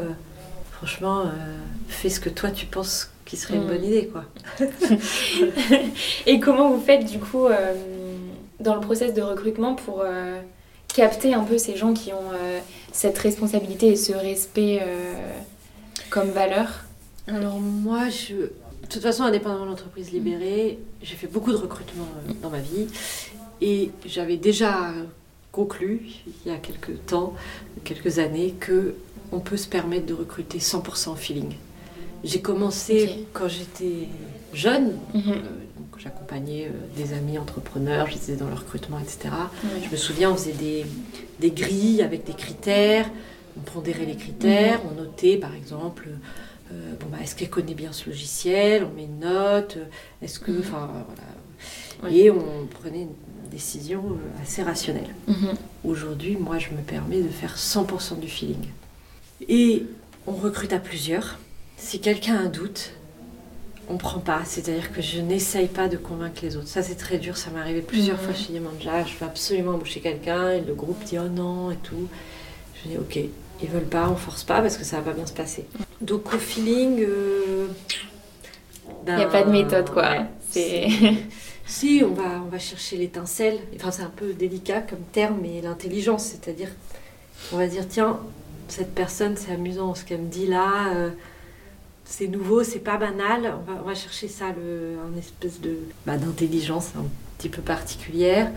Franchement, 0.72 1.26
fais 1.88 2.10
ce 2.10 2.20
que 2.20 2.30
toi 2.30 2.52
tu 2.52 2.68
penses 2.68 3.12
qui 3.26 3.36
serait 3.36 3.56
une 3.56 3.68
bonne 3.68 3.84
idée, 3.84 4.08
quoi. 4.12 4.26
et 6.26 6.40
comment 6.40 6.72
vous 6.72 6.82
faites 6.82 7.06
du 7.06 7.20
coup 7.20 7.48
dans 8.60 8.76
le 8.76 8.82
process 8.82 9.14
de 9.14 9.22
recrutement 9.22 9.76
pour 9.76 10.02
euh, 10.02 10.42
capter 10.88 11.34
un 11.34 11.44
peu 11.44 11.58
ces 11.58 11.76
gens 11.76 11.94
qui 11.94 12.14
ont 12.14 12.32
euh, 12.34 12.60
cette 12.92 13.18
responsabilité 13.18 13.88
et 13.88 13.96
ce 13.96 14.14
respect 14.14 14.80
euh, 14.82 15.14
comme 16.10 16.30
valeur 16.30 16.86
Alors 17.28 17.60
moi, 17.60 18.10
je... 18.10 18.36
de 18.36 18.52
toute 18.90 19.02
façon, 19.02 19.24
indépendamment 19.24 19.66
de 19.66 19.70
l'entreprise 19.70 20.12
libérée, 20.12 20.80
j'ai 21.02 21.16
fait 21.16 21.28
beaucoup 21.28 21.52
de 21.52 21.58
recrutement 21.58 22.08
dans 22.42 22.50
ma 22.50 22.60
vie 22.60 22.88
et 23.62 23.92
j'avais 24.06 24.38
déjà 24.38 24.92
conclu 25.52 26.02
il 26.46 26.52
y 26.52 26.54
a 26.54 26.58
quelques 26.58 27.06
temps, 27.06 27.34
quelques 27.84 28.20
années, 28.20 28.54
que 28.60 28.96
on 29.32 29.40
peut 29.40 29.58
se 29.58 29.68
permettre 29.68 30.06
de 30.06 30.14
recruter 30.14 30.60
100% 30.60 31.10
en 31.10 31.16
feeling. 31.16 31.54
J'ai 32.24 32.42
commencé 32.42 33.26
quand 33.34 33.48
j'étais 33.48 34.08
jeune, 34.54 34.98
mhm. 35.14 35.24
euh, 35.28 35.36
j'accompagnais 35.98 36.68
euh, 36.68 36.72
des 36.96 37.14
amis 37.14 37.38
entrepreneurs, 37.38 38.08
j'étais 38.08 38.36
dans 38.36 38.48
le 38.48 38.56
recrutement, 38.56 39.00
etc. 39.00 39.30
Je 39.84 39.90
me 39.90 39.96
souviens, 39.96 40.32
on 40.32 40.36
faisait 40.36 40.54
des, 40.54 40.86
des, 41.40 41.52
grilles 41.52 42.02
avec 42.02 42.26
des 42.26 42.34
critères, 42.34 43.10
on 43.58 43.62
pondérait 43.62 44.06
les 44.06 44.16
critères, 44.16 44.84
mhm. 44.84 44.92
on 44.92 45.02
notait 45.02 45.38
par 45.38 45.56
exemple, 45.56 46.10
euh, 46.72 46.94
bon, 47.00 47.08
bah, 47.12 47.18
est-ce 47.22 47.36
qu'elle 47.36 47.50
connaît 47.50 47.74
bien 47.74 47.92
ce 47.92 48.10
logiciel, 48.10 48.86
on 48.86 48.96
met 48.96 49.06
une 49.06 49.20
note, 49.20 49.78
est-ce 50.22 50.40
que, 50.40 50.52
mhm. 50.52 50.60
enfin 50.60 50.90
voilà. 51.08 52.16
Et 52.16 52.30
on 52.30 52.68
prenait 52.70 53.02
une 53.02 53.50
décision 53.50 54.04
assez 54.44 54.62
rationnelle. 54.62 55.16
Aujourd'hui, 55.84 56.38
moi, 56.38 56.60
je 56.60 56.70
me 56.70 56.82
permets 56.82 57.22
de 57.22 57.28
faire 57.28 57.56
100% 57.58 58.20
du 58.20 58.28
feeling. 58.28 58.68
Et 59.48 59.88
on 60.28 60.34
recrute 60.34 60.74
à 60.74 60.80
plusieurs. 60.80 61.40
Si 61.76 62.00
quelqu'un 62.00 62.36
a 62.36 62.40
un 62.42 62.50
doute, 62.50 62.92
on 63.90 63.98
prend 63.98 64.20
pas. 64.20 64.42
C'est-à-dire 64.46 64.92
que 64.92 65.02
je 65.02 65.20
n'essaye 65.20 65.68
pas 65.68 65.88
de 65.88 65.98
convaincre 65.98 66.40
les 66.44 66.58
autres. 66.58 66.68
Ça, 66.68 66.84
c'est 66.84 66.96
très 66.96 67.18
dur. 67.18 67.38
Ça 67.38 67.50
m'est 67.52 67.60
arrivé 67.60 67.82
plusieurs 67.82 68.20
fois 68.20 68.34
chez 68.34 68.54
Yamanja. 68.54 69.06
Je 69.06 69.18
veux 69.18 69.26
absolument 69.26 69.74
embaucher 69.74 70.00
quelqu'un 70.00 70.52
et 70.52 70.62
le 70.62 70.74
groupe 70.74 71.04
dit 71.04 71.18
oh 71.20 71.30
non 71.30 71.72
et 71.72 71.78
tout. 71.78 72.08
Je 72.84 72.90
dis 72.90 72.98
ok, 72.98 73.20
ils 73.62 73.70
veulent 73.70 73.84
pas, 73.84 74.10
on 74.10 74.16
force 74.16 74.44
pas 74.44 74.62
parce 74.62 74.78
que 74.78 74.84
ça 74.84 74.98
va 74.98 75.04
pas 75.04 75.14
bien 75.14 75.26
se 75.26 75.34
passer. 75.34 75.66
Donc 76.02 76.34
au 76.34 76.38
feeling. 76.38 77.04
Euh, 77.08 77.68
Il 79.08 79.16
n'y 79.16 79.24
a 79.24 79.28
pas 79.28 79.44
de 79.44 79.52
méthode 79.52 79.90
quoi. 79.90 80.26
C'est. 80.50 80.88
si, 81.66 82.02
on 82.06 82.14
va, 82.14 82.42
on 82.46 82.50
va 82.50 82.60
chercher 82.60 82.98
l'étincelle. 82.98 83.60
Enfin, 83.76 83.92
c'est 83.92 84.04
un 84.04 84.12
peu 84.16 84.34
délicat 84.34 84.82
comme 84.82 85.04
terme, 85.12 85.40
mais 85.42 85.62
l'intelligence, 85.62 86.26
c'est-à-dire, 86.26 86.70
on 87.52 87.58
va 87.58 87.68
dire, 87.68 87.88
tiens, 87.88 88.20
cette 88.68 88.94
personne, 88.94 89.36
c'est 89.38 89.52
amusant 89.52 89.96
ce 89.96 90.04
qu'elle 90.04 90.22
me 90.22 90.30
dit 90.30 90.48
là. 90.48 90.94
Euh, 90.96 91.10
c'est 92.10 92.28
nouveau, 92.28 92.64
c'est 92.64 92.80
pas 92.80 92.98
banal. 92.98 93.54
On 93.68 93.88
va, 93.88 93.96
chercher 93.96 94.28
ça, 94.28 94.48
le, 94.50 94.98
un 95.14 95.18
espèce 95.18 95.60
de 95.60 95.78
bah, 96.06 96.18
d'intelligence 96.18 96.92
un 96.98 97.06
petit 97.38 97.50
peu 97.50 97.62
particulière. 97.62 98.52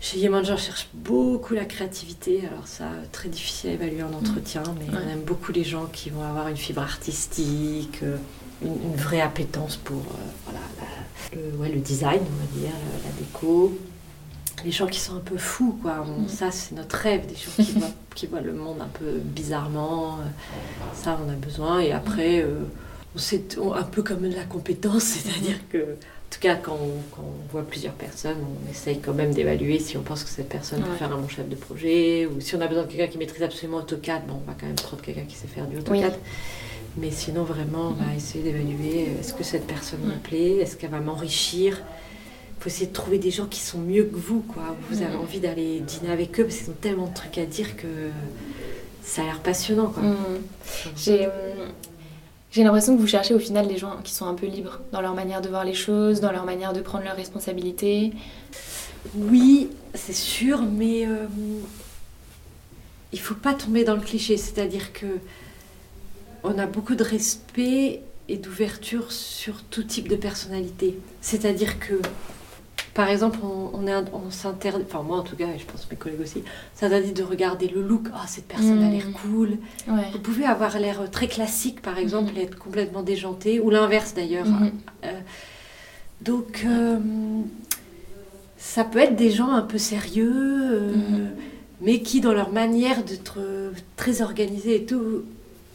Chez 0.00 0.18
Yeman, 0.18 0.44
je 0.44 0.56
cherche 0.56 0.88
beaucoup 0.94 1.54
la 1.54 1.64
créativité. 1.64 2.42
Alors 2.50 2.66
ça, 2.66 2.90
très 3.12 3.28
difficile 3.28 3.70
à 3.70 3.72
évaluer 3.74 4.02
en 4.02 4.12
entretien, 4.12 4.62
mais 4.78 4.86
on 4.90 5.08
aime 5.08 5.22
beaucoup 5.22 5.52
les 5.52 5.64
gens 5.64 5.86
qui 5.86 6.10
vont 6.10 6.22
avoir 6.22 6.48
une 6.48 6.56
fibre 6.56 6.82
artistique, 6.82 8.00
euh, 8.02 8.16
une, 8.62 8.96
vraie 8.96 9.20
appétence 9.20 9.76
pour 9.76 9.98
euh, 9.98 10.44
voilà, 10.44 10.60
le, 11.32 11.56
ouais, 11.56 11.68
le, 11.68 11.80
design, 11.80 12.20
on 12.20 12.58
va 12.58 12.60
dire, 12.60 12.72
la 13.04 13.12
déco 13.18 13.78
les 14.64 14.70
gens 14.70 14.86
qui 14.86 15.00
sont 15.00 15.16
un 15.16 15.20
peu 15.20 15.36
fous, 15.36 15.78
quoi. 15.82 16.04
Mm. 16.04 16.28
Ça, 16.28 16.50
c'est 16.50 16.74
notre 16.74 16.96
rêve, 16.96 17.26
des 17.26 17.34
gens 17.34 17.50
qui 17.56 17.72
voient, 17.78 17.90
qui 18.14 18.26
voient, 18.26 18.40
le 18.40 18.52
monde 18.52 18.80
un 18.80 18.98
peu 18.98 19.18
bizarrement. 19.18 20.18
Euh, 20.18 20.24
ça, 20.94 21.18
on 21.24 21.30
a 21.30 21.34
besoin. 21.34 21.80
Et 21.80 21.92
après, 21.92 22.42
euh, 22.42 22.60
on 23.14 23.18
sait 23.18 23.42
un 23.74 23.82
peu 23.82 24.02
comme 24.02 24.24
la 24.24 24.44
compétence, 24.44 25.02
c'est-à-dire 25.02 25.58
que, 25.70 25.78
en 25.78 26.34
tout 26.34 26.40
cas, 26.40 26.56
quand 26.56 26.78
on, 27.18 27.52
voit 27.52 27.62
plusieurs 27.62 27.92
personnes, 27.92 28.38
on 28.40 28.70
essaye 28.70 29.00
quand 29.00 29.12
même 29.12 29.32
d'évaluer 29.32 29.78
si 29.78 29.96
on 29.96 30.02
pense 30.02 30.24
que 30.24 30.30
cette 30.30 30.48
personne 30.48 30.80
peut 30.80 30.96
faire 30.96 31.12
un 31.12 31.18
bon 31.18 31.28
chef 31.28 31.48
de 31.48 31.56
projet, 31.56 32.26
ou 32.26 32.40
si 32.40 32.56
on 32.56 32.60
a 32.60 32.66
besoin 32.66 32.84
de 32.84 32.88
quelqu'un 32.88 33.08
qui 33.08 33.18
maîtrise 33.18 33.42
absolument 33.42 33.78
AutoCAD, 33.78 34.26
bon, 34.26 34.40
on 34.42 34.50
va 34.50 34.56
quand 34.58 34.66
même 34.66 34.76
prendre 34.76 35.02
quelqu'un 35.02 35.24
qui 35.28 35.36
sait 35.36 35.46
faire 35.46 35.66
du 35.66 35.78
AutoCAD. 35.78 36.14
Mais 36.96 37.10
sinon, 37.10 37.42
vraiment, 37.42 37.88
on 37.88 38.04
va 38.04 38.14
essayer 38.14 38.44
d'évaluer 38.44 39.06
euh, 39.08 39.20
est-ce 39.20 39.32
que 39.32 39.44
cette 39.44 39.66
personne 39.66 40.00
me 40.00 40.16
plaît, 40.16 40.56
est-ce 40.56 40.76
qu'elle 40.76 40.90
va 40.90 41.00
m'enrichir 41.00 41.82
faut 42.62 42.68
essayer 42.68 42.86
de 42.86 42.92
trouver 42.92 43.18
des 43.18 43.32
gens 43.32 43.46
qui 43.46 43.58
sont 43.58 43.78
mieux 43.78 44.04
que 44.04 44.14
vous, 44.14 44.40
quoi. 44.40 44.76
Vous 44.88 45.02
avez 45.02 45.16
mm. 45.16 45.20
envie 45.20 45.40
d'aller 45.40 45.80
dîner 45.80 46.12
avec 46.12 46.38
eux 46.38 46.44
parce 46.44 46.58
qu'ils 46.58 46.70
ont 46.70 46.76
tellement 46.80 47.08
de 47.08 47.14
trucs 47.14 47.36
à 47.38 47.44
dire 47.44 47.76
que 47.76 47.88
ça 49.02 49.22
a 49.22 49.24
l'air 49.24 49.40
passionnant, 49.40 49.88
quoi. 49.88 50.04
Mm. 50.04 50.16
J'ai, 50.96 51.28
j'ai 52.52 52.62
l'impression 52.62 52.94
que 52.94 53.00
vous 53.00 53.08
cherchez 53.08 53.34
au 53.34 53.40
final 53.40 53.66
des 53.66 53.78
gens 53.78 53.96
qui 54.04 54.14
sont 54.14 54.26
un 54.26 54.34
peu 54.34 54.46
libres 54.46 54.78
dans 54.92 55.00
leur 55.00 55.14
manière 55.14 55.40
de 55.40 55.48
voir 55.48 55.64
les 55.64 55.74
choses, 55.74 56.20
dans 56.20 56.30
leur 56.30 56.44
manière 56.44 56.72
de 56.72 56.80
prendre 56.80 57.02
leurs 57.02 57.16
responsabilités. 57.16 58.12
Oui, 59.16 59.68
c'est 59.94 60.14
sûr, 60.14 60.62
mais 60.62 61.04
euh, 61.04 61.26
il 63.12 63.18
faut 63.18 63.34
pas 63.34 63.54
tomber 63.54 63.82
dans 63.82 63.96
le 63.96 64.02
cliché. 64.02 64.36
C'est-à-dire 64.36 64.92
que 64.92 65.18
on 66.44 66.58
a 66.58 66.66
beaucoup 66.66 66.94
de 66.94 67.02
respect 67.02 68.02
et 68.28 68.36
d'ouverture 68.36 69.10
sur 69.10 69.64
tout 69.64 69.82
type 69.82 70.06
de 70.06 70.16
personnalité. 70.16 70.96
C'est-à-dire 71.20 71.80
que 71.80 71.94
par 72.94 73.08
exemple, 73.08 73.38
on, 73.42 73.86
est, 73.86 73.94
on 74.12 74.30
s'interdit, 74.30 74.84
enfin 74.86 75.02
moi 75.02 75.18
en 75.18 75.22
tout 75.22 75.34
cas, 75.34 75.46
et 75.46 75.58
je 75.58 75.64
pense 75.64 75.88
mes 75.90 75.96
collègues 75.96 76.20
aussi, 76.20 76.42
s'interdit 76.74 77.12
de 77.12 77.22
regarder 77.22 77.66
le 77.68 77.80
look. 77.80 78.08
Oh, 78.12 78.18
cette 78.26 78.46
personne 78.46 78.82
a 78.82 78.90
l'air 78.90 79.08
mm. 79.08 79.12
cool. 79.12 79.58
Vous 79.86 80.18
pouvez 80.18 80.44
avoir 80.44 80.78
l'air 80.78 81.10
très 81.10 81.26
classique, 81.26 81.80
par 81.80 81.96
exemple, 81.96 82.32
mm-hmm. 82.32 82.38
et 82.38 82.42
être 82.42 82.58
complètement 82.58 83.02
déjanté, 83.02 83.60
ou 83.60 83.70
l'inverse 83.70 84.12
d'ailleurs. 84.12 84.46
Mm-hmm. 84.46 84.70
Euh, 85.04 85.20
donc, 86.20 86.64
euh, 86.66 86.98
ça 88.58 88.84
peut 88.84 88.98
être 88.98 89.16
des 89.16 89.30
gens 89.30 89.50
un 89.50 89.62
peu 89.62 89.78
sérieux, 89.78 90.60
euh, 90.62 90.92
mais 91.80 92.02
qui, 92.02 92.20
dans 92.20 92.34
leur 92.34 92.52
manière 92.52 93.04
d'être 93.04 93.38
très 93.96 94.20
organisés 94.20 94.76
et 94.76 94.84
tout, 94.84 95.24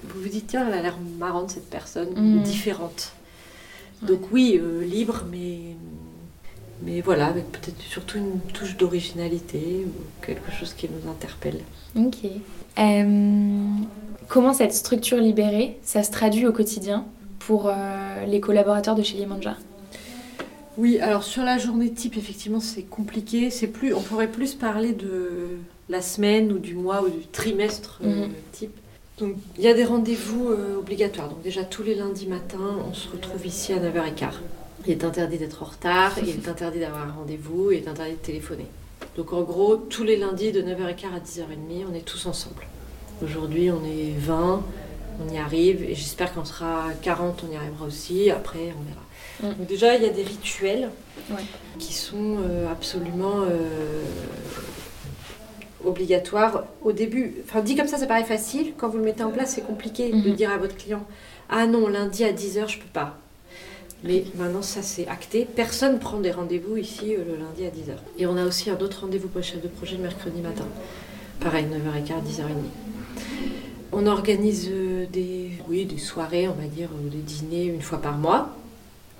vous 0.04 0.22
vous 0.22 0.30
dites, 0.30 0.48
tiens, 0.48 0.68
elle 0.68 0.74
a 0.76 0.82
l'air 0.84 0.98
marrante 1.18 1.50
cette 1.50 1.70
personne, 1.70 2.44
différente. 2.44 3.14
Donc 4.04 4.32
oui, 4.32 4.62
libre, 4.86 5.24
mais 5.32 5.76
mais 6.84 7.02
voilà, 7.02 7.28
avec 7.28 7.52
peut-être 7.52 7.82
surtout 7.82 8.18
une 8.18 8.40
touche 8.54 8.78
d'originalité 8.78 9.86
ou 9.86 10.26
quelque 10.26 10.52
chose 10.52 10.74
qui 10.74 10.88
nous 10.88 11.10
interpelle. 11.10 11.60
Ok. 11.96 12.26
Euh, 12.78 13.66
comment 14.28 14.54
cette 14.54 14.74
structure 14.74 15.18
libérée, 15.18 15.78
ça 15.82 16.04
se 16.04 16.12
traduit 16.12 16.46
au 16.46 16.52
quotidien 16.52 17.06
pour 17.40 17.68
euh, 17.68 18.26
les 18.28 18.40
collaborateurs 18.40 18.96
de 18.96 19.02
chez 19.02 19.18
Limanja 19.18 19.58
Oui, 20.78 21.00
alors 21.00 21.24
sur 21.24 21.44
la 21.44 21.58
journée 21.58 21.92
type, 21.92 22.18
effectivement, 22.18 22.60
c'est 22.60 22.84
compliqué. 22.84 23.50
C'est 23.50 23.68
plus, 23.68 23.94
on 23.94 24.02
pourrait 24.02 24.32
plus 24.32 24.54
parler 24.54 24.94
de 24.94 25.58
la 25.90 26.02
semaine 26.02 26.52
ou 26.52 26.60
du 26.60 26.76
mois 26.76 27.02
ou 27.02 27.10
du 27.10 27.26
trimestre 27.26 28.02
euh, 28.04 28.28
mhm. 28.28 28.34
type. 28.52 28.76
Donc, 29.18 29.34
il 29.58 29.64
y 29.64 29.68
a 29.68 29.74
des 29.74 29.84
rendez-vous 29.86 30.50
obligatoires. 30.78 31.28
Donc, 31.30 31.42
déjà, 31.42 31.64
tous 31.64 31.82
les 31.82 31.96
lundis 31.96 32.28
matins, 32.28 32.78
on 32.88 32.94
se 32.94 33.10
retrouve 33.10 33.48
ici 33.48 33.74
à 33.74 33.78
9h15. 33.78 34.28
Il 34.86 34.92
est 34.92 35.04
interdit 35.04 35.38
d'être 35.38 35.64
en 35.64 35.66
retard, 35.66 36.14
il 36.22 36.30
est 36.30 36.48
interdit 36.48 36.80
d'avoir 36.80 37.08
un 37.08 37.12
rendez-vous, 37.12 37.72
il 37.72 37.84
est 37.84 37.88
interdit 37.88 38.14
de 38.14 38.18
téléphoner. 38.18 38.68
Donc 39.16 39.34
en 39.34 39.42
gros, 39.42 39.76
tous 39.78 40.04
les 40.04 40.18
lundis 40.18 40.52
de 40.52 40.62
9h15 40.62 41.16
à 41.16 41.20
10h30, 41.20 41.86
on 41.92 41.96
est 41.96 42.06
tous 42.06 42.26
ensemble. 42.28 42.68
Aujourd'hui, 43.24 43.72
on 43.72 43.84
est 43.84 44.14
20, 44.18 44.64
on 45.26 45.34
y 45.34 45.38
arrive, 45.38 45.84
et 45.84 45.96
j'espère 45.96 46.34
qu'on 46.34 46.46
sera 46.46 46.90
40, 47.02 47.44
on 47.48 47.52
y 47.52 47.56
arrivera 47.56 47.86
aussi, 47.86 48.30
après 48.30 48.74
on 48.78 48.84
verra. 48.84 49.54
Mm. 49.54 49.58
Donc 49.58 49.68
déjà, 49.68 49.96
il 49.96 50.04
y 50.04 50.06
a 50.06 50.10
des 50.10 50.24
rituels 50.24 50.90
qui 51.80 51.94
sont 51.94 52.38
euh, 52.40 52.72
absolument 52.72 53.42
euh, 53.42 54.04
obligatoires. 55.84 56.66
Au 56.84 56.92
début, 56.92 57.38
enfin 57.44 57.62
dit 57.62 57.76
comme 57.76 57.88
ça, 57.88 57.98
ça 57.98 58.06
paraît 58.06 58.24
facile, 58.24 58.74
quand 58.78 58.90
vous 58.90 59.00
le 59.00 59.04
mettez 59.04 59.24
en 59.24 59.32
place, 59.32 59.54
c'est 59.56 59.66
compliqué 59.66 60.12
de 60.12 60.16
mm-hmm. 60.16 60.36
dire 60.36 60.52
à 60.52 60.58
votre 60.58 60.76
client, 60.76 61.04
ah 61.50 61.66
non, 61.66 61.88
lundi 61.88 62.24
à 62.24 62.32
10h, 62.32 62.68
je 62.68 62.78
peux 62.80 62.92
pas. 62.94 63.18
Mais 64.04 64.26
maintenant, 64.36 64.62
ça 64.62 64.82
c'est 64.82 65.08
acté. 65.08 65.46
Personne 65.46 66.00
prend 66.00 66.20
des 66.20 66.32
rendez-vous 66.32 66.78
ici 66.78 67.16
euh, 67.16 67.24
le 67.26 67.36
lundi 67.36 67.66
à 67.66 67.70
10h. 67.70 67.98
Et 68.20 68.28
on 68.28 68.38
a 68.38 68.46
aussi 68.46 68.70
un 68.70 68.78
autre 68.78 69.02
rendez-vous 69.02 69.28
pour 69.28 69.40
le 69.40 69.44
chef 69.44 69.62
de 69.62 69.68
projet 69.68 69.98
le 69.98 70.04
mercredi 70.04 70.42
matin. 70.42 70.66
Pareil, 71.40 71.66
9h15, 71.66 72.24
10h30. 72.24 72.48
On 73.92 74.06
organise 74.06 74.70
euh, 74.72 75.06
des, 75.12 75.52
oui, 75.68 75.86
des 75.86 75.98
soirées, 75.98 76.48
on 76.48 76.54
va 76.54 76.68
dire, 76.68 76.90
ou 76.94 77.10
des 77.10 77.18
dîners 77.18 77.66
une 77.66 77.82
fois 77.82 78.00
par 78.00 78.18
mois. 78.18 78.56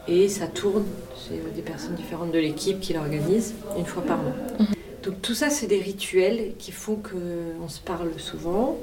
Et 0.08 0.30
ça 0.30 0.48
tourne, 0.48 0.86
c'est 1.18 1.36
euh, 1.36 1.56
des 1.56 1.62
personnes 1.62 1.96
différentes 1.96 2.32
de 2.32 2.40
l'équipe 2.40 2.80
qui 2.80 2.94
l'organisent 2.94 3.56
une 3.78 3.86
fois 3.86 4.04
par 4.04 4.18
mois. 4.18 4.34
Mhm. 4.60 4.68
Donc 5.04 5.22
tout 5.22 5.34
ça, 5.34 5.50
c'est 5.50 5.68
des 5.68 5.80
rituels 5.80 6.54
qui 6.60 6.72
font 6.72 6.98
qu'on 6.98 7.70
se 7.70 7.80
parle 7.80 8.12
souvent. 8.18 8.78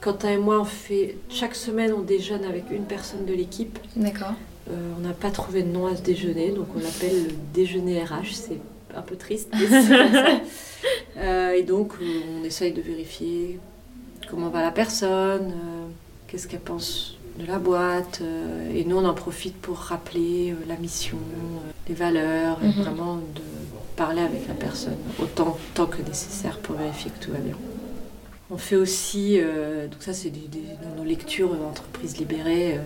Quentin 0.00 0.30
et 0.30 0.36
moi, 0.36 0.60
on 0.60 0.64
fait 0.64 1.16
chaque 1.28 1.54
semaine, 1.54 1.92
on 1.92 2.00
déjeune 2.00 2.44
avec 2.44 2.64
une 2.70 2.84
personne 2.84 3.24
de 3.24 3.32
l'équipe. 3.32 3.78
D'accord. 3.96 4.34
Euh, 4.70 4.92
on 4.96 5.00
n'a 5.00 5.12
pas 5.12 5.30
trouvé 5.30 5.62
de 5.62 5.68
nom 5.68 5.86
à 5.86 5.96
ce 5.96 6.02
déjeuner, 6.02 6.50
donc 6.50 6.66
on 6.76 6.78
l'appelle 6.78 7.24
le 7.24 7.32
déjeuner 7.52 8.02
RH. 8.02 8.32
C'est 8.32 8.60
un 8.96 9.02
peu 9.02 9.16
triste. 9.16 9.52
euh, 11.16 11.52
et 11.52 11.62
donc, 11.62 11.92
on 12.00 12.44
essaye 12.44 12.72
de 12.72 12.80
vérifier 12.80 13.58
comment 14.28 14.48
va 14.48 14.62
la 14.62 14.70
personne, 14.70 15.52
euh, 15.52 15.86
qu'est-ce 16.26 16.48
qu'elle 16.48 16.60
pense 16.60 17.16
de 17.38 17.46
la 17.46 17.58
boîte. 17.58 18.20
Euh, 18.22 18.74
et 18.74 18.84
nous, 18.84 18.96
on 18.96 19.04
en 19.04 19.14
profite 19.14 19.56
pour 19.56 19.76
rappeler 19.76 20.54
la 20.68 20.76
mission, 20.76 21.18
les 21.88 21.94
valeurs, 21.94 22.58
et 22.62 22.68
mhm. 22.68 22.72
vraiment 22.72 23.16
de 23.16 23.42
parler 23.96 24.22
avec 24.22 24.48
la 24.48 24.54
personne 24.54 24.96
autant, 25.20 25.56
tant 25.74 25.86
que 25.86 26.02
nécessaire 26.02 26.58
pour 26.58 26.76
vérifier 26.76 27.10
que 27.10 27.24
tout 27.24 27.32
va 27.32 27.38
bien. 27.38 27.56
On 28.52 28.58
fait 28.58 28.76
aussi, 28.76 29.38
euh, 29.40 29.86
donc 29.86 30.02
ça 30.02 30.12
c'est 30.12 30.30
dans 30.30 30.94
nos 30.98 31.04
lectures 31.04 31.54
d'entreprises 31.54 32.18
libérées, 32.18 32.74
euh, 32.74 32.80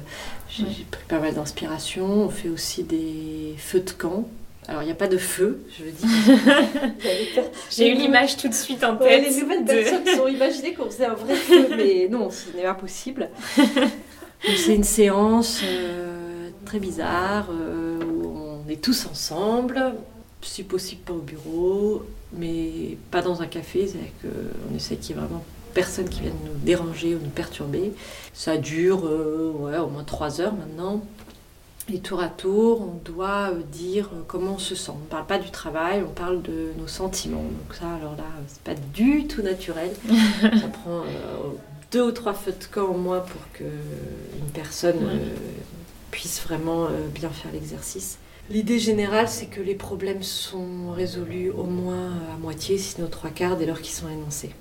j'ai 0.48 0.64
pris 0.64 1.04
pas 1.08 1.18
mal 1.18 1.34
d'inspiration. 1.34 2.04
On 2.06 2.28
fait 2.28 2.48
aussi 2.48 2.84
des 2.84 3.54
feux 3.58 3.80
de 3.80 3.90
camp 3.90 4.28
Alors, 4.68 4.82
il 4.82 4.86
n'y 4.86 4.92
a 4.92 4.96
pas 4.96 5.08
de 5.08 5.18
feu, 5.18 5.60
je 5.76 5.84
le 5.84 5.90
dis. 5.90 6.06
J'ai 7.70 7.90
eu 7.90 7.94
l'image 7.94 8.36
tout 8.36 8.48
de 8.48 8.54
suite 8.54 8.84
en 8.84 8.96
tête. 8.96 9.24
les 9.28 9.40
nouvelles 9.40 9.64
personnes 9.64 10.06
sont 10.06 10.28
imaginées 10.28 10.74
qu'on 10.74 10.88
faisait 10.88 11.06
un 11.06 11.14
vrai 11.14 11.34
feu, 11.34 11.68
mais 11.76 12.06
non, 12.10 12.30
ce 12.30 12.56
n'est 12.56 12.62
pas 12.62 12.74
possible. 12.74 13.28
C'est 14.42 14.74
une 14.74 14.84
séance 14.84 15.62
euh, 15.64 16.50
très 16.64 16.78
bizarre 16.78 17.48
euh, 17.50 17.98
où 18.04 18.62
on 18.64 18.70
est 18.70 18.80
tous 18.80 19.06
ensemble, 19.06 19.94
si 20.42 20.62
possible 20.62 21.00
pas 21.02 21.12
au 21.12 21.22
bureau, 21.22 22.04
mais 22.32 22.96
pas 23.10 23.20
dans 23.20 23.42
un 23.42 23.46
café, 23.46 23.88
c'est-à-dire 23.88 24.12
qu'on 24.22 24.76
essaie 24.76 24.94
qu'il 24.94 25.16
y 25.16 25.18
ait 25.18 25.22
vraiment 25.22 25.44
personne 25.76 26.08
qui 26.08 26.22
vienne 26.22 26.34
nous 26.46 26.58
déranger 26.64 27.14
ou 27.14 27.18
nous 27.22 27.28
perturber. 27.28 27.92
Ça 28.32 28.56
dure 28.56 29.06
euh, 29.06 29.52
ouais, 29.58 29.76
au 29.76 29.88
moins 29.88 30.04
trois 30.04 30.40
heures 30.40 30.54
maintenant. 30.54 31.02
Et 31.92 31.98
tour 31.98 32.20
à 32.20 32.28
tour, 32.28 32.80
on 32.80 32.98
doit 33.04 33.50
dire 33.70 34.08
comment 34.26 34.54
on 34.54 34.58
se 34.58 34.74
sent. 34.74 34.90
On 34.92 35.04
ne 35.04 35.10
parle 35.10 35.26
pas 35.26 35.38
du 35.38 35.50
travail, 35.50 36.02
on 36.02 36.12
parle 36.12 36.40
de 36.40 36.72
nos 36.78 36.88
sentiments. 36.88 37.42
Donc 37.42 37.76
ça, 37.78 37.84
alors 37.94 38.16
là, 38.16 38.24
c'est 38.48 38.62
pas 38.62 38.74
du 38.94 39.26
tout 39.26 39.42
naturel. 39.42 39.90
ça 40.40 40.68
prend 40.68 41.02
deux 41.92 42.02
ou 42.02 42.10
trois 42.10 42.32
feux 42.32 42.54
de 42.58 42.64
camp 42.64 42.86
au 42.86 42.96
moins 42.96 43.20
pour 43.20 43.42
qu'une 43.52 44.50
personne 44.52 44.96
puisse 46.10 46.40
vraiment 46.40 46.88
bien 47.14 47.28
faire 47.28 47.52
l'exercice. 47.52 48.18
L'idée 48.50 48.80
générale, 48.80 49.28
c'est 49.28 49.46
que 49.46 49.60
les 49.60 49.74
problèmes 49.76 50.22
sont 50.24 50.90
résolus 50.90 51.50
au 51.50 51.64
moins 51.64 52.12
à 52.34 52.38
moitié, 52.38 52.78
sinon 52.78 53.08
trois 53.08 53.30
quarts, 53.30 53.56
dès 53.56 53.66
lors 53.66 53.80
qu'ils 53.80 53.94
sont 53.94 54.08
énoncés. 54.08 54.52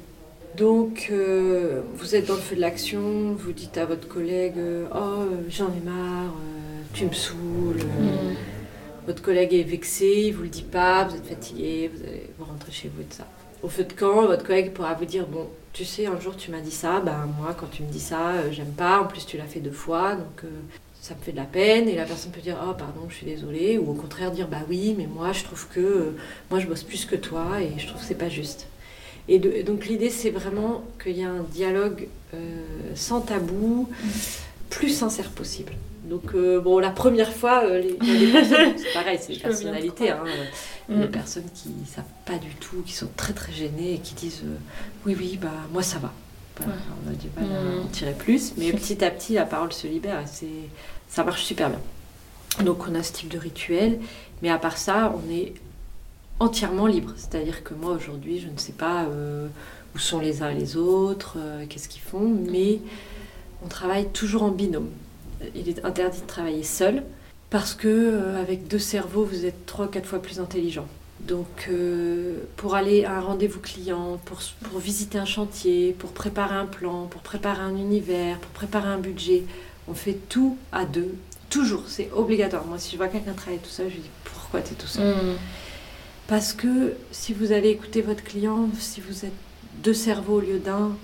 Donc, 0.56 1.08
euh, 1.12 1.82
vous 1.96 2.16
êtes 2.16 2.28
dans 2.28 2.36
le 2.36 2.42
feu 2.42 2.56
de 2.56 2.62
l'action, 2.62 3.34
vous 3.34 3.52
dites 3.52 3.78
à 3.78 3.86
votre 3.86 4.08
collègue 4.08 4.58
euh, 4.58 4.86
Oh, 4.94 5.26
j'en 5.50 5.68
ai 5.68 5.82
marre, 5.84 6.32
euh, 6.32 6.82
tu 6.94 7.06
me 7.06 7.14
saoules. 7.14 7.84
Mm. 7.84 8.36
Votre 9.08 9.22
collègue 9.22 9.54
est 9.54 9.64
vexé, 9.64 10.26
il 10.28 10.34
vous 10.34 10.44
le 10.44 10.50
dit 10.50 10.64
pas, 10.64 11.04
vous 11.04 11.16
êtes 11.16 11.28
fatigué, 11.28 11.92
vous 11.94 12.04
allez 12.04 12.30
vous 12.38 12.46
rentrer 12.46 12.72
chez 12.72 12.90
vous 12.94 13.02
et 13.02 13.06
tout 13.06 13.18
ça. 13.18 13.28
Au 13.64 13.68
feu 13.68 13.84
de 13.84 13.94
camp, 13.94 14.28
votre 14.28 14.46
collègue 14.46 14.72
pourra 14.72 14.94
vous 14.94 15.06
dire 15.06 15.28
Bon, 15.28 15.48
tu 15.74 15.84
sais, 15.84 16.06
un 16.06 16.20
jour 16.20 16.38
tu 16.38 16.52
m'as 16.52 16.62
dit 16.62 16.72
ça, 16.72 17.02
ben 17.02 17.28
moi, 17.38 17.54
quand 17.60 17.70
tu 17.70 17.84
me 17.84 17.92
dis 17.92 18.00
ça, 18.00 18.50
j'aime 18.52 18.72
pas, 18.72 19.02
en 19.02 19.06
plus 19.06 19.26
tu 19.26 19.38
l'as 19.38 19.46
fait 19.46 19.60
deux 19.60 19.72
fois, 19.72 20.16
donc 20.16 20.44
ça 21.06 21.14
me 21.14 21.20
fait 21.20 21.34
de 21.34 21.38
la 21.38 21.44
peine 21.44 21.88
et 21.88 21.96
la 21.96 22.06
personne 22.06 22.32
peut 22.32 22.42
dire 22.42 22.58
oh 22.68 22.74
pardon 22.74 23.02
je 23.10 23.14
suis 23.14 23.28
désolée 23.28 23.78
ou 23.78 23.92
au 23.92 23.94
contraire 23.94 24.32
dire 24.32 24.48
bah 24.48 24.62
oui 24.68 24.96
mais 24.98 25.06
moi 25.06 25.34
je 25.34 25.44
trouve 25.44 25.68
que 25.68 25.80
euh, 25.80 26.18
moi 26.50 26.60
je 26.60 26.66
bosse 26.66 26.82
plus 26.82 27.06
que 27.06 27.16
toi 27.16 27.62
et 27.62 27.78
je 27.78 27.86
trouve 27.86 28.02
que 28.02 28.08
c'est 28.08 28.16
pas 28.16 28.28
juste 28.28 28.66
et, 29.28 29.40
donc 29.64 29.86
l'idée 29.88 30.10
c'est 30.10 30.30
vraiment 30.30 30.84
qu'il 31.02 31.18
y 31.18 31.24
a 31.24 31.30
un 31.30 31.44
dialogue 31.52 32.08
euh, 32.34 32.38
sans 32.96 33.22
tabou 33.22 33.90
plus 34.70 34.90
sincère 34.90 35.30
possible. 35.30 35.74
Donc 36.06 36.36
euh, 36.36 36.60
bon 36.60 36.78
la 36.78 36.92
première 36.92 37.34
fois 37.34 37.68
les, 37.68 37.94
personnes 38.32 38.74
c'est 38.78 38.94
pareil 38.94 39.18
c'est 39.20 39.34
les 39.34 39.40
personnalités 39.40 40.12
hein, 40.12 40.24
mm. 40.88 41.02
les 41.02 41.08
personnes 41.08 41.50
qui 41.56 41.70
savent 41.88 42.04
pas 42.26 42.38
du 42.38 42.54
tout 42.60 42.84
qui 42.86 42.94
sont 42.94 43.10
très 43.18 43.34
très 43.34 43.52
gênées 43.52 43.96
et 43.96 43.98
qui 43.98 44.14
disent 44.14 44.44
oui 45.06 45.16
oui 45.18 45.40
bah 45.42 45.50
moi 45.72 45.82
ça 45.82 45.98
va. 45.98 46.14
On 46.62 47.12
a 47.12 47.14
du 47.14 47.28
mal 47.36 47.46
à 47.52 47.84
en 47.84 47.88
tirer 47.88 48.14
plus, 48.14 48.54
mais 48.58 48.72
petit 48.72 49.04
à 49.04 49.12
petit, 49.12 49.34
la 49.34 49.46
parole 49.46 49.74
se 49.74 49.88
libère 49.88 50.22
et 50.22 50.70
ça 51.08 51.24
marche 51.24 51.44
super 51.44 51.70
bien. 51.70 51.82
Donc 52.64 52.88
on 52.90 52.96
a 52.96 53.04
ce 53.04 53.12
type 53.12 53.30
de 53.30 53.38
rituel, 53.38 54.00
mais 54.42 54.50
à 54.50 54.58
part 54.58 54.78
ça, 54.78 55.14
on 55.16 55.34
est 55.34 55.54
entièrement 56.40 56.88
libre. 56.88 57.14
C'est-à-dire 57.16 57.64
que 57.64 57.74
moi 57.74 57.92
aujourd'hui, 57.92 58.40
je 58.40 58.48
ne 58.48 58.58
sais 58.58 58.74
pas 58.74 59.04
euh, 59.06 59.48
où 59.96 60.00
sont 60.00 60.20
les 60.20 60.42
uns 60.42 60.50
et 60.50 60.56
les 60.56 60.78
autres, 60.78 61.38
euh, 61.38 61.66
qu'est-ce 61.68 61.88
qu'ils 61.88 62.02
font, 62.02 62.36
mais 62.52 62.80
on 63.64 63.68
travaille 63.68 64.10
toujours 64.10 64.44
en 64.44 64.50
binôme. 64.50 64.90
Il 65.56 65.70
est 65.70 65.84
interdit 65.86 66.22
de 66.22 66.28
travailler 66.28 66.64
seul 66.64 67.04
parce 67.50 67.74
que 67.74 67.88
euh, 67.88 68.42
avec 68.42 68.68
deux 68.68 68.80
cerveaux, 68.80 69.24
vous 69.24 69.46
êtes 69.46 69.66
trois 69.66 69.90
quatre 69.90 70.08
fois 70.08 70.22
plus 70.22 70.40
intelligent. 70.40 70.88
Donc, 71.22 71.70
pour 72.58 72.76
aller 72.76 73.06
à 73.06 73.14
un 73.18 73.22
rendez-vous 73.22 73.62
client, 73.62 74.20
pour, 74.26 74.40
visiter 74.80 75.18
un 75.18 75.26
chantier, 75.26 75.96
pour 75.98 76.12
préparer 76.12 76.56
un 76.56 76.66
plan, 76.66 77.08
pour 77.08 77.22
préparer 77.22 77.62
un 77.62 77.76
univers, 77.76 78.38
pour 78.38 78.52
préparer 78.52 78.90
un 78.90 79.00
budget, 79.00 79.44
on 79.88 79.96
fait 79.96 80.20
tout 80.30 80.58
à 80.72 80.86
deux. 80.86 81.16
Toujours, 81.50 81.84
c'est 81.88 82.12
obligatoire. 82.12 82.66
Moi, 82.66 82.78
si 82.78 82.92
je 82.92 82.98
vois 82.98 83.08
quelqu'un 83.08 83.32
travailler 83.32 83.62
tout 83.62 83.70
seul, 83.70 83.88
je 83.90 83.96
lui 83.96 84.02
dis 84.02 84.10
pourquoi 84.26 84.62
tu 84.62 84.74
es 84.74 84.76
tout 84.76 84.88
seul? 84.88 85.16
Mm. 85.16 85.38
Parce 86.28 86.54
que 86.54 86.96
si 87.12 87.34
vous 87.34 87.52
allez 87.52 87.70
écouter 87.70 88.02
votre 88.02 88.24
client, 88.24 88.68
si 88.80 89.00
vous 89.00 89.26
êtes 89.26 89.34
deux 89.84 89.94
cerveaux 89.94 90.38
au 90.38 90.42
lieu 90.42 90.58
d'un, 90.58 90.98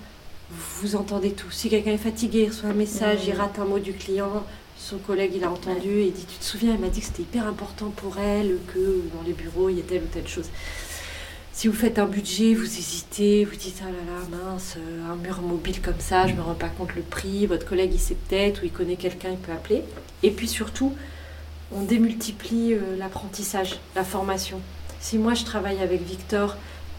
vous 0.50 0.96
entendez 0.96 1.30
tout. 1.30 1.50
Si 1.50 1.68
quelqu'un 1.70 1.92
est 1.92 1.98
fatigué, 1.98 2.42
il 2.42 2.48
reçoit 2.48 2.70
un 2.70 2.74
message, 2.74 3.20
il 3.26 3.34
rate 3.34 3.58
un 3.60 3.64
mot 3.64 3.78
du 3.78 3.92
client, 3.92 4.44
son 4.76 4.98
collègue, 4.98 5.32
il 5.36 5.44
a 5.44 5.50
entendu 5.50 5.88
et 5.88 6.06
il 6.06 6.12
dit 6.12 6.26
Tu 6.26 6.38
te 6.38 6.44
souviens, 6.44 6.74
elle 6.74 6.80
m'a 6.80 6.88
dit 6.88 7.00
que 7.00 7.06
c'était 7.06 7.22
hyper 7.22 7.46
important 7.46 7.90
pour 7.90 8.18
elle, 8.18 8.58
que 8.74 9.02
dans 9.14 9.22
les 9.24 9.32
bureaux, 9.32 9.68
il 9.68 9.76
y 9.76 9.80
a 9.80 9.84
telle 9.84 10.02
ou 10.02 10.06
telle 10.12 10.26
chose. 10.26 10.50
Si 11.52 11.68
vous 11.68 11.74
faites 11.74 12.00
un 12.00 12.06
budget, 12.06 12.54
vous 12.54 12.64
hésitez, 12.64 13.44
vous 13.44 13.54
dites 13.54 13.80
Ah 13.82 13.92
là 13.92 13.92
là, 13.92 14.36
mince, 14.36 14.76
un 15.08 15.14
mur 15.14 15.40
mobile 15.40 15.80
comme 15.80 16.00
ça, 16.00 16.26
je 16.26 16.34
me 16.34 16.40
rends 16.40 16.54
pas 16.54 16.68
compte 16.68 16.96
le 16.96 17.02
prix, 17.02 17.46
votre 17.46 17.66
collègue, 17.66 17.92
il 17.94 18.00
sait 18.00 18.16
peut-être, 18.16 18.62
ou 18.62 18.64
il 18.64 18.72
connaît 18.72 18.96
quelqu'un, 18.96 19.30
il 19.30 19.38
peut 19.38 19.52
appeler. 19.52 19.84
Et 20.24 20.32
puis 20.32 20.48
surtout, 20.48 20.92
on 21.70 21.82
démultiplie 21.82 22.74
euh, 22.74 22.96
l'apprentissage, 22.98 23.78
la 23.94 24.04
formation. 24.04 24.60
Si 25.02 25.18
moi, 25.18 25.34
je 25.34 25.44
travaille 25.44 25.80
avec 25.80 26.00
Victor 26.02 26.56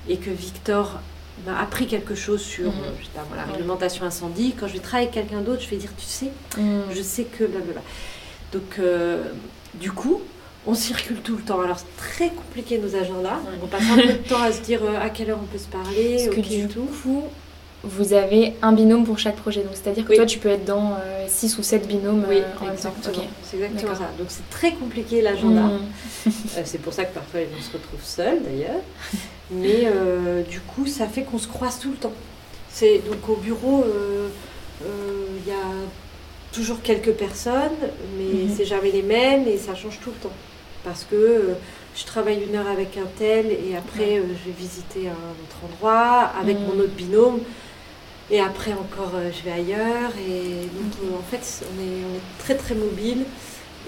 et 0.09 0.17
que 0.17 0.29
Victor 0.29 0.99
m'a 1.45 1.57
appris 1.57 1.87
quelque 1.87 2.15
chose 2.15 2.41
sur 2.41 2.69
mhm. 2.69 2.83
euh, 2.83 3.35
la 3.37 3.43
réglementation 3.45 4.05
incendie. 4.05 4.53
Quand 4.59 4.67
je 4.67 4.73
vais 4.73 4.79
travailler 4.79 5.07
avec 5.07 5.27
quelqu'un 5.29 5.41
d'autre, 5.41 5.61
je 5.61 5.69
vais 5.69 5.77
dire, 5.77 5.89
tu 5.97 6.05
sais, 6.05 6.31
mhm. 6.57 6.83
je 6.93 7.01
sais 7.01 7.23
que 7.23 7.45
blablabla. 7.45 7.81
Donc, 8.51 8.77
euh, 8.77 9.23
du 9.75 9.91
coup, 9.91 10.21
on 10.67 10.75
circule 10.75 11.21
tout 11.21 11.37
le 11.37 11.43
temps. 11.43 11.61
Alors, 11.61 11.79
c'est 11.79 11.97
très 11.97 12.29
compliqué 12.29 12.77
nos 12.77 12.93
agendas. 12.93 13.39
On 13.63 13.67
passe 13.67 13.89
un 13.89 13.95
peu 13.95 14.07
de 14.07 14.13
temps 14.29 14.41
à 14.41 14.51
se 14.51 14.61
dire 14.61 14.81
euh, 14.83 15.01
à 15.01 15.09
quelle 15.09 15.31
heure 15.31 15.39
on 15.41 15.45
peut 15.45 15.57
se 15.57 15.69
parler. 15.69 16.17
Parce 16.25 16.35
que 16.35 16.41
du 16.41 16.67
tout. 16.67 16.87
coup, 17.01 17.23
vous 17.83 18.13
avez 18.13 18.53
un 18.61 18.71
binôme 18.71 19.03
pour 19.03 19.19
chaque 19.19 19.35
projet. 19.35 19.61
Donc, 19.61 19.73
c'est-à-dire 19.73 20.05
que 20.05 20.15
toi, 20.15 20.25
tu 20.25 20.39
peux 20.39 20.49
être 20.49 20.65
dans 20.65 20.97
6 21.27 21.57
ou 21.57 21.63
7 21.63 21.87
binômes 21.87 22.25
oui, 22.29 22.41
en 22.61 22.65
même 22.65 22.75
temps. 22.75 22.93
C'est 23.43 23.57
exactement 23.57 23.95
ça. 23.95 24.09
Donc, 24.17 24.27
c'est 24.29 24.49
très 24.49 24.71
compliqué 24.71 25.21
l'agenda. 25.21 25.61
Mhm. 25.61 26.31
c'est 26.63 26.81
pour 26.81 26.93
ça 26.93 27.03
que 27.05 27.13
parfois, 27.13 27.41
les 27.41 27.47
gens 27.47 27.61
se 27.61 27.73
retrouvent 27.73 28.03
seuls, 28.03 28.41
d'ailleurs. 28.43 28.81
Mais 29.51 29.83
euh, 29.85 30.41
du 30.43 30.59
coup, 30.59 30.87
ça 30.87 31.07
fait 31.07 31.23
qu'on 31.23 31.37
se 31.37 31.47
croise 31.47 31.79
tout 31.79 31.91
le 31.91 31.97
temps. 31.97 32.13
C'est 32.69 32.99
donc 32.99 33.27
au 33.29 33.35
bureau, 33.35 33.83
euh, 33.83 34.29
euh, 34.83 35.25
il 35.37 35.47
y 35.47 35.51
a 35.51 35.71
toujours 36.51 36.81
quelques 36.81 37.11
personnes, 37.11 37.77
mais 38.17 38.45
mhm. 38.45 38.53
c'est 38.55 38.65
jamais 38.65 38.91
les 38.91 39.03
mêmes 39.03 39.47
et 39.47 39.57
ça 39.57 39.75
change 39.75 39.99
tout 40.01 40.09
le 40.09 40.29
temps. 40.29 40.35
Parce 40.83 41.03
que 41.03 41.49
je 41.95 42.05
travaille 42.05 42.43
une 42.43 42.55
heure 42.55 42.67
avec 42.67 42.97
un 42.97 43.07
tel 43.17 43.47
et 43.47 43.75
après 43.77 44.15
je 44.15 44.49
vais 44.49 44.55
visiter 44.57 45.07
un 45.07 45.11
autre 45.11 45.57
endroit 45.63 46.31
avec 46.41 46.59
mhm. 46.59 46.65
mon 46.65 46.83
autre 46.83 46.93
binôme. 46.93 47.39
Et 48.31 48.39
après 48.39 48.73
encore, 48.73 49.11
je 49.31 49.43
vais 49.43 49.51
ailleurs. 49.51 50.11
Et 50.27 50.67
donc, 50.67 51.17
en 51.17 51.23
fait, 51.23 51.63
on 51.63 51.81
est, 51.81 52.05
on 52.05 52.15
est, 52.15 52.43
très 52.43 52.55
très 52.55 52.75
mobile. 52.75 53.25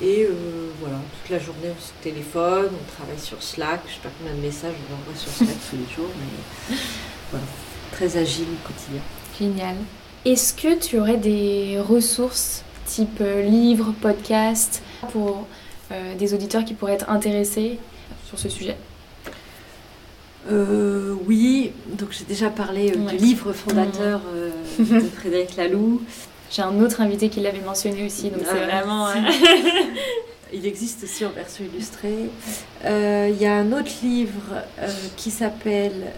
Et 0.01 0.23
euh, 0.23 0.71
voilà, 0.81 0.97
toute 1.21 1.29
la 1.29 1.39
journée 1.39 1.69
on 1.69 1.81
se 1.81 1.91
téléphone, 2.03 2.69
on 2.73 2.91
travaille 2.91 3.19
sur 3.19 3.41
Slack, 3.41 3.81
je 3.88 3.93
sais 3.93 3.99
pas 4.03 4.09
combien 4.19 4.36
de 4.36 4.41
messages 4.41 4.73
on 4.89 4.93
envoie 4.93 5.15
sur 5.17 5.31
Slack 5.31 5.55
tous 5.69 5.77
les 5.77 5.95
jours, 5.95 6.11
mais 6.19 6.75
voilà, 7.31 7.45
très 7.93 8.17
agile 8.17 8.47
au 8.53 8.67
quotidien. 8.67 9.01
Génial. 9.39 9.75
Est-ce 10.25 10.53
que 10.53 10.77
tu 10.77 10.99
aurais 10.99 11.15
des 11.15 11.79
ressources 11.79 12.63
type 12.86 13.19
euh, 13.21 13.41
livres, 13.41 13.93
podcasts 14.01 14.83
pour 15.13 15.47
euh, 15.91 16.15
des 16.15 16.33
auditeurs 16.33 16.65
qui 16.65 16.73
pourraient 16.73 16.93
être 16.93 17.09
intéressés 17.09 17.79
sur 18.27 18.38
ce 18.38 18.49
sujet? 18.49 18.75
Oui, 20.49 21.71
donc 21.97 22.09
j'ai 22.11 22.25
déjà 22.25 22.49
parlé 22.49 22.91
du 22.91 23.17
livre 23.17 23.53
fondateur 23.53 24.21
de 24.79 24.99
Frédéric 24.99 25.55
Laloux. 25.55 26.01
J'ai 26.51 26.61
un 26.61 26.79
autre 26.79 27.01
invité 27.01 27.29
qui 27.29 27.39
l'avait 27.39 27.59
mentionné 27.59 28.05
aussi, 28.05 28.29
donc 28.29 28.41
c'est 28.45 28.63
ah, 28.63 28.65
vraiment. 28.65 29.07
Euh, 29.07 29.13
il 30.53 30.65
existe 30.65 31.03
aussi 31.03 31.25
en 31.25 31.31
version 31.31 31.65
illustrée. 31.65 32.29
Euh, 32.85 33.29
il 33.31 33.41
y 33.41 33.45
a 33.45 33.55
un 33.55 33.71
autre 33.71 33.91
livre 34.03 34.63
euh, 34.79 34.87
qui 35.17 35.31
s'appelle 35.31 36.13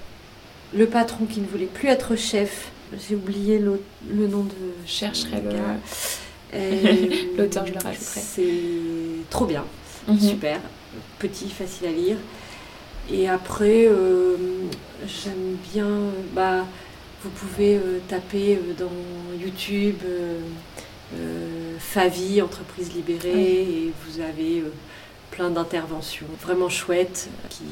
Le 0.75 0.85
patron 0.85 1.25
qui 1.25 1.39
ne 1.39 1.47
voulait 1.47 1.65
plus 1.65 1.87
être 1.87 2.15
chef. 2.15 2.71
J'ai 3.07 3.15
oublié 3.15 3.59
le, 3.59 3.79
nom 4.27 4.43
de. 4.43 4.53
chercherai 4.85 5.41
L'auteur, 7.37 7.65
je 7.65 7.73
le 7.73 7.79
rajouterai. 7.79 8.21
C'est 8.21 8.53
trop 9.29 9.45
bien, 9.45 9.65
mhm. 10.07 10.19
super, 10.19 10.59
petit, 11.19 11.49
facile 11.49 11.87
à 11.87 11.91
lire. 11.91 12.17
Et 13.11 13.27
après, 13.29 13.89
j'aime 15.05 15.57
bien. 15.73 15.87
Bah, 16.33 16.65
vous 17.23 17.29
pouvez 17.29 17.75
euh, 17.75 17.99
taper 18.07 18.55
euh, 18.55 18.73
dans 18.77 19.39
YouTube 19.39 19.97
euh, 20.05 21.75
Favi, 21.79 22.41
entreprise 22.41 22.93
libérée, 22.93 23.61
et 23.61 23.93
vous 24.05 24.19
avez 24.19 24.63
plein 25.31 25.49
d'interventions 25.49 26.27
vraiment 26.41 26.69
chouettes 26.69 27.29
qui, 27.49 27.63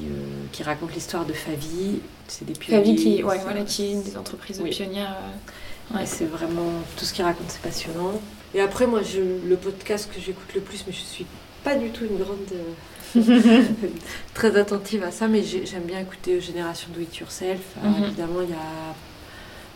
qui 0.52 0.64
racontent 0.64 0.94
l'histoire 0.94 1.26
de 1.26 1.34
Favi. 1.34 2.00
C'est 2.28 2.46
des 2.46 2.54
pionniers. 2.54 2.84
Favi 2.84 2.96
qui, 2.96 3.24
ouais, 3.24 3.40
voilà, 3.40 3.62
qui 3.64 3.92
est 3.92 3.96
des 3.96 4.18
entreprises 4.18 4.62
pionnières. 4.72 5.18
C'est 6.06 6.26
vraiment 6.26 6.72
tout 6.98 7.06
ce 7.06 7.14
qu'il 7.14 7.26
raconte, 7.26 7.50
c'est 7.50 7.62
passionnant. 7.62 8.22
Et 8.54 8.62
après, 8.62 8.88
moi, 8.88 9.02
je, 9.04 9.20
le 9.48 9.56
podcast 9.58 10.10
que 10.14 10.22
j'écoute 10.22 10.54
le 10.56 10.62
plus, 10.62 10.86
mais 10.88 10.94
je 10.94 11.02
suis 11.02 11.26
pas 11.66 11.76
du 11.76 11.90
tout 11.90 12.06
une 12.06 12.18
grande. 12.18 12.38
très 14.34 14.58
attentive 14.58 15.04
à 15.04 15.12
ça, 15.12 15.28
mais 15.28 15.42
j'aime 15.44 15.84
bien 15.84 16.00
écouter 16.00 16.40
Génération 16.40 16.90
Do 16.94 17.02
It 17.02 17.18
Yourself. 17.18 17.62
Mhm. 17.82 18.04
Évidemment, 18.04 18.42
il 18.42 18.50
y 18.50 18.54
a 18.54 18.96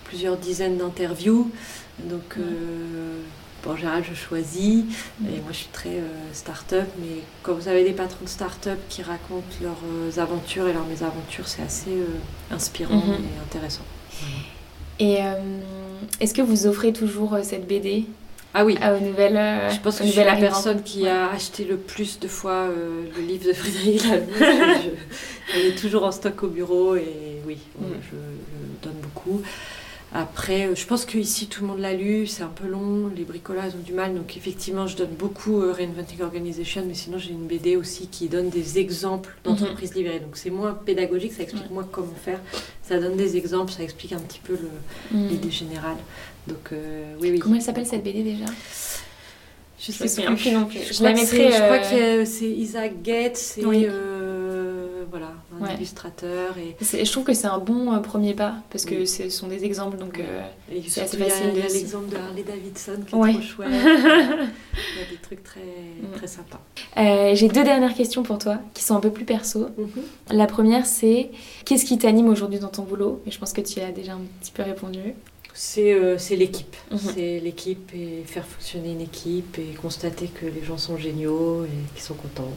plusieurs 0.06 0.38
dizaines 0.38 0.78
d'interviews. 0.78 1.52
Donc, 2.00 2.38
en 3.68 3.76
général, 3.76 4.04
je 4.10 4.14
choisis. 4.14 4.86
Et 5.22 5.40
moi, 5.42 5.52
je 5.52 5.58
suis 5.58 5.70
très 5.72 5.90
euh, 5.90 6.34
start-up. 6.34 6.88
Mais 7.00 7.22
quand 7.44 7.54
vous 7.54 7.68
avez 7.68 7.84
des 7.84 7.92
patrons 7.92 8.24
de 8.24 8.30
start-up 8.30 8.80
qui 8.90 9.02
racontent 9.02 9.44
leurs 9.62 9.82
euh, 9.86 10.22
aventures 10.22 10.68
et 10.68 10.74
leurs 10.74 10.86
mésaventures, 10.86 11.48
c'est 11.48 11.62
assez 11.62 11.92
euh, 11.92 12.06
inspirant 12.52 12.96
mhm. 12.96 13.14
et 13.14 13.42
intéressant. 13.44 13.84
Et 15.02 15.20
est-ce 16.20 16.34
que 16.34 16.42
vous 16.42 16.68
offrez 16.68 16.92
toujours 16.92 17.38
cette 17.42 17.66
BD 17.66 18.04
ah 18.54 18.66
oui. 18.66 18.78
aux 18.82 19.04
nouvelles, 19.04 19.72
je 19.72 19.80
pense 19.80 20.00
que 20.00 20.08
c'est 20.08 20.26
la 20.26 20.36
personne 20.36 20.84
qui 20.84 21.08
a 21.08 21.30
acheté 21.32 21.66
le 21.66 21.78
plus 21.78 22.20
de 22.20 22.28
fois 22.28 22.68
le 22.68 23.22
livre 23.22 23.48
de 23.48 23.54
Frédéric 23.54 24.04
Laloux. 24.06 24.26
elle 25.56 25.66
est 25.66 25.80
toujours 25.80 26.04
en 26.04 26.12
stock 26.12 26.44
au 26.44 26.48
bureau 26.48 26.96
et 26.96 27.42
oui, 27.46 27.58
mm. 27.80 27.86
je, 28.02 28.10
je, 28.10 28.88
donne 28.88 29.00
beaucoup. 29.02 29.42
Après, 30.12 30.66
euh, 30.66 30.76
je 30.76 30.88
pense 30.88 31.06
qu'ici 31.06 31.48
tout 31.48 31.62
le 31.62 31.68
monde 31.68 31.80
l'a 31.80 31.94
lu, 31.94 32.26
c'est 32.26 32.42
un 32.42 32.48
peu 32.48 32.68
long, 32.68 33.12
les 33.16 33.24
bricolages 33.24 33.74
ont 33.76 33.84
du 33.84 33.94
mal, 33.94 34.16
donc 34.16 34.36
effectivement 34.38 34.88
je 34.88 34.98
donne 34.98 35.12
beaucoup 35.12 35.62
euh, 35.62 35.72
Reinventing 35.72 36.22
Organization, 36.22 36.84
mais 36.88 36.96
sinon 36.96 37.20
j'ai 37.20 37.30
une 37.30 37.46
BD 37.46 37.76
aussi 37.76 38.08
qui 38.08 38.28
donne 38.28 38.50
des 38.50 38.80
exemples 38.80 39.38
d'entreprises 39.44 39.92
mhm. 39.92 39.98
libérées, 39.98 40.20
donc 40.20 40.36
c'est 40.36 40.50
moins 40.50 40.74
pédagogique, 40.74 41.34
ça 41.34 41.44
explique 41.44 41.70
moins 41.70 41.88
comment 41.92 42.08
faire, 42.16 42.40
ça 42.82 42.98
donne 42.98 43.18
des 43.18 43.38
exemples, 43.38 43.72
ça 43.72 43.84
explique 43.84 44.14
un 44.14 44.20
petit 44.20 44.40
peu 44.40 44.58
mhm. 45.12 45.28
l'idée 45.28 45.52
générale. 45.52 45.98
Donc 46.48 46.72
euh, 46.72 47.14
oui, 47.22 47.32
oui. 47.32 47.40
Comment 47.40 47.56
elle 47.56 47.62
s'appelle 47.62 47.86
cette 47.86 48.04
BD 48.04 48.24
déjà? 48.24 48.46
Je, 49.80 49.92
sais 49.92 50.24
plus. 50.24 50.52
non 50.52 50.66
plus. 50.66 50.80
Je, 50.92 51.04
la 51.04 51.14
mettrai. 51.14 51.52
Je 51.52 51.64
crois 51.64 51.80
que 51.80 52.26
c'est 52.26 52.50
Isaac 52.50 53.02
Gates 53.02 53.58
et 53.58 53.88
voilà, 55.10 55.34
un 55.62 55.76
illustrateur. 55.76 56.56
Et... 56.58 56.76
je 56.82 57.12
trouve 57.12 57.24
que 57.24 57.34
c'est 57.34 57.48
un 57.48 57.58
bon 57.58 57.94
euh, 57.94 58.00
premier 58.00 58.34
pas 58.34 58.56
parce 58.70 58.86
que 58.86 59.06
ce 59.06 59.30
sont 59.30 59.48
des 59.48 59.66
exemples 59.66 59.98
donc 59.98 60.20
euh, 60.20 60.42
c'est 60.88 61.02
assez 61.02 61.18
facile. 61.18 61.52
Il 61.54 61.60
y 61.60 61.62
a, 61.62 61.68
l'exemple 61.68 62.10
de 62.10 62.18
Harley 62.18 62.44
Davidson 62.44 63.00
qui 63.06 63.16
est 63.16 63.34
trop 63.34 63.42
chouette. 63.42 63.70
il 63.72 63.76
y 63.76 65.04
a 65.04 65.10
des 65.10 65.18
trucs 65.22 65.44
très, 65.44 65.60
mm. 65.60 66.16
très 66.16 66.28
sympas. 66.28 66.62
Euh, 66.98 67.36
j'ai 67.36 67.48
deux 67.48 67.64
dernières 67.64 67.94
questions 67.94 68.24
pour 68.24 68.38
toi 68.38 68.60
qui 68.74 68.84
sont 68.84 68.96
un 68.96 69.00
peu 69.00 69.12
plus 69.12 69.26
perso. 69.26 69.70
Mm-hmm. 69.80 70.36
La 70.36 70.46
première 70.46 70.86
c'est 70.86 71.32
qu'est-ce 71.66 71.86
qui 71.86 71.98
t'anime 71.98 72.30
aujourd'hui 72.30 72.60
dans 72.60 72.68
ton 72.70 72.84
boulot? 72.84 73.22
Et 73.26 73.32
je 73.32 73.40
pense 73.40 73.54
que 73.54 73.62
tu 73.62 73.80
as 73.80 73.92
déjà 73.92 74.14
un 74.14 74.22
petit 74.42 74.52
peu 74.52 74.64
répondu. 74.64 75.16
C'est 75.54 76.36
l'équipe. 76.36 76.76
Mm-hmm. 76.92 76.98
C'est 77.14 77.40
l'équipe 77.40 77.92
et 77.94 78.24
faire 78.26 78.46
fonctionner 78.46 78.92
une 78.92 79.02
équipe 79.02 79.58
et 79.58 79.74
constater 79.76 80.28
que 80.28 80.46
les 80.46 80.64
gens 80.64 80.78
sont 80.78 80.98
géniaux 80.98 81.66
et 81.66 81.94
qu'ils 81.94 82.04
sont 82.04 82.14
contents. 82.16 82.52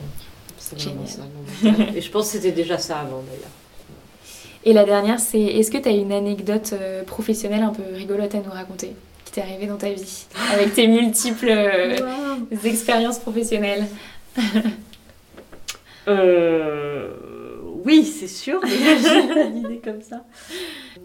Et 1.95 2.01
je 2.01 2.11
pense 2.11 2.27
que 2.27 2.33
c'était 2.39 2.53
déjà 2.53 2.79
ça 2.79 3.01
avant 3.01 3.23
d'ailleurs. 3.23 3.51
Et 4.65 4.73
la 4.73 4.85
dernière, 4.85 5.19
c'est 5.19 5.41
est-ce 5.41 5.71
que 5.71 5.79
tu 5.79 5.89
as 5.89 5.93
une 5.93 6.13
anecdote 6.13 6.73
euh, 6.73 7.03
professionnelle 7.03 7.63
un 7.63 7.73
peu 7.73 7.83
rigolote 7.95 8.35
à 8.35 8.39
nous 8.39 8.51
raconter 8.51 8.93
qui 9.25 9.33
t'est 9.33 9.43
arrivée 9.43 9.67
dans 9.67 9.77
ta 9.77 9.91
vie 9.91 10.27
avec 10.53 10.73
tes 10.75 10.87
multiples 10.87 11.49
euh, 11.51 11.97
expériences 12.65 13.19
professionnelles? 13.19 13.87
Euh, 16.09 17.11
Oui, 17.85 18.05
c'est 18.05 18.29
sûr, 18.29 18.61
j'ai 18.67 19.47
une 19.49 19.59
idée 19.59 19.81
comme 19.83 20.03
ça. 20.03 20.25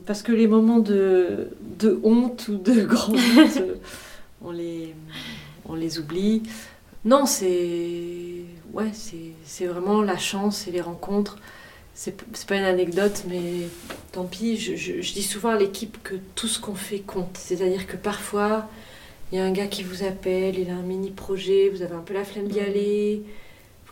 Parce 0.06 0.22
que 0.22 0.32
les 0.32 0.48
moments 0.48 0.80
de, 0.80 1.50
de 1.80 2.00
honte 2.04 2.48
ou 2.48 2.58
de 2.58 2.82
grande 2.86 3.18
honte, 3.38 3.62
on 4.42 4.52
les, 4.52 4.94
on 5.66 5.76
les 5.76 6.00
oublie. 6.00 6.44
Non, 7.06 7.26
c'est 7.26 8.44
ouais, 8.74 8.92
c'est 9.44 9.66
vraiment 9.66 10.02
la 10.02 10.18
chance 10.18 10.68
et 10.68 10.72
les 10.72 10.82
rencontres. 10.82 11.38
C'est 11.94 12.16
pas 12.48 12.58
une 12.58 12.64
anecdote, 12.64 13.24
mais 13.28 13.68
tant 14.12 14.26
pis. 14.26 14.58
Je, 14.58 15.14
dis 15.14 15.24
souvent 15.24 15.50
à 15.50 15.58
l'équipe 15.58 15.98
que 16.04 16.16
tout 16.36 16.48
ce 16.48 16.60
qu'on 16.60 16.76
fait 16.76 17.00
compte. 17.00 17.38
C'est-à-dire 17.38 17.88
que 17.88 17.98
parfois, 17.98 18.68
il 19.32 19.40
y 19.40 19.42
a 19.42 19.44
un 19.46 19.52
gars 19.52 19.66
qui 19.66 19.82
vous 19.84 20.04
appelle, 20.04 20.60
il 20.60 20.70
a 20.70 20.76
un 20.76 20.84
mini 20.84 21.10
projet, 21.10 21.70
vous 21.70 21.82
avez 21.82 21.96
un 21.96 22.02
peu 22.02 22.14
la 22.14 22.24
flemme 22.24 22.48
d'y 22.48 22.60
mm. 22.60 22.64
aller, 22.64 23.24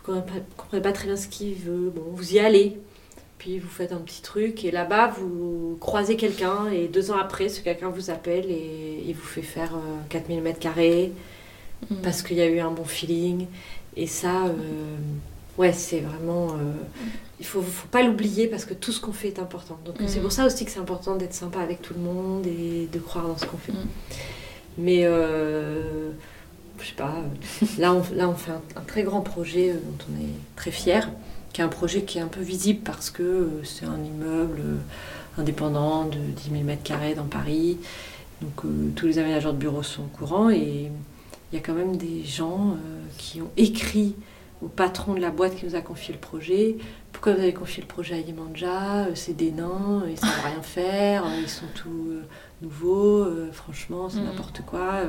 vous 0.06 0.14
ne 0.14 0.22
comprenez 0.56 0.82
pas 0.82 0.92
très 0.92 1.06
bien 1.06 1.16
ce 1.16 1.28
qu'il 1.28 1.54
veut. 1.54 1.90
Bon, 1.90 2.02
vous 2.12 2.34
y 2.34 2.38
allez. 2.38 2.78
Puis 3.38 3.58
vous 3.58 3.68
faites 3.68 3.92
un 3.92 3.98
petit 3.98 4.22
truc 4.22 4.64
et 4.64 4.70
là-bas 4.70 5.08
vous 5.08 5.76
croisez 5.78 6.16
quelqu'un 6.16 6.70
et 6.72 6.88
deux 6.88 7.10
ans 7.10 7.18
après 7.18 7.50
ce 7.50 7.60
quelqu'un 7.60 7.90
vous 7.90 8.08
appelle 8.08 8.46
et 8.48 9.04
il 9.06 9.14
vous 9.14 9.26
fait 9.26 9.42
faire 9.42 9.72
4000 10.08 10.38
euh, 10.38 10.42
mètres 10.42 10.58
carrés 10.58 11.12
mm. 11.90 11.96
parce 11.96 12.22
qu'il 12.22 12.38
y 12.38 12.40
a 12.40 12.46
eu 12.46 12.60
un 12.60 12.70
bon 12.70 12.86
feeling 12.86 13.46
et 13.96 14.06
ça, 14.06 14.46
euh, 14.46 14.52
ouais, 15.56 15.72
c'est 15.72 16.00
vraiment. 16.00 16.50
Euh, 16.50 16.72
il 17.40 17.46
faut, 17.46 17.62
faut 17.62 17.88
pas 17.88 18.02
l'oublier 18.02 18.46
parce 18.46 18.64
que 18.64 18.74
tout 18.74 18.92
ce 18.92 19.00
qu'on 19.00 19.12
fait 19.12 19.28
est 19.28 19.38
important. 19.38 19.78
Donc 19.84 19.96
c'est 20.06 20.18
mm. 20.18 20.22
pour 20.22 20.32
ça 20.32 20.46
aussi 20.46 20.64
que 20.64 20.70
c'est 20.70 20.80
important 20.80 21.16
d'être 21.16 21.34
sympa 21.34 21.60
avec 21.60 21.80
tout 21.80 21.94
le 21.94 22.00
monde 22.00 22.46
et 22.46 22.88
de 22.92 22.98
croire 22.98 23.26
dans 23.26 23.38
ce 23.38 23.46
qu'on 23.46 23.56
fait. 23.56 23.72
Mm. 23.72 23.86
Mais 24.78 25.00
euh, 25.04 26.10
je 26.86 26.90
sais 26.90 26.96
pas, 26.96 27.14
là 27.78 27.92
on, 27.92 28.02
là 28.14 28.28
on 28.28 28.34
fait 28.34 28.52
un, 28.52 28.80
très 28.86 29.02
grand 29.02 29.20
projet 29.20 29.72
dont 29.72 30.04
on 30.08 30.22
est 30.22 30.30
très 30.54 30.70
fier, 30.70 31.10
qui 31.52 31.60
est 31.60 31.64
un 31.64 31.68
projet 31.68 32.02
qui 32.02 32.18
est 32.18 32.20
un 32.20 32.28
peu 32.28 32.42
visible 32.42 32.80
parce 32.84 33.10
que 33.10 33.60
c'est 33.64 33.86
un 33.86 33.98
immeuble 34.04 34.60
indépendant 35.36 36.04
de 36.04 36.18
10 36.18 36.50
000 36.50 36.62
m2 36.62 37.16
dans 37.16 37.24
Paris. 37.24 37.78
Donc 38.40 38.64
tous 38.94 39.06
les 39.06 39.18
aménageurs 39.18 39.52
de 39.52 39.58
bureaux 39.58 39.82
sont 39.82 40.02
au 40.02 40.16
courant 40.16 40.50
et 40.50 40.90
il 41.52 41.56
y 41.56 41.58
a 41.58 41.64
quand 41.64 41.74
même 41.74 41.96
des 41.96 42.24
gens 42.24 42.72
euh, 42.72 43.02
qui 43.18 43.40
ont 43.40 43.50
écrit 43.56 44.14
au 44.62 44.68
patron 44.68 45.14
de 45.14 45.20
la 45.20 45.30
boîte 45.30 45.56
qui 45.56 45.66
nous 45.66 45.74
a 45.74 45.80
confié 45.80 46.12
le 46.14 46.20
projet. 46.20 46.76
Pourquoi 47.12 47.34
vous 47.34 47.40
avez 47.40 47.52
confié 47.52 47.82
le 47.82 47.88
projet 47.88 48.14
à 48.14 48.18
Yemanja? 48.18 49.06
Euh, 49.06 49.10
C'est 49.14 49.36
des 49.36 49.52
nains, 49.52 50.02
ils 50.06 50.12
ne 50.12 50.16
savent 50.16 50.44
rien 50.44 50.62
faire, 50.62 51.24
euh, 51.24 51.40
ils 51.40 51.48
sont 51.48 51.66
tout 51.74 52.14
nouveaux, 52.62 53.26
franchement, 53.52 54.08
c'est 54.08 54.20
mm. 54.20 54.24
n'importe 54.24 54.62
quoi, 54.66 55.02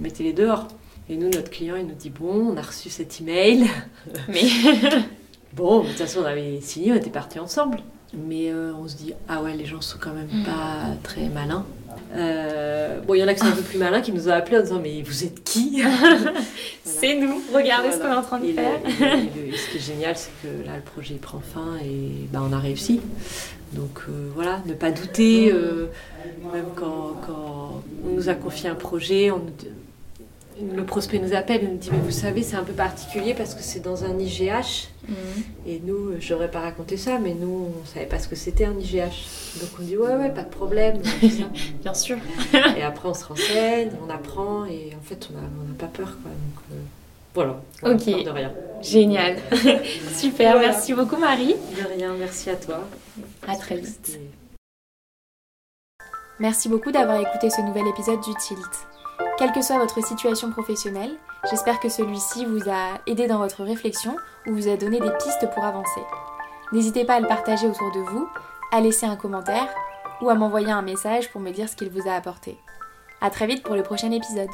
mettez-les 0.00 0.32
dehors. 0.32 0.68
Et 1.08 1.16
nous, 1.16 1.28
notre 1.28 1.50
client, 1.50 1.76
il 1.76 1.86
nous 1.86 1.94
dit 1.94 2.10
Bon, 2.10 2.52
on 2.52 2.56
a 2.56 2.62
reçu 2.62 2.90
cet 2.90 3.20
email. 3.20 3.66
Mais. 4.28 4.42
bon, 5.52 5.82
de 5.82 5.88
toute 5.88 5.98
façon, 5.98 6.20
on 6.20 6.24
avait 6.24 6.60
signé, 6.60 6.92
on 6.92 6.96
était 6.96 7.10
partis 7.10 7.38
ensemble. 7.38 7.78
Mais 8.14 8.52
on 8.52 8.86
se 8.88 8.96
dit 8.96 9.14
Ah 9.28 9.42
ouais, 9.42 9.56
les 9.56 9.64
gens 9.64 9.80
sont 9.80 9.98
quand 9.98 10.12
même 10.12 10.28
mm. 10.30 10.44
pas 10.44 10.96
très 11.02 11.28
malins. 11.28 11.64
Euh, 12.14 13.00
bon, 13.00 13.14
il 13.14 13.20
y 13.20 13.24
en 13.24 13.28
a 13.28 13.34
qui 13.34 13.40
sont 13.40 13.46
un 13.46 13.52
peu 13.52 13.62
plus 13.62 13.78
malins 13.78 14.02
qui 14.02 14.12
nous 14.12 14.28
ont 14.28 14.32
appelés 14.32 14.58
en 14.58 14.62
disant 14.62 14.80
Mais 14.80 15.02
vous 15.02 15.24
êtes 15.24 15.42
qui 15.44 15.82
C'est 16.84 17.14
nous, 17.18 17.40
regardez 17.54 17.92
ce 17.92 17.98
qu'on 17.98 18.12
est 18.12 18.16
en 18.16 18.22
train 18.22 18.38
de 18.38 18.52
faire. 18.52 18.80
ce 18.84 19.70
qui 19.70 19.76
est 19.76 19.80
génial, 19.80 20.16
c'est 20.16 20.30
que 20.42 20.66
là, 20.66 20.76
le 20.76 20.82
projet 20.82 21.14
prend 21.14 21.40
fin 21.40 21.76
et 21.82 22.28
bah, 22.30 22.42
on 22.48 22.52
a 22.52 22.58
réussi. 22.58 23.00
Donc 23.72 24.02
euh, 24.08 24.30
voilà, 24.34 24.60
ne 24.66 24.74
pas 24.74 24.90
douter, 24.90 25.50
euh, 25.50 25.86
même 26.52 26.66
quand, 26.76 27.16
quand, 27.26 27.82
on 28.06 28.14
nous 28.14 28.28
a 28.28 28.34
confié 28.34 28.68
un 28.68 28.74
projet, 28.74 29.30
on, 29.30 29.40
le 30.74 30.84
prospect 30.84 31.18
nous 31.18 31.34
appelle 31.34 31.64
et 31.64 31.66
nous 31.66 31.76
dit 31.76 31.90
Mais 31.92 31.98
vous 31.98 32.10
savez, 32.10 32.42
c'est 32.42 32.56
un 32.56 32.64
peu 32.64 32.72
particulier 32.72 33.34
parce 33.34 33.54
que 33.54 33.62
c'est 33.62 33.80
dans 33.80 34.04
un 34.04 34.18
IGH. 34.18 34.88
Mhm. 35.08 35.16
Et 35.66 35.80
nous, 35.84 36.12
j'aurais 36.20 36.50
pas 36.50 36.60
raconté 36.60 36.96
ça, 36.96 37.18
mais 37.18 37.34
nous, 37.34 37.68
on 37.82 37.86
savait 37.86 38.06
pas 38.06 38.18
ce 38.18 38.28
que 38.28 38.36
c'était 38.36 38.64
un 38.64 38.78
IGH. 38.78 39.60
Donc 39.60 39.70
on 39.78 39.82
dit 39.82 39.96
Ouais, 39.96 40.14
ouais, 40.14 40.30
pas 40.30 40.42
de 40.42 40.50
problème. 40.50 41.00
Bien 41.82 41.94
sûr. 41.94 42.16
et 42.76 42.82
après, 42.82 43.08
on 43.08 43.14
se 43.14 43.24
renseigne, 43.24 43.90
on 44.06 44.10
apprend 44.10 44.64
et 44.66 44.92
en 44.98 45.02
fait, 45.02 45.28
on 45.30 45.36
n'a 45.36 45.46
on 45.46 45.72
a 45.72 45.78
pas 45.78 45.86
peur. 45.86 46.16
Quoi. 46.22 46.30
Donc 46.30 46.64
euh, 46.72 46.82
voilà. 47.34 47.60
Ok. 47.82 48.24
De 48.24 48.30
rien. 48.30 48.52
Génial. 48.80 49.36
Super. 50.14 50.58
Merci 50.58 50.94
beaucoup, 50.94 51.16
Marie. 51.16 51.54
De 51.76 51.96
rien. 51.96 52.14
Merci 52.18 52.50
à 52.50 52.56
toi. 52.56 52.80
À 53.46 53.56
très 53.56 53.76
vite. 53.76 54.18
Merci 56.38 56.68
beaucoup 56.68 56.90
d'avoir 56.90 57.20
écouté 57.20 57.50
ce 57.50 57.60
nouvel 57.60 57.86
épisode 57.86 58.20
du 58.20 58.34
Tilt. 58.34 58.91
Quelle 59.38 59.52
que 59.52 59.62
soit 59.62 59.78
votre 59.78 60.04
situation 60.04 60.50
professionnelle, 60.50 61.16
j'espère 61.50 61.80
que 61.80 61.88
celui-ci 61.88 62.44
vous 62.44 62.68
a 62.70 63.00
aidé 63.06 63.26
dans 63.26 63.38
votre 63.38 63.64
réflexion 63.64 64.16
ou 64.46 64.54
vous 64.54 64.68
a 64.68 64.76
donné 64.76 65.00
des 65.00 65.10
pistes 65.10 65.48
pour 65.52 65.64
avancer. 65.64 66.00
N'hésitez 66.72 67.04
pas 67.04 67.14
à 67.14 67.20
le 67.20 67.28
partager 67.28 67.66
autour 67.66 67.90
de 67.92 68.00
vous, 68.00 68.28
à 68.72 68.80
laisser 68.80 69.06
un 69.06 69.16
commentaire 69.16 69.68
ou 70.20 70.30
à 70.30 70.34
m'envoyer 70.34 70.70
un 70.70 70.82
message 70.82 71.30
pour 71.30 71.40
me 71.40 71.50
dire 71.50 71.68
ce 71.68 71.76
qu'il 71.76 71.90
vous 71.90 72.08
a 72.08 72.14
apporté. 72.14 72.56
A 73.20 73.30
très 73.30 73.46
vite 73.46 73.62
pour 73.62 73.74
le 73.74 73.82
prochain 73.82 74.10
épisode. 74.10 74.50